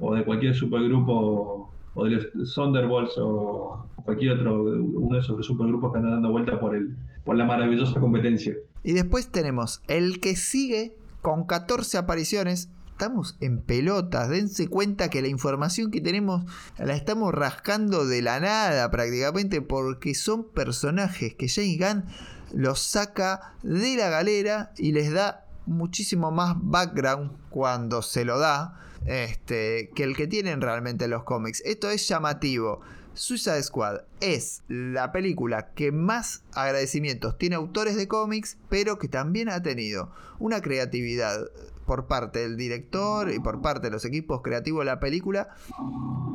[0.00, 5.92] o, de cualquier supergrupo o de los Thunderbolts o cualquier otro, uno de esos supergrupos
[5.92, 6.94] que andan dando vuelta por, el,
[7.24, 8.54] por la maravillosa competencia.
[8.84, 14.30] Y después tenemos el que sigue con 14 apariciones estamos en pelotas.
[14.30, 20.14] Dense cuenta que la información que tenemos la estamos rascando de la nada prácticamente porque
[20.14, 22.04] son personajes que James Gunn
[22.54, 28.80] los saca de la galera y les da muchísimo más background cuando se lo da
[29.04, 31.62] este, que el que tienen realmente los cómics.
[31.66, 32.80] Esto es llamativo.
[33.12, 39.50] Suicide Squad es la película que más agradecimientos tiene autores de cómics, pero que también
[39.50, 41.46] ha tenido una creatividad
[41.86, 45.48] por parte del director y por parte de los equipos creativos de la película,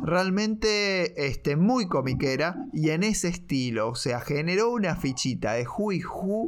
[0.03, 3.89] realmente este, muy comiquera y en ese estilo.
[3.89, 6.01] O sea, generó una fichita de Who y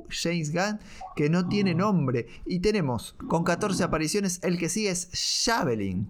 [0.09, 0.79] James Gunn
[1.15, 2.27] que no tiene nombre.
[2.45, 6.07] Y tenemos con 14 apariciones, el que sigue es Javelin.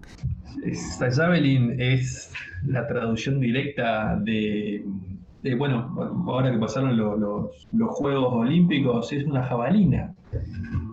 [0.64, 2.30] Esta Javelin es
[2.64, 4.84] la traducción directa de
[5.52, 5.94] bueno,
[6.26, 7.68] ahora que pasaron los,
[7.98, 10.14] Juegos Olímpicos, es una jabalina.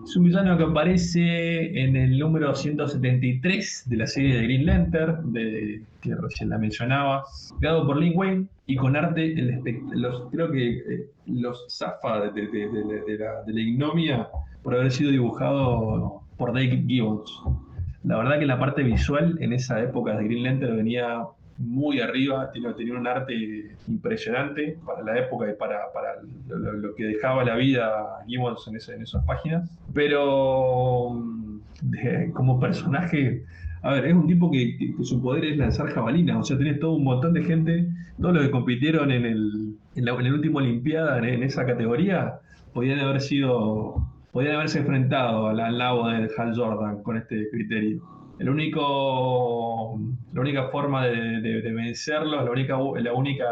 [0.04, 5.32] Es un villano que aparece en el número 173 de la serie de Green Lantern,
[5.32, 7.24] de, que recién la mencionaba,
[7.60, 9.34] creado por Lin Wayne y con arte,
[9.94, 12.42] los, creo que eh, los zafa de,
[13.18, 14.28] la, de la ignomia
[14.62, 17.42] por haber sido dibujado por Dave Gibbons.
[18.04, 21.22] La verdad que la parte visual en esa época de Green Lantern venía
[21.58, 25.78] muy arriba, tenía, un arte impresionante para la época y para,
[26.48, 29.70] lo, que dejaba la vida Gibbons en, en esas páginas.
[29.94, 33.44] Pero mm, como personaje,
[33.82, 36.92] a ver, es un tipo que, su poder es lanzar jabalinas, o sea, tenés todo
[36.92, 37.88] un montón de gente,
[38.20, 42.40] todos los que compitieron en el, la, último Olimpiada en, esa categoría,
[42.72, 48.02] podían haber sido, podían haberse enfrentado al, al lado de Hal Jordan con este criterio.
[48.42, 48.50] La
[50.40, 53.46] única forma de, vencerlos, la única,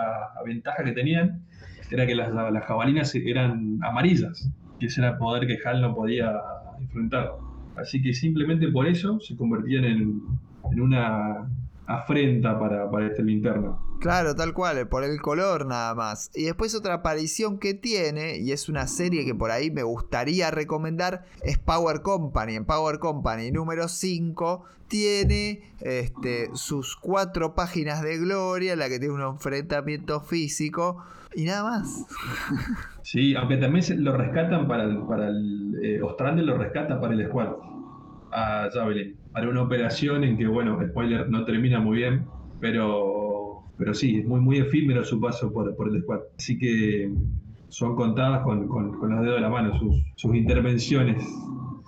[0.44, 1.42] ventaja que tenían
[1.90, 2.30] era que las,
[2.64, 6.32] jabalinas eran amarillas, que ese era el poder que Hal no podía
[6.80, 7.32] enfrentar.
[7.76, 10.20] Así que simplemente por eso se convertían en
[10.80, 11.48] una
[11.90, 13.76] afrenta para, para este linterna.
[14.00, 16.30] Claro, tal cual, por el color nada más.
[16.34, 20.50] Y después otra aparición que tiene, y es una serie que por ahí me gustaría
[20.50, 22.54] recomendar, es Power Company.
[22.54, 29.14] En Power Company número 5 tiene este, sus cuatro páginas de gloria, la que tiene
[29.14, 31.04] un enfrentamiento físico
[31.34, 32.06] y nada más.
[33.02, 37.26] Sí, aunque también lo rescatan para el, para el eh, Ostrander lo rescata para el
[37.26, 37.48] squad
[38.30, 42.26] a Javelin, para una operación en que, bueno, spoiler, no termina muy bien,
[42.60, 46.20] pero, pero sí, es muy, muy efímero su paso por, por el squad.
[46.38, 47.12] Así que
[47.68, 51.22] son contadas con, con- con los dedos de la mano sus, sus intervenciones.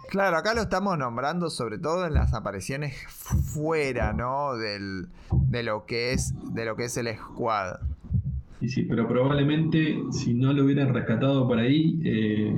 [0.09, 4.57] Claro, acá lo estamos nombrando sobre todo en las apariciones fuera, ¿no?
[4.57, 5.07] Del,
[5.49, 7.77] de lo que es de lo que es el squad.
[8.61, 12.55] Sí, sí, pero probablemente si no lo hubieran rescatado por ahí eh,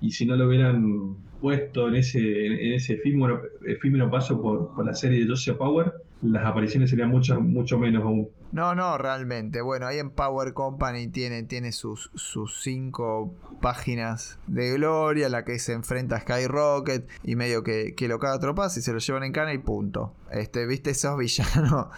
[0.00, 4.86] y si no lo hubieran puesto en ese, en ese efímero, efímero paso por, por
[4.86, 5.92] la serie de Josiah Power,
[6.22, 8.30] las apariciones serían mucho, mucho menos aún.
[8.50, 9.60] No, no, realmente.
[9.60, 15.58] Bueno, ahí en Power Company tiene, tiene sus, sus cinco páginas de gloria, la que
[15.58, 19.24] se enfrenta a Skyrocket y medio que, que lo caga tropas y se lo llevan
[19.24, 20.14] en cana y punto.
[20.32, 21.88] Este, ¿viste esos villanos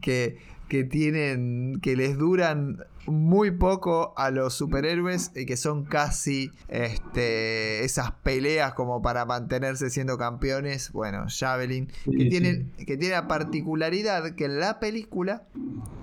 [0.00, 0.38] que,
[0.68, 7.84] que tienen, que les duran muy poco a los superhéroes y que son casi este,
[7.84, 10.92] esas peleas como para mantenerse siendo campeones?
[10.92, 12.28] Bueno, Javelin, que Sí, sí.
[12.28, 15.42] tiene, que tiene la particularidad que en la película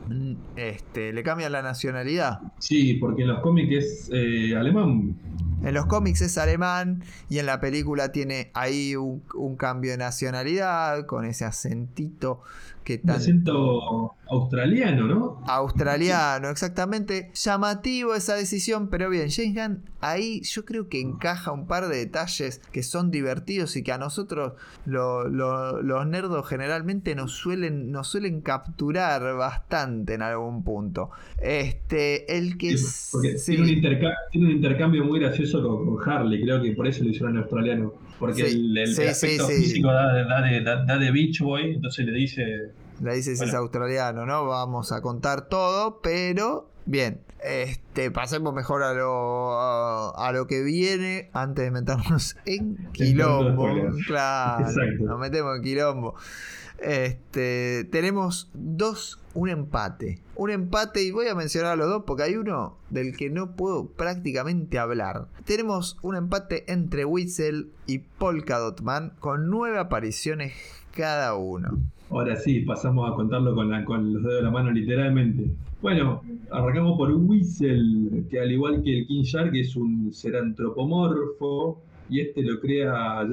[0.08, 2.40] mm, este, le cambian la nacionalidad.
[2.60, 5.16] Sí, porque en los cómics es eh, alemán.
[5.66, 9.98] En los cómics es alemán y en la película tiene ahí un, un cambio de
[9.98, 12.42] nacionalidad con ese acentito
[12.84, 15.44] que Un tan acento australiano, ¿no?
[15.48, 17.32] australiano, exactamente.
[17.34, 21.98] Llamativo esa decisión, pero bien, James Gunn ahí yo creo que encaja un par de
[21.98, 24.54] detalles que son divertidos y que a nosotros
[24.86, 31.10] lo- lo- los nerdos generalmente nos suelen, nos suelen capturar bastante en algún punto.
[31.42, 33.56] Este, el que Sí, porque sí.
[33.56, 37.04] tiene, un interca- tiene un intercambio muy gracioso con, con Harley, creo que por eso
[37.04, 37.94] lo hicieron en australiano.
[38.20, 41.12] Porque Sí, el, el sí, aspecto sí, físico da, de- da de, da- da de
[41.12, 42.72] Beach Boy, entonces le dice
[43.02, 43.58] Le dices es Bueno.
[43.60, 44.46] australiano, ¿no?
[44.48, 47.20] Vamos a contar todo, pero bien.
[47.44, 53.68] Este, pasemos mejor a lo, a, a lo que viene antes de meternos en quilombo.
[54.08, 55.04] Claro, Exacto.
[55.06, 56.16] nos metemos en quilombo.
[56.80, 60.20] Este, tenemos dos, un empate.
[60.36, 63.56] Un empate, y voy a mencionar a los dos porque hay uno del que no
[63.56, 65.28] puedo prácticamente hablar.
[65.46, 70.54] Tenemos un empate entre Whistle y Polka Dot Man con nueve apariciones
[70.96, 71.78] cada uno.
[72.10, 75.52] Ahora sí, pasamos a contarlo con, la- los dedos de la mano literalmente.
[75.82, 76.22] Bueno,
[76.52, 82.22] arrancamos por Whistle, que al igual que el King Shark es un ser antropomorfo, y
[82.22, 83.28] este lo crea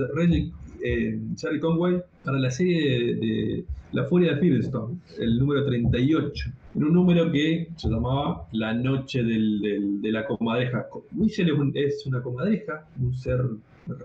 [0.85, 6.85] eh, Charlie Conway para la serie de La Furia de Fiddleston, el número 38, en
[6.85, 10.87] un número que se llamaba La Noche del- del- de la Comadreja.
[11.15, 13.43] Whistle es, un- es una comadreja, un ser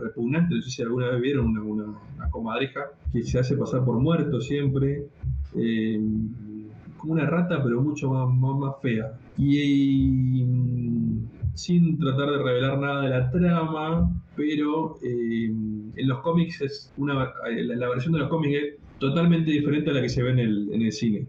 [0.01, 2.81] repugnante, no sé si alguna vez vieron una, una- una comadreja
[3.14, 5.05] que se hace pasar por muerto siempre,
[5.55, 6.01] eh,
[6.97, 9.14] como una rata pero mucho más, más, más fea.
[9.38, 16.61] Y, mm, sin tratar de revelar nada de la trama, pero eh, en los cómics
[16.61, 20.10] es una eh, la, la versión de los cómics es totalmente diferente a la que
[20.10, 21.26] se ve en el, en el cine.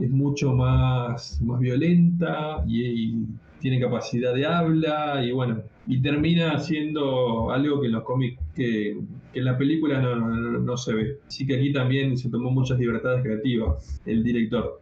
[0.00, 3.26] Es mucho más, más violenta y,
[3.60, 8.90] tiene capacidad de habla y bueno, y termina siendo algo que en los cómics, que,
[9.34, 11.18] en la película no, no- no- no se ve.
[11.28, 14.80] Así que aquí también se tomó muchas libertades creativas el director.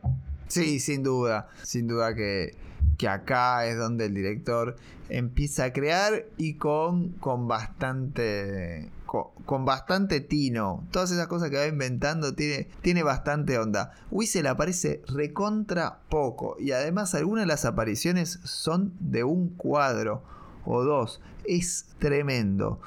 [0.49, 2.55] Sí, sin duda, sin duda que,
[2.97, 4.77] que acá es donde el director
[5.11, 10.87] empieza a crear y con, con bastante con, con bastante tino.
[10.93, 13.91] Todas esas cosas que va inventando tiene, tiene bastante onda.
[14.13, 20.23] Whistle aparece recontra poco y además algunas de las apariciones son de un cuadro
[20.65, 21.21] o dos.
[21.45, 22.79] Es tremendo.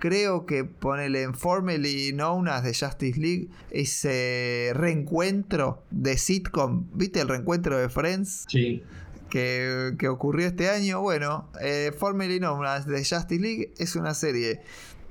[0.00, 7.20] creo que ponele en Formerly Known as the Justice League ese reencuentro de sitcom, ¿viste
[7.20, 8.46] el reencuentro de Friends?
[8.48, 8.82] Sí.
[9.28, 11.00] Que, que ocurrió este año.
[11.00, 14.62] Bueno, eh, Formerly Known as the Justice League es una serie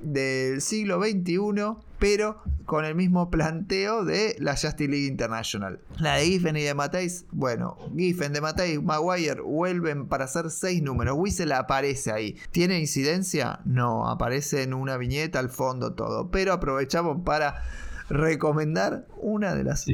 [0.02, 5.80] del siglo XXI, pero con el mismo planteo de la Justice League International.
[5.98, 10.82] La de Giffen y de Matthijs, bueno, Giffen, de Matthijs, Maguire vuelven para hacer seis
[10.82, 11.16] números.
[11.18, 12.38] Whistle aparece ahí.
[12.50, 13.60] ¿Tiene incidencia?
[13.64, 16.30] No, aparece en una viñeta al fondo todo.
[16.30, 17.62] Pero aprovechamos para
[18.08, 19.86] recomendar una de las.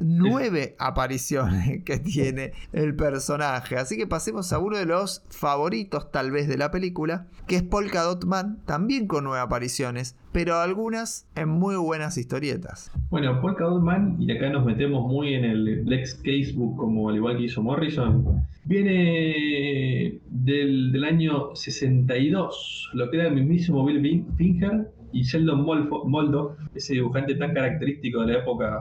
[0.00, 3.76] Nueve apariciones que tiene el personaje.
[3.76, 7.62] Así que pasemos a uno de los favoritos tal vez de la película, que es
[7.62, 12.90] Polka Dot Man, también con nueve apariciones, pero algunas en muy buenas historietas.
[13.10, 17.16] Bueno, Polka Dot Man, y acá nos metemos muy en el Lex Casebook, como al
[17.16, 24.26] igual que hizo Morrison, viene del, del año 62, lo era el mismísimo Bill Fin-
[24.36, 28.80] Finger y Sheldon Moldo, ese dibujante tan característico de la época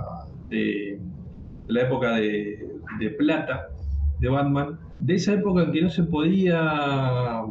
[0.52, 1.02] de,
[1.68, 2.57] de la época de,
[2.99, 3.61] de plata
[4.18, 7.44] de Batman, de esa época en que no se podía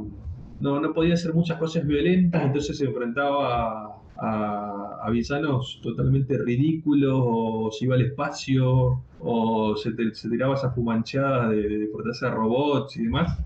[0.59, 3.87] no, no podía hacer muchas cosas violentas, entonces se enfrentaba
[4.17, 10.55] a, a villanos totalmente ridículos, o se iba al espacio, o se, te- se tiraba
[10.55, 13.39] esa fumanchada de, de portarse a robots y demás.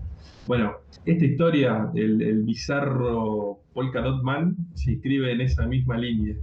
[0.45, 0.73] Bueno,
[1.05, 6.35] esta historia, el, el bizarro Polka Dot Man, se inscribe en esa misma línea.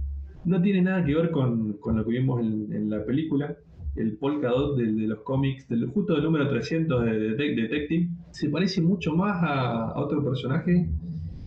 [0.45, 3.55] No tiene nada que ver con, lo que vimos en, la película.
[3.95, 8.81] El Polka Dot de, los cómics, justo del número 300 de, Detec- Detective, se parece
[8.81, 10.89] mucho más a, otro personaje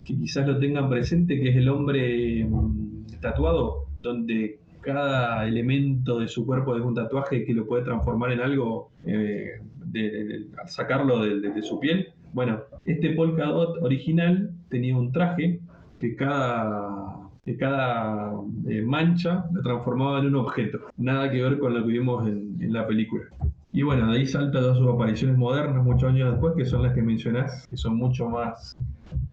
[0.05, 6.29] que quizás lo tengan presente, que es el hombre mm, tatuado, donde cada elemento de
[6.29, 11.61] su cuerpo es un tatuaje que lo puede transformar en algo eh, de- sacarlo de
[11.61, 12.13] su piel.
[12.33, 15.59] Bueno, este polka dot original tenía un traje
[15.99, 18.33] que cada, cada
[18.67, 20.79] eh, mancha lo transformaba en un objeto.
[20.97, 23.23] Nada que ver con lo que vimos en, la película.
[23.71, 26.93] Y bueno, de ahí salta todas sus apariciones modernas muchos años después, que son las
[26.93, 28.77] que mencionás, que son mucho más,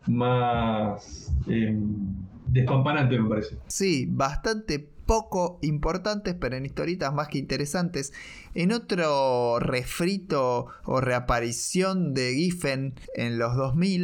[0.07, 1.77] más eh,
[2.53, 3.59] me parece.
[3.67, 8.13] Sí, bastante poco importantes, pero en historietas más que interesantes.
[8.55, 13.95] En otro refrito o reaparición de Giffen en los 2000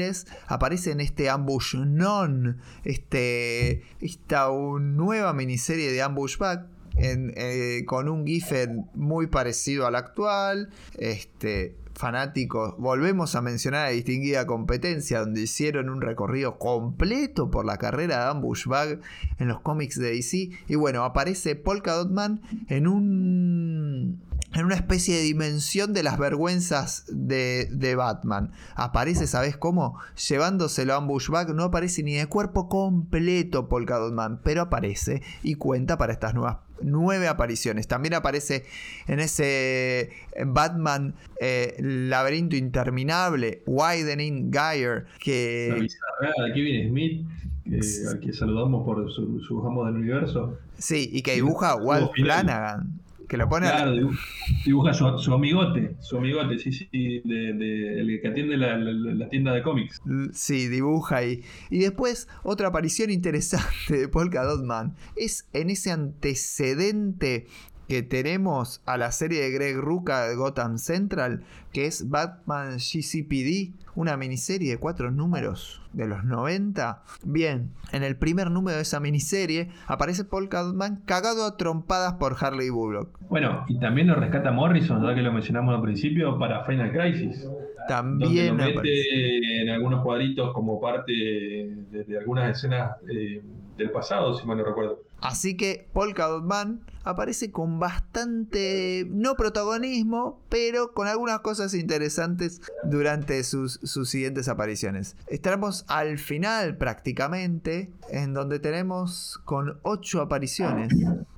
[0.47, 4.49] aparece en este Ambush Non, este, esta
[4.81, 6.67] nueva miniserie de Ambush Back.
[6.97, 10.71] eh, con un Giffen muy parecido al actual.
[10.99, 17.77] Este, fanáticos, volvemos a mencionar a Distinguida Competencia, donde hicieron un recorrido completo por la
[17.77, 19.01] carrera de Ambush Bag
[19.39, 20.51] en los cómics de DC.
[20.67, 24.23] Y bueno, aparece Polka Dot Man en un.
[24.53, 28.51] En una especie de dimensión de las vergüenzas de, de Batman.
[28.75, 29.97] Aparece, ¿sabes cómo?
[30.29, 31.55] Llevándoselo a Ambush Bag.
[31.55, 34.41] No aparece ni de cuerpo completo Polka Dot Man.
[34.43, 37.87] Pero aparece y cuenta para estas nuevas nueve apariciones.
[37.89, 38.65] También aparece
[39.07, 40.11] en ese
[40.47, 47.27] Batman eh, Laberinto Interminable, Widening Geyer, La que de Kevin Smith,
[47.65, 50.59] que- al que saludamos por su, sus amos del universo.
[50.79, 52.11] sí, y que dibuja Walt.
[52.15, 53.01] Flanagan,
[53.31, 54.19] que lo pone Claro, dibu-
[54.65, 59.15] dibuja su, su amigote, su amigote, sí, sí, de, de- el que atiende la, la-
[59.15, 60.03] la tienda de cómics.
[60.33, 61.45] Sí, dibuja ahí.
[61.71, 67.47] Y después, otra aparición interesante de Polka Dot Man es en ese antecedente
[67.89, 71.43] que tenemos a la serie de Greg Rucka de Gotham Central,
[71.73, 77.03] que es Batman GCPD, una miniserie de cuatro números de los 90.
[77.25, 82.15] Bien, en el primer número de esa miniserie aparece Polka Dot Man cagado a trompadas
[82.15, 83.19] por Harley Bullock.
[83.29, 87.43] Bueno, y también lo rescata Morrison, ya que lo mencionamos al principio, para Final Crisis.
[87.45, 87.59] Donde
[87.89, 88.77] También lo aparece.
[88.83, 93.43] mete en algunos cuadritos como parte de, de algunas escenas eh,
[93.81, 95.03] del pasado, si mal no recuerdo.
[95.21, 102.61] Así que Polka Dot Man aparece con bastante, no protagonismo, pero con algunas cosas interesantes
[102.85, 105.17] durante sus, sus siguientes apariciones.
[105.27, 110.93] Estaremos al final prácticamente, en donde tenemos con 8 apariciones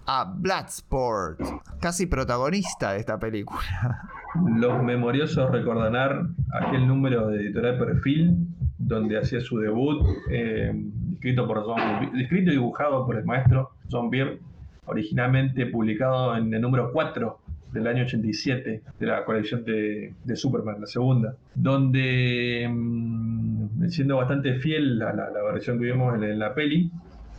[0.07, 1.41] a Bloodsport,
[1.81, 4.11] casi protagonista de esta película.
[4.35, 8.37] Los memoriosos recordarán aquel número de editorial Perfil,
[8.79, 10.73] donde hacía su debut, eh,
[11.13, 14.39] escrito, por John, escrito y dibujado por el maestro John Byrne,
[14.87, 17.39] originalmente publicado en el número 4
[17.73, 24.55] del año 87 de la colección de, de Superman, la segunda, donde, mm, siendo bastante
[24.55, 26.91] fiel a la, la versión que vimos en, en la peli,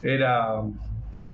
[0.02, 0.62] era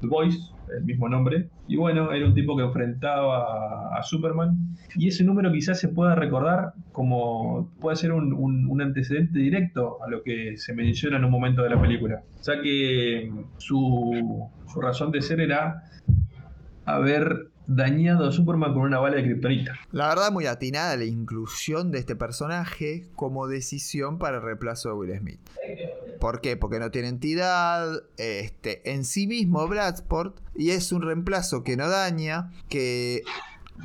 [0.02, 0.40] The Voice,
[0.77, 1.48] el mismo nombre.
[1.70, 4.76] Y bueno, era un tipo que enfrentaba a, Superman.
[4.96, 10.24] Y ese número quizás se pueda recordar como puede ser un, antecedente directo a lo
[10.24, 12.24] que se menciona en un momento de la película.
[12.41, 15.84] Ya que su, su razón de ser era
[16.86, 19.76] haber dañado a Superman con una bala de kriptonita.
[19.91, 24.96] La verdad, muy atinada la inclusión de este personaje como decisión para el reemplazo de
[24.96, 25.40] Will Smith.
[26.20, 26.58] ¿Por qué?
[26.58, 31.90] Porque no tiene entidad, este, en sí mismo Bradsport, y es un reemplazo que no
[31.90, 33.24] daña, que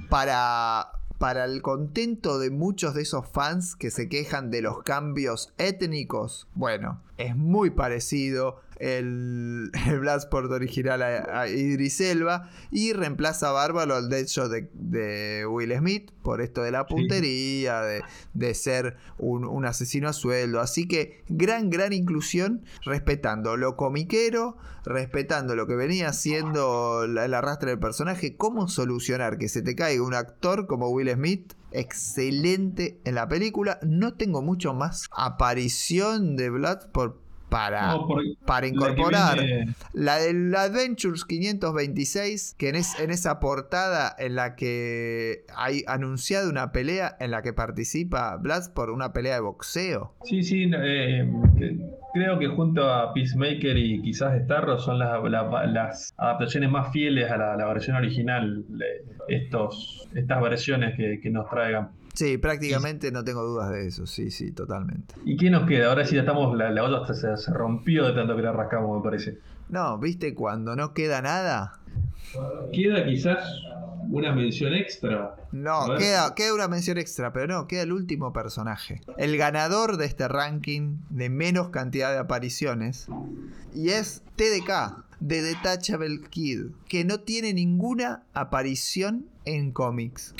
[0.09, 5.55] para para el contento de muchos de esos fans que se quejan de los cambios
[5.59, 13.53] étnicos, bueno, es muy parecido el, el Bloodsport original a, Idris Elba y reemplaza a
[13.53, 19.65] Bárbaro al Deadshot de, de Will Smith por esto de la puntería, de, ser un,
[19.67, 20.61] asesino a sueldo.
[20.61, 27.71] Así que gran, gran inclusión respetando lo comiquero, respetando lo que venía siendo el arrastre
[27.71, 33.15] del personaje, cómo solucionar que se te caiga un actor como Will Smith excelente en
[33.15, 33.79] la película.
[33.83, 37.97] No tengo mucho más aparición de Bloodsport para,
[38.47, 39.39] para incorporar
[39.93, 46.73] la, del Adventures 526, que en, en esa portada en la que hay anunciado una
[46.73, 50.15] pelea en la que participa Blast por una pelea de boxeo.
[50.25, 51.31] Sí, sí, eh,
[52.13, 55.21] creo que junto a Peacemaker y quizás Starro son las,
[55.73, 58.65] las adaptaciones más fieles a la, versión original,
[59.29, 61.91] estos, estas versiones que, que nos traigan.
[62.15, 65.17] Sí, prácticamente no tengo dudas de eso, sí, sí, totalmente.
[65.25, 65.89] ¿Y qué nos queda?
[65.89, 68.97] Ahora sí ya estamos, la, la olla se, se, rompió de tanto que la rascamos,
[68.97, 69.39] me parece.
[69.69, 71.81] No, ¿viste cuando no queda nada?
[72.73, 73.63] Queda quizás
[74.11, 75.35] una mención extra.
[75.51, 79.01] No, queda, queda una mención extra, pero no, queda el último personaje.
[79.17, 83.09] El ganador de este ranking de menos cantidad de apariciones.
[83.75, 90.35] Y es TDK, de Detachable Kid, que no tiene ninguna aparición en cómics.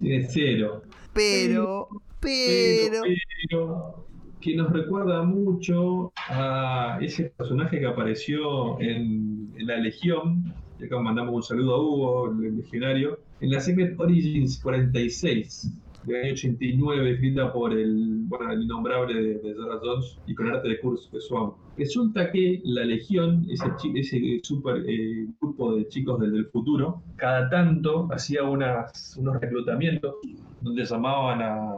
[0.00, 0.82] Tiene cero.
[1.12, 1.88] Pero,
[2.20, 3.02] pero,
[3.50, 4.06] pero,
[4.40, 10.54] que nos recuerda mucho a ese personaje que apareció en, la Legión.
[10.80, 13.20] Y acá mandamos un saludo a Hugo, el legionario.
[13.40, 15.72] En la Secret Origins 46,
[16.04, 20.68] de año 89, escrita por el, bueno, el innombrable de, de Jones y con arte
[20.68, 21.52] de Kurz Swan.
[21.76, 28.08] Resulta que la Legión, ese, ese super eh, grupo de chicos del, futuro, cada tanto
[28.12, 30.14] hacía unas, unos reclutamientos
[30.60, 31.76] donde llamaban a,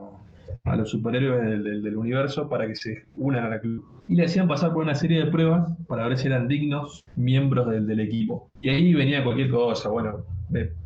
[0.65, 3.85] a los superhéroes del, universo para que se unan a la club.
[4.09, 7.69] Y le hacían pasar por una serie de pruebas para ver si eran dignos miembros
[7.69, 8.51] del, del equipo.
[8.61, 10.25] Y ahí venía cualquier cosa, bueno,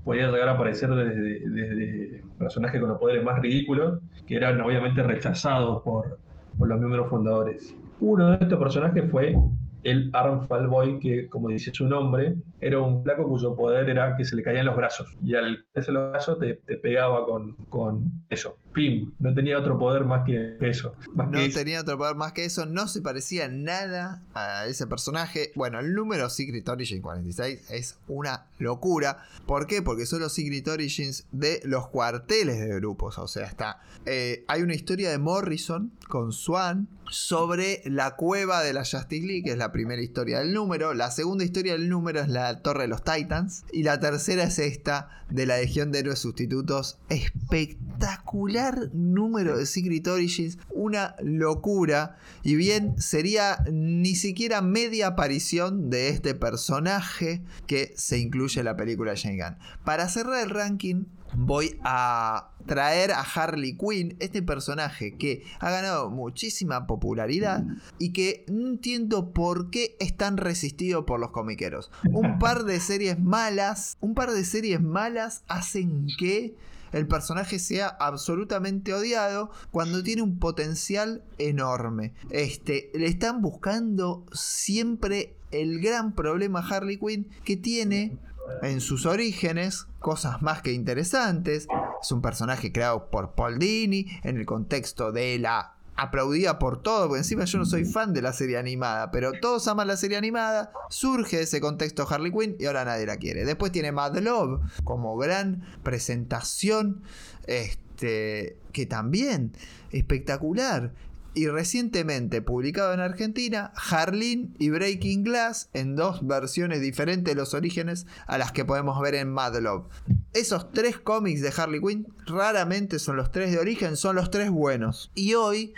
[0.05, 5.83] podía llegar a aparecer desde, personajes con los poderes más ridículos, que eran obviamente rechazados
[5.83, 6.19] por,
[6.59, 7.75] los miembros fundadores.
[8.01, 9.37] Uno de estos personajes fue
[9.83, 14.25] el Armfall Boy, que como dice su nombre, era un flaco cuyo poder era que
[14.25, 15.17] se le caían los brazos.
[15.23, 18.57] Y al caerse los brazos te, te pegaba con, con, eso.
[18.77, 20.95] Pim, no tenía otro poder más que eso.
[21.15, 25.51] no tenía otro poder más que eso, no se parecía nada a ese personaje.
[25.55, 29.25] Bueno, el número Secret Origin 46 es una locura.
[29.47, 29.81] ¿Por qué?
[29.81, 33.17] Porque son los Secret Origins de los cuarteles de grupos.
[33.17, 33.81] O sea, está.
[34.05, 39.45] Eh, hay una historia de Morrison con Swan sobre la cueva de la Justice League,
[39.45, 40.93] que es la primera historia del número.
[40.93, 43.65] La segunda historia del número es la Torre de los Titans.
[43.73, 46.99] Y la tercera es esta de la Legión de Héroes Sustitutos.
[47.09, 50.59] Espectacular número de Secret Origins.
[50.71, 52.17] Una locura.
[52.43, 58.77] Y bien, sería ni siquiera media aparición de este personaje que se incluye en la
[58.77, 59.57] película Jane Gunn.
[59.85, 66.11] Para cerrar el ranking, voy a traer a Harley Quinn, este personaje que ha ganado
[66.11, 67.65] muchísima popularidad
[67.99, 71.91] y que no entiendo por qué es tan resistido por los comiqueros.
[72.13, 76.57] Un par de series malas, un par de series malas hacen que
[76.97, 82.15] el personaje sea absolutamente odiado cuando tiene un potencial enorme.
[82.31, 88.19] Este, le están buscando siempre el gran problema Harley Quinn que tiene
[88.63, 91.69] en sus orígenes cosas más que interesantes.
[92.01, 97.09] Es un personaje creado por Paul Dini en el contexto de la aplaudida por todo,
[97.09, 100.17] porque encima yo no soy fan de la serie animada, pero todos aman la serie
[100.17, 103.45] animada, surge ese contexto Harley Quinn y ahora nadie la quiere.
[103.45, 107.03] Después tiene Mad Love como gran presentación,
[107.47, 109.53] este, que también
[109.91, 110.93] espectacular
[111.37, 117.53] y recientemente publicado en Argentina, Harleen y Breaking Glass en dos versiones diferentes de los
[117.55, 119.85] orígenes a las que podemos ver en Mad Love.
[120.33, 124.51] Esos tres cómics de Harley Quinn raramente son los tres de origen, son los tres
[124.51, 125.11] buenos.
[125.15, 125.73] Y hoy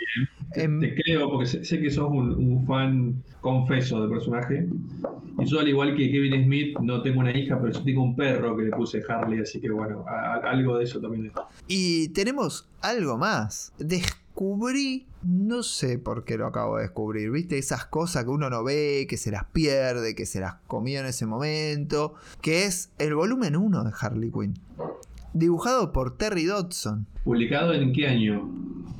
[0.79, 4.65] Te creo, porque sé, sé que sos un, un fan confeso del personaje.
[5.39, 8.15] Y yo, al igual que Kevin Smith, no tengo una hija, pero sí tengo un
[8.15, 11.31] perro que le puse Harley, así que bueno, a- a- algo de eso también.
[11.67, 13.71] Y tenemos algo más.
[14.39, 17.57] Descubrí, no sé por qué lo acabo de descubrir, ¿viste?
[17.57, 21.07] Esas cosas que uno no ve, que se las pierde, que se las comió en
[21.07, 24.53] ese momento, que es el volumen 1 de Harley Quinn.
[25.33, 27.05] Dibujado por Terry Dodson.
[27.25, 28.49] ¿Publicado en qué año?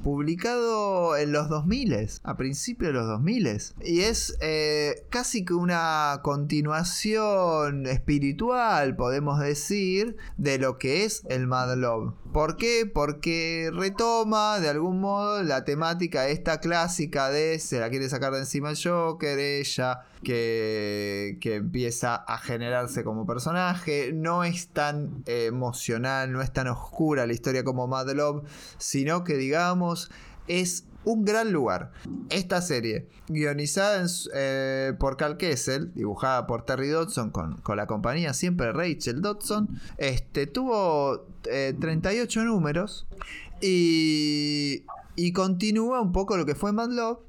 [0.03, 3.47] publicado en los 2000, a principios de los 2000.
[3.83, 11.47] Y es eh, casi que una continuación espiritual, podemos decir, de lo que es el
[11.47, 12.13] Mad Love.
[12.31, 12.89] ¿Por qué?
[12.91, 18.39] Porque retoma de algún modo la temática esta clásica de se la quiere sacar de
[18.39, 24.11] encima el Joker, ella que, que empieza a generarse como personaje.
[24.13, 28.43] No es tan emocional, no es tan oscura la historia como Mad Love,
[28.77, 30.11] sino que digamos
[30.47, 31.91] es un gran lugar.
[32.29, 34.05] Esta serie, guionizada
[34.35, 39.69] eh, por Cal Kessel, dibujada por Terry Dodson con, con la compañía siempre Rachel Dodson,
[39.97, 43.07] este, tuvo eh, 38 números
[43.59, 44.83] y,
[45.15, 47.19] y continúa un poco lo que fue Mad Love.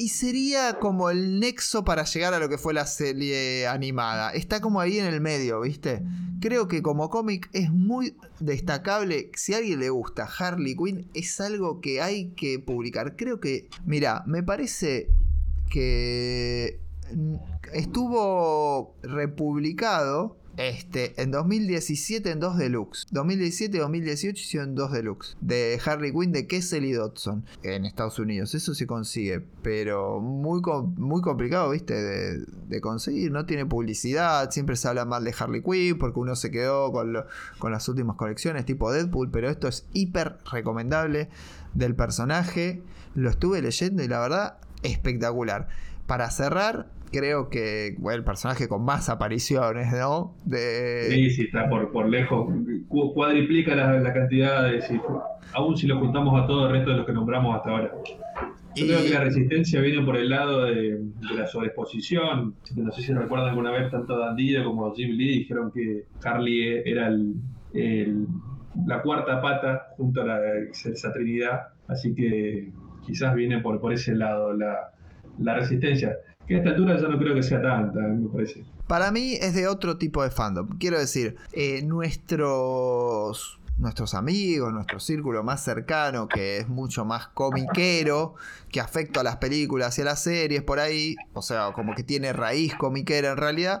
[0.00, 4.30] Y sería como el nexo para llegar a lo que fue la serie animada.
[4.30, 6.02] Está como ahí en el medio, ¿viste?
[6.40, 9.30] Creo que como cómic es muy destacable.
[9.34, 13.14] Si a alguien le gusta Harley Quinn, es algo que hay que publicar.
[13.14, 15.10] Creo que, mira, me parece
[15.70, 16.80] que
[17.74, 23.06] estuvo republicado este, en 2017 en dos deluxe.
[23.10, 25.36] 2017 y 2018 hicieron dos deluxe.
[25.40, 28.54] De Harley Quinn de Kessel y Dodson en Estados Unidos.
[28.54, 30.60] Eso se consigue, pero muy,
[30.96, 31.94] muy complicado, ¿viste?
[31.94, 33.30] De, conseguir.
[33.32, 34.50] No tiene publicidad.
[34.50, 37.14] Siempre se habla mal de Harley Quinn porque uno se quedó con,
[37.58, 39.30] con las últimas colecciones tipo Deadpool.
[39.30, 41.28] Pero esto es hiper recomendable
[41.74, 42.82] del personaje.
[43.14, 45.68] Lo estuve leyendo y la verdad, espectacular.
[46.06, 50.36] Para cerrar, creo que bueno, el personaje con más apariciones, ¿no?
[50.44, 52.52] De, Sí, sí, está por, por lejos.
[52.88, 54.80] Cu- Cuadriplica la, la cantidad de.
[54.82, 55.00] si-
[55.52, 57.90] aún si lo juntamos a todo el resto de los que nombramos hasta ahora.
[58.76, 62.54] Yo Y- creo que la resistencia viene por el lado de, de la sobreexposición.
[62.76, 67.08] No sé si recuerdan alguna vez tanto Dandido como Jim Lee dijeron que Harley era
[67.08, 67.34] el,
[67.74, 68.26] el-
[68.86, 71.62] la cuarta pata junto a la, esa trinidad.
[71.88, 72.70] Así que
[73.04, 74.92] quizás viene por, por ese lado la,
[75.40, 76.16] la resistencia.
[76.50, 78.64] A esta altura ya no creo que sea tanta, me parece.
[78.86, 80.68] Para mí es de otro tipo de fandom.
[80.78, 88.34] Quiero decir, eh, nuestros nuestros amigos, nuestro círculo más cercano, que es mucho más comiquero,
[88.70, 92.02] que afecta a las películas y a las series por ahí, o sea, como que
[92.02, 93.80] tiene raíz comiquera en realidad,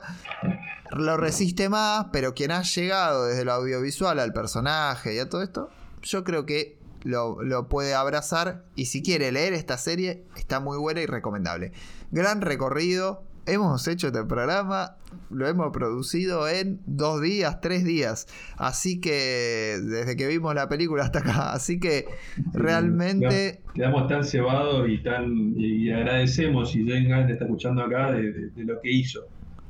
[0.90, 5.42] lo resiste más, pero quien ha llegado desde lo audiovisual al personaje y a todo
[5.42, 5.68] esto,
[6.02, 10.78] yo creo que lo, lo puede abrazar y si quiere leer esta serie, está muy
[10.78, 11.72] buena y recomendable.
[12.10, 13.24] Gran recorrido.
[13.46, 14.96] Hemos hecho este programa,
[15.30, 18.28] lo hemos producido en dos días, tres días.
[18.58, 21.52] Así que desde que vimos la película hasta acá.
[21.52, 22.04] Así que
[22.52, 28.30] realmente Quedamos, tan cebados y tan y agradecemos y Jane Gant está escuchando acá de,
[28.32, 29.22] de- de lo que hizo.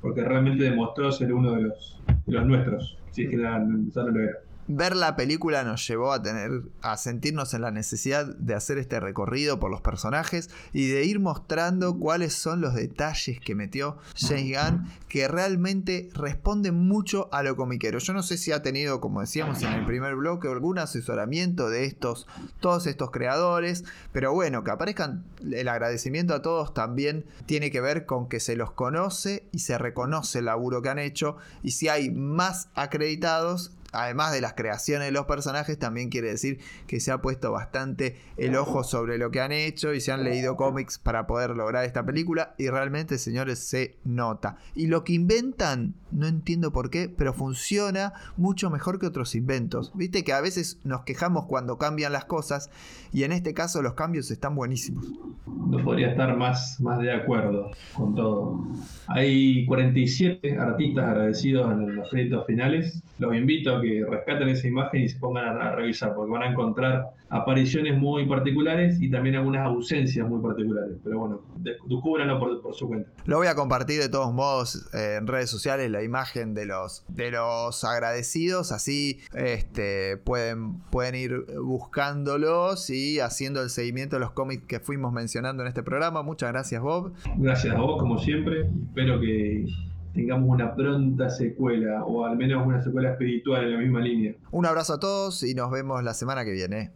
[0.02, 2.98] Porque realmente demostró ser uno de los, de los nuestros.
[3.12, 4.38] Si es que ya no lo era.
[4.70, 9.00] Ver la película nos llevó a tener a sentirnos en la necesidad de hacer este
[9.00, 14.56] recorrido por los personajes y de ir mostrando cuáles son los detalles que metió James
[14.56, 17.98] Gunn que realmente responden mucho a lo comiquero.
[17.98, 21.84] Yo no sé si ha tenido, como decíamos en el primer bloque, algún asesoramiento de
[21.84, 22.28] estos
[22.60, 28.06] todos estos creadores, pero bueno, que aparezcan el agradecimiento a todos también tiene que ver
[28.06, 31.88] con que se los conoce y se reconoce el laburo que han hecho y si
[31.88, 37.10] hay más acreditados además de las creaciones de los personajes, también quiere decir que se
[37.12, 40.98] ha puesto bastante el ojo sobre lo que han hecho y se han leído cómics
[40.98, 44.56] para poder lograr esta película y realmente, señores, se nota.
[44.74, 49.92] Y lo que inventan, no entiendo por qué, pero funciona mucho mejor que otros inventos.
[49.94, 52.70] Viste que a veces nos quejamos cuando cambian las cosas
[53.12, 55.06] y en este caso los cambios están buenísimos.
[55.46, 58.66] No podría estar más, más de acuerdo con todo.
[59.08, 63.02] Hay 47 artistas agradecidos en los créditos finales.
[63.18, 66.42] Los invito a que rescaten esa imagen y se pongan a, a revisar, porque van
[66.42, 70.96] a encontrar apariciones muy particulares y también algunas ausencias muy particulares.
[71.04, 73.08] Pero bueno, de- descúbranlo por, por su cuenta.
[73.24, 77.04] Lo voy a compartir de todos modos eh, en redes sociales la imagen de los
[77.08, 84.32] de los agradecidos, así este, pueden, pueden ir buscándolos y haciendo el seguimiento de los
[84.32, 86.22] cómics que fuimos mencionando en este programa.
[86.22, 87.12] Muchas gracias Bob.
[87.36, 88.68] Gracias a vos, como siempre.
[88.88, 89.66] Espero que
[90.12, 94.34] tengamos una pronta secuela o al menos una secuela espiritual en la misma línea.
[94.50, 96.92] Un abrazo a todos y nos vemos la semana que viene.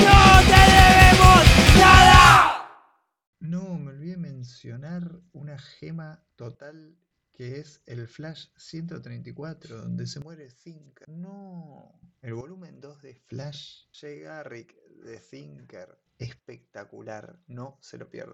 [0.00, 1.44] ¡No te debemos
[1.78, 2.68] nada!
[3.40, 6.96] No, me olvidé mencionar una gema total
[7.34, 11.08] que es el Flash 134, donde se muere Zinker.
[11.08, 13.86] No, el volumen 2 de Flash.
[13.92, 15.98] Jay Garrick de Zinker.
[16.16, 18.32] Espectacular, no se lo pierdan.